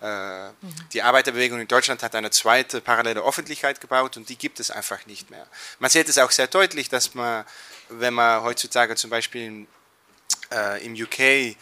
[0.00, 0.74] Äh, mhm.
[0.92, 5.06] Die Arbeiterbewegung in Deutschland hat eine zweite parallele Öffentlichkeit gebaut und die gibt es einfach
[5.06, 5.46] nicht mehr.
[5.78, 7.44] Man sieht es auch sehr deutlich, dass man,
[7.88, 9.66] wenn man heutzutage zum Beispiel
[10.50, 11.54] äh, im UK äh,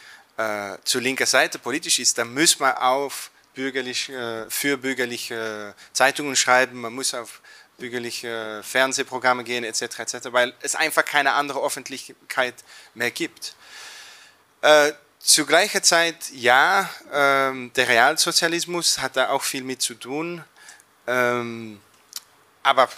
[0.84, 3.30] zur linker Seite politisch ist, dann muss man auf
[3.60, 7.42] bürgerlich, äh, für bürgerliche Zeitungen schreiben, man muss auf
[7.76, 12.54] bürgerliche Fernsehprogramme gehen, etc., etc., weil es einfach keine andere Öffentlichkeit
[12.94, 13.54] mehr gibt.
[14.62, 20.42] Äh, zu gleicher Zeit, ja, ähm, der Realsozialismus hat da auch viel mit zu tun,
[21.06, 21.80] ähm,
[22.62, 22.88] aber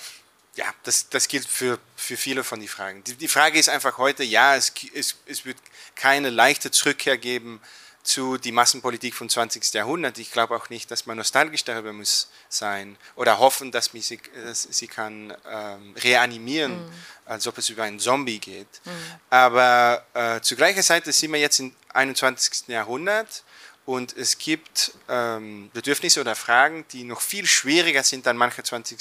[0.55, 3.03] ja, das, das gilt für, für viele von den Fragen.
[3.03, 5.57] Die, die Frage ist einfach heute, ja, es, es, es wird
[5.97, 7.61] keine leichte Rückkehr geben
[8.03, 9.73] zu die Massenpolitik vom 20.
[9.75, 10.19] Jahrhundert.
[10.19, 14.21] Ich glaube auch nicht, dass man nostalgisch darüber muss sein oder hoffen, dass man sie,
[14.45, 16.93] dass sie kann ähm, reanimieren, mhm.
[17.27, 18.67] als ob es über einen Zombie geht.
[18.85, 18.91] Mhm.
[19.31, 22.69] Aber äh, zu gleicher Zeit sind wir jetzt im 21.
[22.69, 23.45] Jahrhundert
[23.85, 28.99] und es gibt ähm, Bedürfnisse oder Fragen, die noch viel schwieriger sind als manche 20.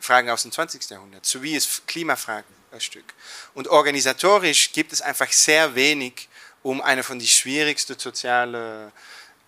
[0.00, 0.90] Fragen aus dem 20.
[0.90, 3.04] Jahrhundert, so wie es Klimafragen ein Stück.
[3.54, 6.28] Und organisatorisch gibt es einfach sehr wenig
[6.62, 8.92] um eine von den schwierigsten sozialen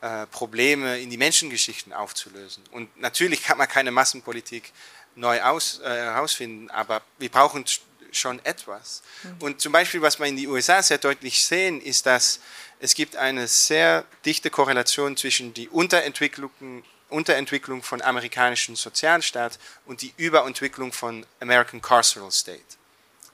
[0.01, 2.63] äh, Probleme in die Menschengeschichten aufzulösen.
[2.73, 4.73] Und natürlich kann man keine Massenpolitik
[5.15, 7.65] neu aus, äh, herausfinden, aber wir brauchen
[8.13, 9.03] schon etwas.
[9.23, 9.37] Mhm.
[9.41, 12.41] Und zum Beispiel, was wir in den USA sehr deutlich sehen, ist, dass
[12.81, 16.51] es gibt eine sehr dichte Korrelation zwischen die Unterentwicklung,
[17.09, 22.61] Unterentwicklung von amerikanischen Sozialstaat und die Überentwicklung von American Carceral State.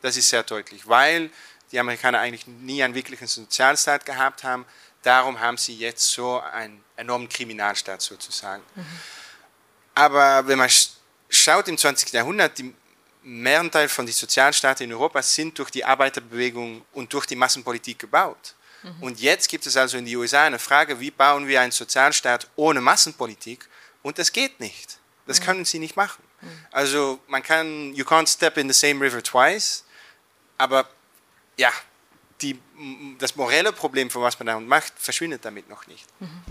[0.02, 1.31] Das ist sehr deutlich, weil
[1.73, 4.67] die Amerikaner eigentlich nie einen wirklichen Sozialstaat gehabt haben.
[5.03, 8.63] Darum haben sie jetzt so einen enormen Kriminalstaat sozusagen.
[8.75, 8.87] Mhm.
[9.95, 10.71] Aber wenn man
[11.29, 12.13] schaut im 20.
[12.13, 12.75] Jahrhundert, die
[13.23, 18.55] Mehrteil von den Sozialstaaten in Europa sind durch die Arbeiterbewegung und durch die Massenpolitik gebaut.
[18.83, 19.03] Mhm.
[19.03, 22.49] Und jetzt gibt es also in den USA eine Frage, wie bauen wir einen Sozialstaat
[22.57, 23.69] ohne Massenpolitik?
[24.03, 24.99] Und das geht nicht.
[25.27, 25.45] Das mhm.
[25.45, 26.23] können sie nicht machen.
[26.41, 26.67] Mhm.
[26.71, 29.85] Also man kann, you can't step in the same river twice,
[30.57, 30.89] aber
[31.61, 31.70] ja,
[32.41, 32.59] die,
[33.19, 36.07] das morelle Problem, von was man da macht, verschwindet damit noch nicht.
[36.19, 36.43] Mhm.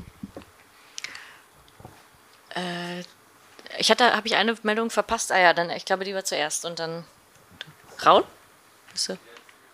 [2.56, 3.04] Äh,
[3.80, 5.32] ich hatte, habe ich eine Meldung verpasst?
[5.32, 7.06] Ah ja, dann, ich glaube, die war zuerst und dann
[8.06, 8.24] Raul?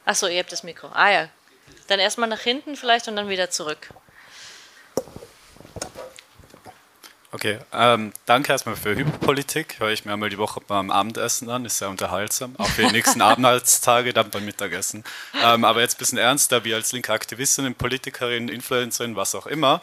[0.06, 0.88] Achso, ihr habt das Mikro.
[0.94, 1.30] Ah ja.
[1.88, 3.90] Dann erstmal nach hinten vielleicht und dann wieder zurück.
[7.32, 9.80] Okay, ähm, danke erstmal für Hyperpolitik.
[9.80, 12.56] Höre ich mir einmal die Woche beim Abendessen an, ist sehr unterhaltsam.
[12.58, 15.04] Auch für die nächsten Abendhaltstage dann beim Mittagessen.
[15.44, 19.82] Ähm, aber jetzt ein bisschen ernster, wir als linke Aktivistin, Politikerin, Influencerin, was auch immer.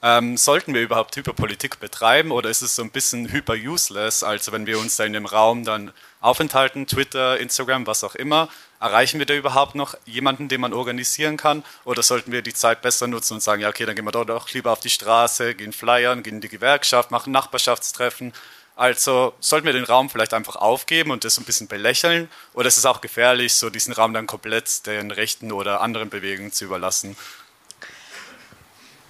[0.00, 4.22] Ähm, sollten wir überhaupt Hyperpolitik betreiben oder ist es so ein bisschen hyper-useless?
[4.22, 8.48] Also wenn wir uns da in dem Raum dann aufenthalten, Twitter, Instagram, was auch immer,
[8.78, 11.64] erreichen wir da überhaupt noch jemanden, den man organisieren kann?
[11.84, 14.30] Oder sollten wir die Zeit besser nutzen und sagen, ja okay, dann gehen wir dort
[14.30, 18.32] auch lieber auf die Straße, gehen flyern, gehen in die Gewerkschaft, machen Nachbarschaftstreffen?
[18.76, 22.30] Also sollten wir den Raum vielleicht einfach aufgeben und das ein bisschen belächeln?
[22.54, 26.52] Oder ist es auch gefährlich, so diesen Raum dann komplett den Rechten oder anderen Bewegungen
[26.52, 27.16] zu überlassen?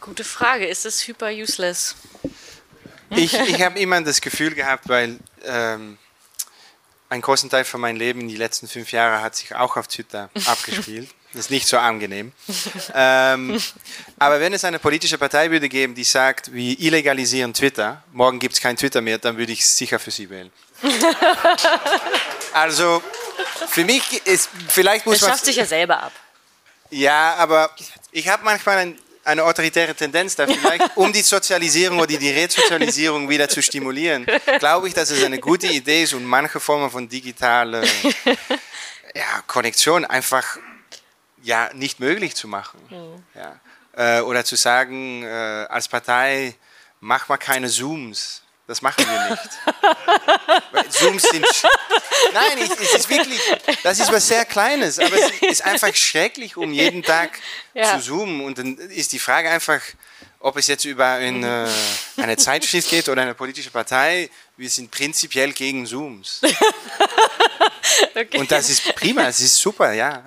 [0.09, 0.67] Gute Frage.
[0.67, 1.95] Ist es hyper useless?
[3.11, 5.99] Ich, ich habe immer das Gefühl gehabt, weil ähm,
[7.11, 9.87] ein großen Teil von meinem Leben in die letzten fünf Jahre hat sich auch auf
[9.87, 11.11] Twitter abgespielt.
[11.35, 12.33] Das ist nicht so angenehm.
[12.95, 13.61] ähm,
[14.19, 18.55] aber wenn es eine politische Partei würde geben, die sagt, wir illegalisieren Twitter, morgen gibt
[18.55, 20.51] es kein Twitter mehr, dann würde ich sicher für sie wählen.
[22.55, 23.03] also
[23.69, 25.31] für mich ist vielleicht muss man.
[25.31, 26.13] Es schafft sich ja selber ab.
[26.89, 27.71] Ja, aber
[28.11, 28.99] ich habe manchmal ein
[29.29, 34.27] eine autoritäre Tendenz da vielleicht, um die Sozialisierung oder die Resozialisierung wieder zu stimulieren,
[34.59, 37.85] glaube ich, dass es eine gute Idee ist und manche Formen von digitaler
[39.15, 40.59] ja, Konnektion einfach
[41.43, 42.81] ja, nicht möglich zu machen.
[42.91, 43.23] Mhm.
[43.35, 44.19] Ja.
[44.19, 46.55] Äh, oder zu sagen, äh, als Partei,
[47.01, 48.43] mach mal keine Zooms.
[48.69, 50.93] Das machen wir nicht.
[50.93, 51.47] Zooms sind.
[52.35, 53.41] Nein, es, es ist wirklich.
[53.83, 57.41] Das ist was sehr Kleines, aber es ist einfach schrecklich, um jeden Tag
[57.73, 57.99] Ja.
[57.99, 58.43] zu zoomen.
[58.43, 59.81] Und dann ist die Frage einfach,
[60.39, 61.67] ob es jetzt über eine,
[62.19, 64.29] eine Zeitschrift geht oder eine politische Partei.
[64.59, 66.41] Wir sind prinzipiell gegen Zooms.
[68.15, 68.39] Okay.
[68.39, 70.23] Und das ist prima, es ist super, ja.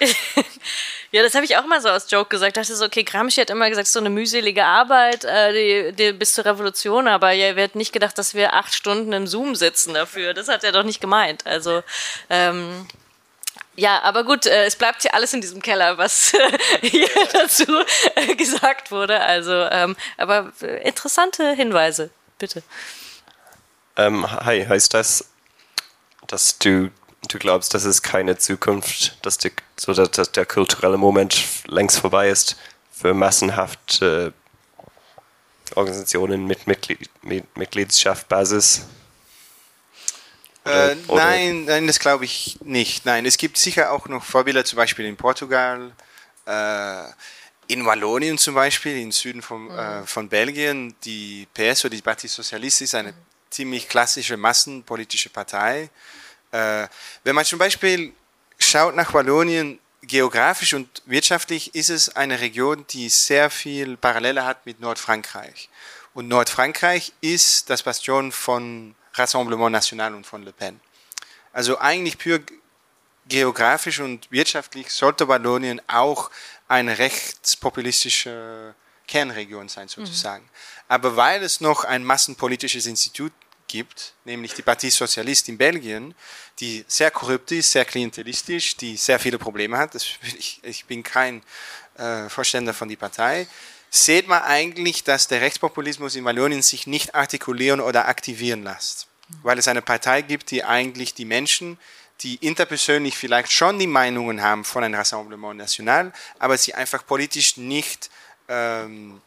[1.12, 2.56] Ja, das habe ich auch mal so als Joke gesagt.
[2.56, 6.12] Ich dachte so, okay, Gramsci hat immer gesagt, so eine mühselige Arbeit äh, die, die,
[6.12, 9.54] bis zur Revolution, aber ja, er hat nicht gedacht, dass wir acht Stunden im Zoom
[9.54, 10.32] sitzen dafür.
[10.32, 11.46] Das hat er doch nicht gemeint.
[11.46, 11.82] Also,
[12.30, 12.86] ähm,
[13.76, 17.66] ja, aber gut, äh, es bleibt hier alles in diesem Keller, was äh, hier dazu
[18.14, 19.20] äh, gesagt wurde.
[19.20, 22.08] Also, ähm, aber äh, interessante Hinweise,
[22.38, 22.62] bitte.
[23.96, 25.28] Ähm, hi, heißt das,
[26.26, 26.90] dass du,
[27.28, 31.98] du glaubst, dass es keine Zukunft, dass, die, so dass, dass der kulturelle Moment längst
[31.98, 32.56] vorbei ist
[32.92, 34.32] für massenhafte
[35.74, 38.82] Organisationen mit, Mitglied, mit Mitgliedschaft, Basis?
[40.64, 43.04] Äh, nein, nein, das glaube ich nicht.
[43.04, 45.90] Nein, es gibt sicher auch noch Vorbilder, zum Beispiel in Portugal,
[46.46, 47.04] äh,
[47.66, 50.94] in Wallonien zum Beispiel, im Süden von, äh, von Belgien.
[51.04, 53.14] Die PS oder die Parti Socialiste ist eine
[53.50, 55.90] ziemlich klassische massenpolitische Partei.
[56.52, 56.86] Äh,
[57.24, 58.12] wenn man zum Beispiel
[58.58, 64.66] schaut nach Wallonien, geografisch und wirtschaftlich ist es eine Region, die sehr viel Parallele hat
[64.66, 65.68] mit Nordfrankreich.
[66.14, 70.80] Und Nordfrankreich ist das Bastion von Rassemblement National und von Le Pen.
[71.52, 72.40] Also eigentlich pur
[73.28, 76.30] geografisch und wirtschaftlich sollte Wallonien auch
[76.68, 78.74] eine rechtspopulistische
[79.06, 80.48] Kernregion sein, sozusagen.
[80.88, 83.32] Aber weil es noch ein massenpolitisches Institut
[83.72, 86.14] gibt, nämlich die Partie Socialiste in Belgien,
[86.60, 91.02] die sehr korrupt ist, sehr klientelistisch, die sehr viele Probleme hat, will ich, ich bin
[91.02, 91.42] kein
[91.96, 93.48] äh, Vorständer von der Partei,
[93.90, 99.06] sieht man eigentlich, dass der Rechtspopulismus in Wallonien sich nicht artikulieren oder aktivieren lässt.
[99.42, 101.78] Weil es eine Partei gibt, die eigentlich die Menschen,
[102.20, 107.56] die interpersönlich vielleicht schon die Meinungen haben von einem Rassemblement National, aber sie einfach politisch
[107.56, 108.10] nicht
[108.48, 109.22] ähm,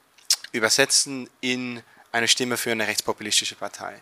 [0.51, 1.81] übersetzen in
[2.15, 4.01] eine Stimme für eine rechtspopulistische Partei.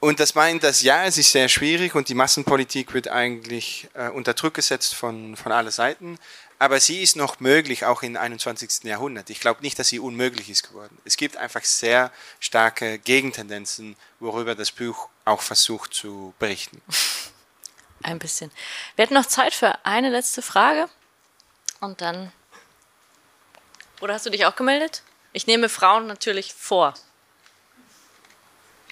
[0.00, 4.08] Und das meint, dass ja, es ist sehr schwierig und die Massenpolitik wird eigentlich äh,
[4.08, 6.18] unter Druck gesetzt von, von allen Seiten.
[6.60, 8.84] Aber sie ist noch möglich, auch im 21.
[8.84, 9.28] Jahrhundert.
[9.30, 10.96] Ich glaube nicht, dass sie unmöglich ist geworden.
[11.04, 16.80] Es gibt einfach sehr starke Gegentendenzen, worüber das Buch auch versucht zu berichten.
[18.02, 18.50] Ein bisschen.
[18.96, 20.88] Wir hätten noch Zeit für eine letzte Frage.
[21.80, 22.32] Und dann.
[24.00, 25.02] Oder hast du dich auch gemeldet?
[25.32, 26.94] Ich nehme Frauen natürlich vor.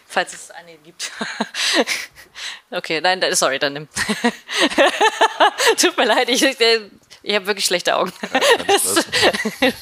[0.08, 1.10] Falls es eine gibt.
[2.70, 3.88] okay, nein, sorry, dann nimm.
[5.80, 8.12] Tut mir leid, ich, ich habe wirklich schlechte Augen.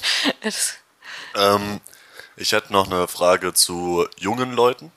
[0.41, 0.75] Es-
[1.37, 1.81] Ähm,
[2.37, 4.93] ich hätte noch eine Frage zu jungen Leuten.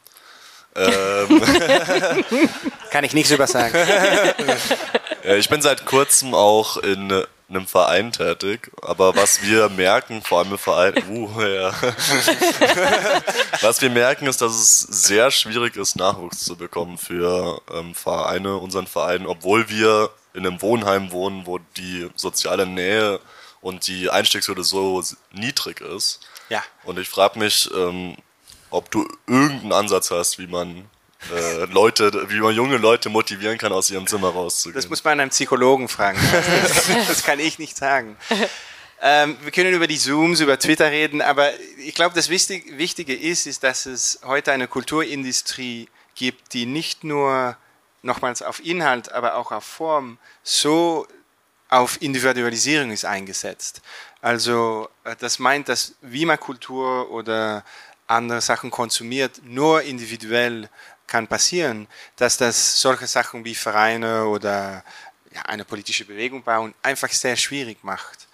[0.76, 1.42] Ähm,
[2.92, 3.76] Kann ich nichts über sagen.
[5.24, 10.52] Ich bin seit kurzem auch in einem Verein tätig, aber was wir merken, vor allem
[10.52, 11.74] im Verein, uh, ja.
[13.62, 18.58] was wir merken, ist, dass es sehr schwierig ist, Nachwuchs zu bekommen für ähm, Vereine,
[18.58, 23.20] unseren Verein, obwohl wir in einem Wohnheim wohnen, wo die soziale Nähe
[23.62, 25.02] und die Einstiegshürde so
[25.32, 26.20] niedrig ist.
[26.50, 26.64] Ja.
[26.84, 28.18] Und ich frage mich, ähm,
[28.70, 30.90] ob du irgendeinen Ansatz hast, wie man
[31.34, 34.76] äh, Leute, wie man junge Leute motivieren kann, aus ihrem Zimmer rauszugehen.
[34.76, 36.20] Das muss man einem Psychologen fragen.
[37.08, 38.18] Das kann ich nicht sagen.
[39.02, 43.16] Ähm, wir können über die Zooms, über Twitter reden, aber ich glaube, das Wichtig, Wichtige
[43.16, 47.58] ist, ist, dass es heute eine Kulturindustrie gibt, die nicht nur
[48.02, 51.08] nochmals auf Inhalt, aber auch auf Form so
[51.70, 53.82] auf Individualisierung ist eingesetzt.
[54.22, 57.64] Also äh, das meint, dass wie man Kultur oder
[58.08, 60.70] andere Sachen konsumiert, nur individuell
[61.08, 64.84] kann passieren, dass das solche Sachen wie Vereine oder
[65.34, 68.28] ja, eine politische Bewegung bauen einfach sehr schwierig macht,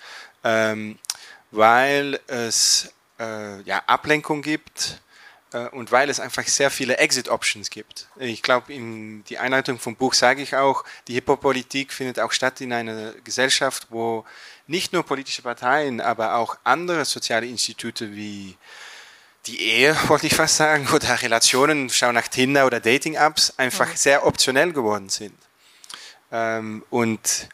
[0.44, 0.98] ähm,
[1.52, 5.02] weil es äh, ja, Ablenkung gibt
[5.54, 8.08] äh, und weil es einfach sehr viele Exit-Options gibt.
[8.18, 12.60] Ich glaube, in die Einleitung vom Buch sage ich auch, die Hip-Hop-Politik findet auch statt
[12.62, 14.26] in einer Gesellschaft, wo
[14.66, 18.58] nicht nur politische Parteien, aber auch andere soziale Institute wie
[19.46, 24.26] die Ehe, wollte ich fast sagen, oder Relationen, schau nach Tinder oder Dating-Apps, einfach sehr
[24.26, 25.38] optionell geworden sind.
[26.32, 27.50] Ähm, und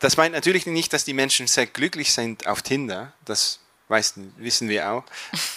[0.00, 4.68] das meint natürlich nicht, dass die Menschen sehr glücklich sind auf Tinder, das weiß, wissen
[4.68, 5.04] wir auch.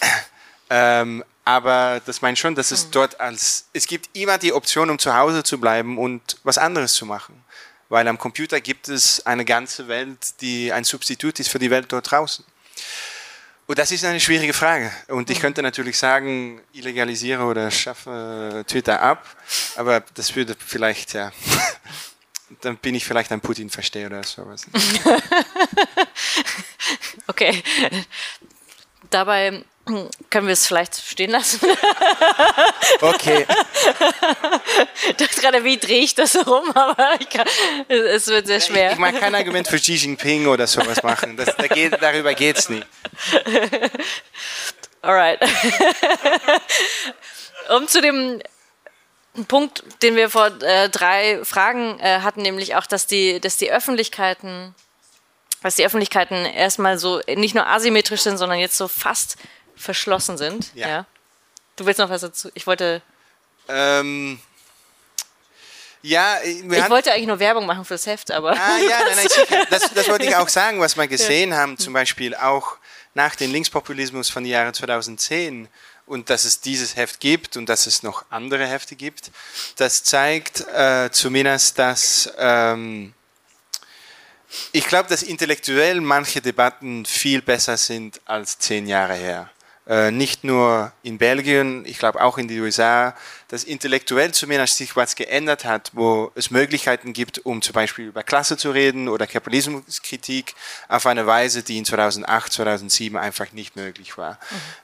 [0.70, 5.00] ähm, aber das meint schon, dass es dort als, es gibt immer die Option, um
[5.00, 7.44] zu Hause zu bleiben und was anderes zu machen.
[7.90, 11.88] Weil am Computer gibt es eine ganze Welt, die ein Substitut ist für die Welt
[11.90, 12.46] dort draußen.
[13.72, 14.92] Und das ist eine schwierige Frage.
[15.08, 19.26] Und ich könnte natürlich sagen, illegalisiere oder schaffe Twitter ab,
[19.78, 21.32] aber das würde vielleicht, ja,
[22.60, 24.66] dann bin ich vielleicht ein Putin-Versteher oder sowas.
[27.28, 27.64] okay.
[29.12, 29.64] Dabei
[30.30, 31.60] können wir es vielleicht stehen lassen?
[33.02, 33.46] Okay.
[35.10, 37.48] Ich dachte gerade, wie drehe ich das rum, aber kann,
[37.88, 38.94] es wird sehr schwer.
[38.94, 41.36] Ich mag kein Argument für Xi Jinping oder sowas machen.
[41.36, 42.86] Das, da geht, darüber geht es nicht.
[45.02, 45.40] Alright.
[47.76, 48.42] Um zu dem
[49.48, 53.72] Punkt, den wir vor äh, drei Fragen äh, hatten, nämlich auch, dass die, dass die
[53.72, 54.76] Öffentlichkeiten,
[55.62, 59.38] dass die Öffentlichkeiten erstmal so nicht nur asymmetrisch sind, sondern jetzt so fast
[59.76, 60.72] verschlossen sind.
[60.76, 60.88] Ja.
[60.88, 61.06] ja.
[61.76, 62.50] Du willst noch was dazu?
[62.54, 63.02] Ich wollte.
[63.68, 64.40] Ähm,
[66.02, 68.52] ja, wir Ich wollte eigentlich nur Werbung machen fürs Heft, aber.
[68.52, 69.66] Ah, ja, nein, nein, sicher.
[69.70, 72.78] Das, das wollte ich auch sagen, was wir gesehen haben, zum Beispiel auch
[73.14, 75.68] nach dem Linkspopulismus von den Jahren 2010
[76.06, 79.32] und dass es dieses Heft gibt und dass es noch andere Hefte gibt,
[79.78, 83.14] das zeigt äh, zumindest, dass ähm,
[84.72, 89.50] ich glaube, dass intellektuell manche Debatten viel besser sind als zehn Jahre her.
[89.88, 93.16] Äh, nicht nur in Belgien, ich glaube auch in den USA,
[93.48, 98.22] dass intellektuell zumindest sich was geändert hat, wo es Möglichkeiten gibt, um zum Beispiel über
[98.22, 100.54] Klasse zu reden oder Kapitalismuskritik
[100.88, 104.40] auf eine Weise, die in 2008, 2007 einfach nicht möglich war.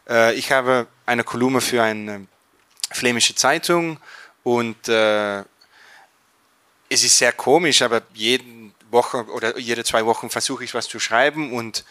[0.09, 2.25] Äh, ich habe eine Kolumne für eine
[2.91, 3.99] flämische Zeitung
[4.43, 5.39] und äh,
[6.89, 8.43] es ist sehr komisch, aber jede
[8.91, 11.83] Woche oder jede zwei Wochen versuche ich was zu schreiben und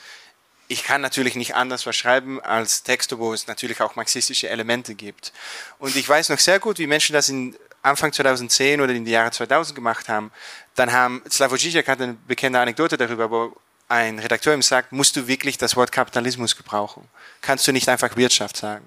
[0.69, 4.95] ich kann natürlich nicht anders was schreiben als Texte, wo es natürlich auch marxistische Elemente
[4.95, 5.33] gibt.
[5.79, 9.13] Und ich weiß noch sehr gut, wie Menschen das in Anfang 2010 oder in die
[9.13, 10.33] Jahre 2000 gemacht haben.
[10.75, 13.57] Dann haben Slavoj Žižek hat eine bekannte Anekdote darüber, wo
[13.89, 17.09] ein Redakteur ihm sagt, musst du wirklich das Wort Kapitalismus gebrauchen?
[17.41, 18.85] Kannst du nicht einfach Wirtschaft sagen?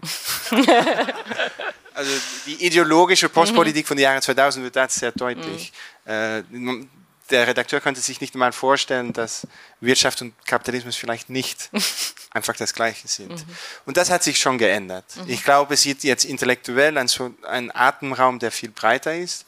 [2.00, 2.12] Also
[2.46, 5.74] die ideologische Postpolitik von den Jahren 2000 wird das sehr deutlich.
[6.06, 6.44] Äh,
[7.30, 9.48] der Redakteur konnte sich nicht mal vorstellen, dass
[9.80, 11.70] Wirtschaft und Kapitalismus vielleicht nicht
[12.32, 13.46] einfach das Gleiche sind.
[13.86, 15.06] Und das hat sich schon geändert.
[15.28, 19.46] Ich glaube, es sieht jetzt intellektuell ein, so ein Atemraum, der viel breiter ist.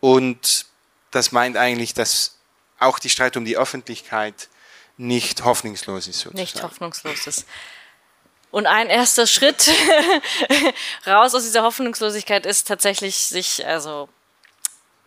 [0.00, 0.66] Und
[1.10, 2.36] das meint eigentlich, dass
[2.78, 4.48] auch die Streit um die Öffentlichkeit
[4.96, 6.20] nicht hoffnungslos ist.
[6.20, 6.38] Sozusagen.
[6.38, 7.46] nicht hoffnungslos ist.
[8.50, 9.70] Und ein erster Schritt
[11.06, 14.08] raus aus dieser Hoffnungslosigkeit ist tatsächlich, sich also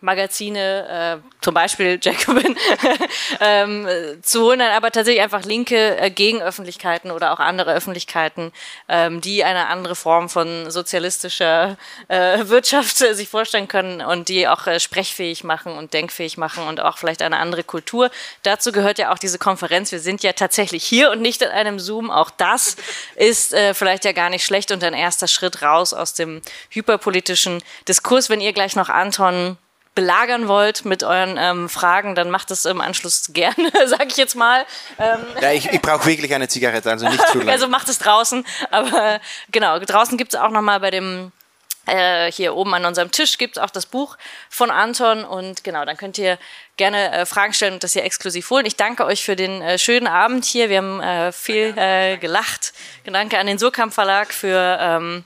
[0.02, 2.56] Magazine, äh, zum Beispiel Jacobin,
[3.40, 8.52] ähm, äh, zu holen, dann aber tatsächlich einfach linke äh, Gegenöffentlichkeiten oder auch andere Öffentlichkeiten,
[8.88, 11.76] ähm, die eine andere Form von sozialistischer
[12.08, 16.66] äh, Wirtschaft äh, sich vorstellen können und die auch äh, sprechfähig machen und denkfähig machen
[16.66, 18.10] und auch vielleicht eine andere Kultur.
[18.42, 19.92] Dazu gehört ja auch diese Konferenz.
[19.92, 22.10] Wir sind ja tatsächlich hier und nicht in einem Zoom.
[22.10, 22.76] Auch das
[23.14, 27.62] ist äh, vielleicht ja gar nicht schlecht und ein erster Schritt raus aus dem hyperpolitischen
[27.86, 28.28] Diskurs.
[28.28, 29.56] Wenn ihr gleich noch Anton
[29.94, 34.34] belagern wollt mit euren ähm, Fragen, dann macht es im Anschluss gerne, sage ich jetzt
[34.34, 34.64] mal.
[34.98, 37.52] Ähm, Ja, ich, ich brauche wirklich eine Zigarette, also nicht zu lange.
[37.52, 38.44] also macht es draußen.
[38.70, 39.20] Aber
[39.50, 41.32] genau, draußen gibt es auch nochmal bei dem,
[41.86, 44.16] äh, hier oben an unserem Tisch gibt es auch das Buch
[44.48, 45.24] von Anton.
[45.24, 46.38] Und genau, dann könnt ihr
[46.76, 48.64] gerne äh, Fragen stellen und das hier exklusiv holen.
[48.66, 50.70] Ich danke euch für den äh, schönen Abend hier.
[50.70, 52.72] Wir haben äh, viel äh, gelacht.
[53.04, 55.24] Danke an den Surkamp Verlag für ähm,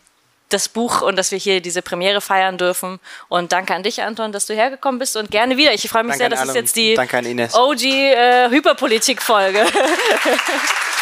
[0.48, 3.00] das Buch und dass wir hier diese Premiere feiern dürfen.
[3.28, 5.72] Und danke an dich, Anton, dass du hergekommen bist und gerne wieder.
[5.72, 7.54] Ich freue mich Danke sehr, an das ist alle jetzt die Danke an Ines.
[7.54, 8.50] OG äh,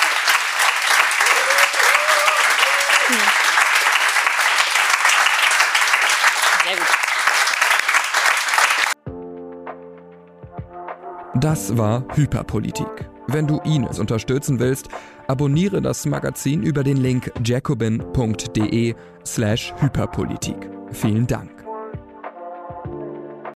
[11.40, 13.10] Das war Hyperpolitik.
[13.26, 14.88] Wenn du Ines unterstützen willst,
[15.26, 18.94] abonniere das Magazin über den Link jacobin.de
[19.26, 20.70] slash hyperpolitik.
[20.92, 21.53] Vielen Dank.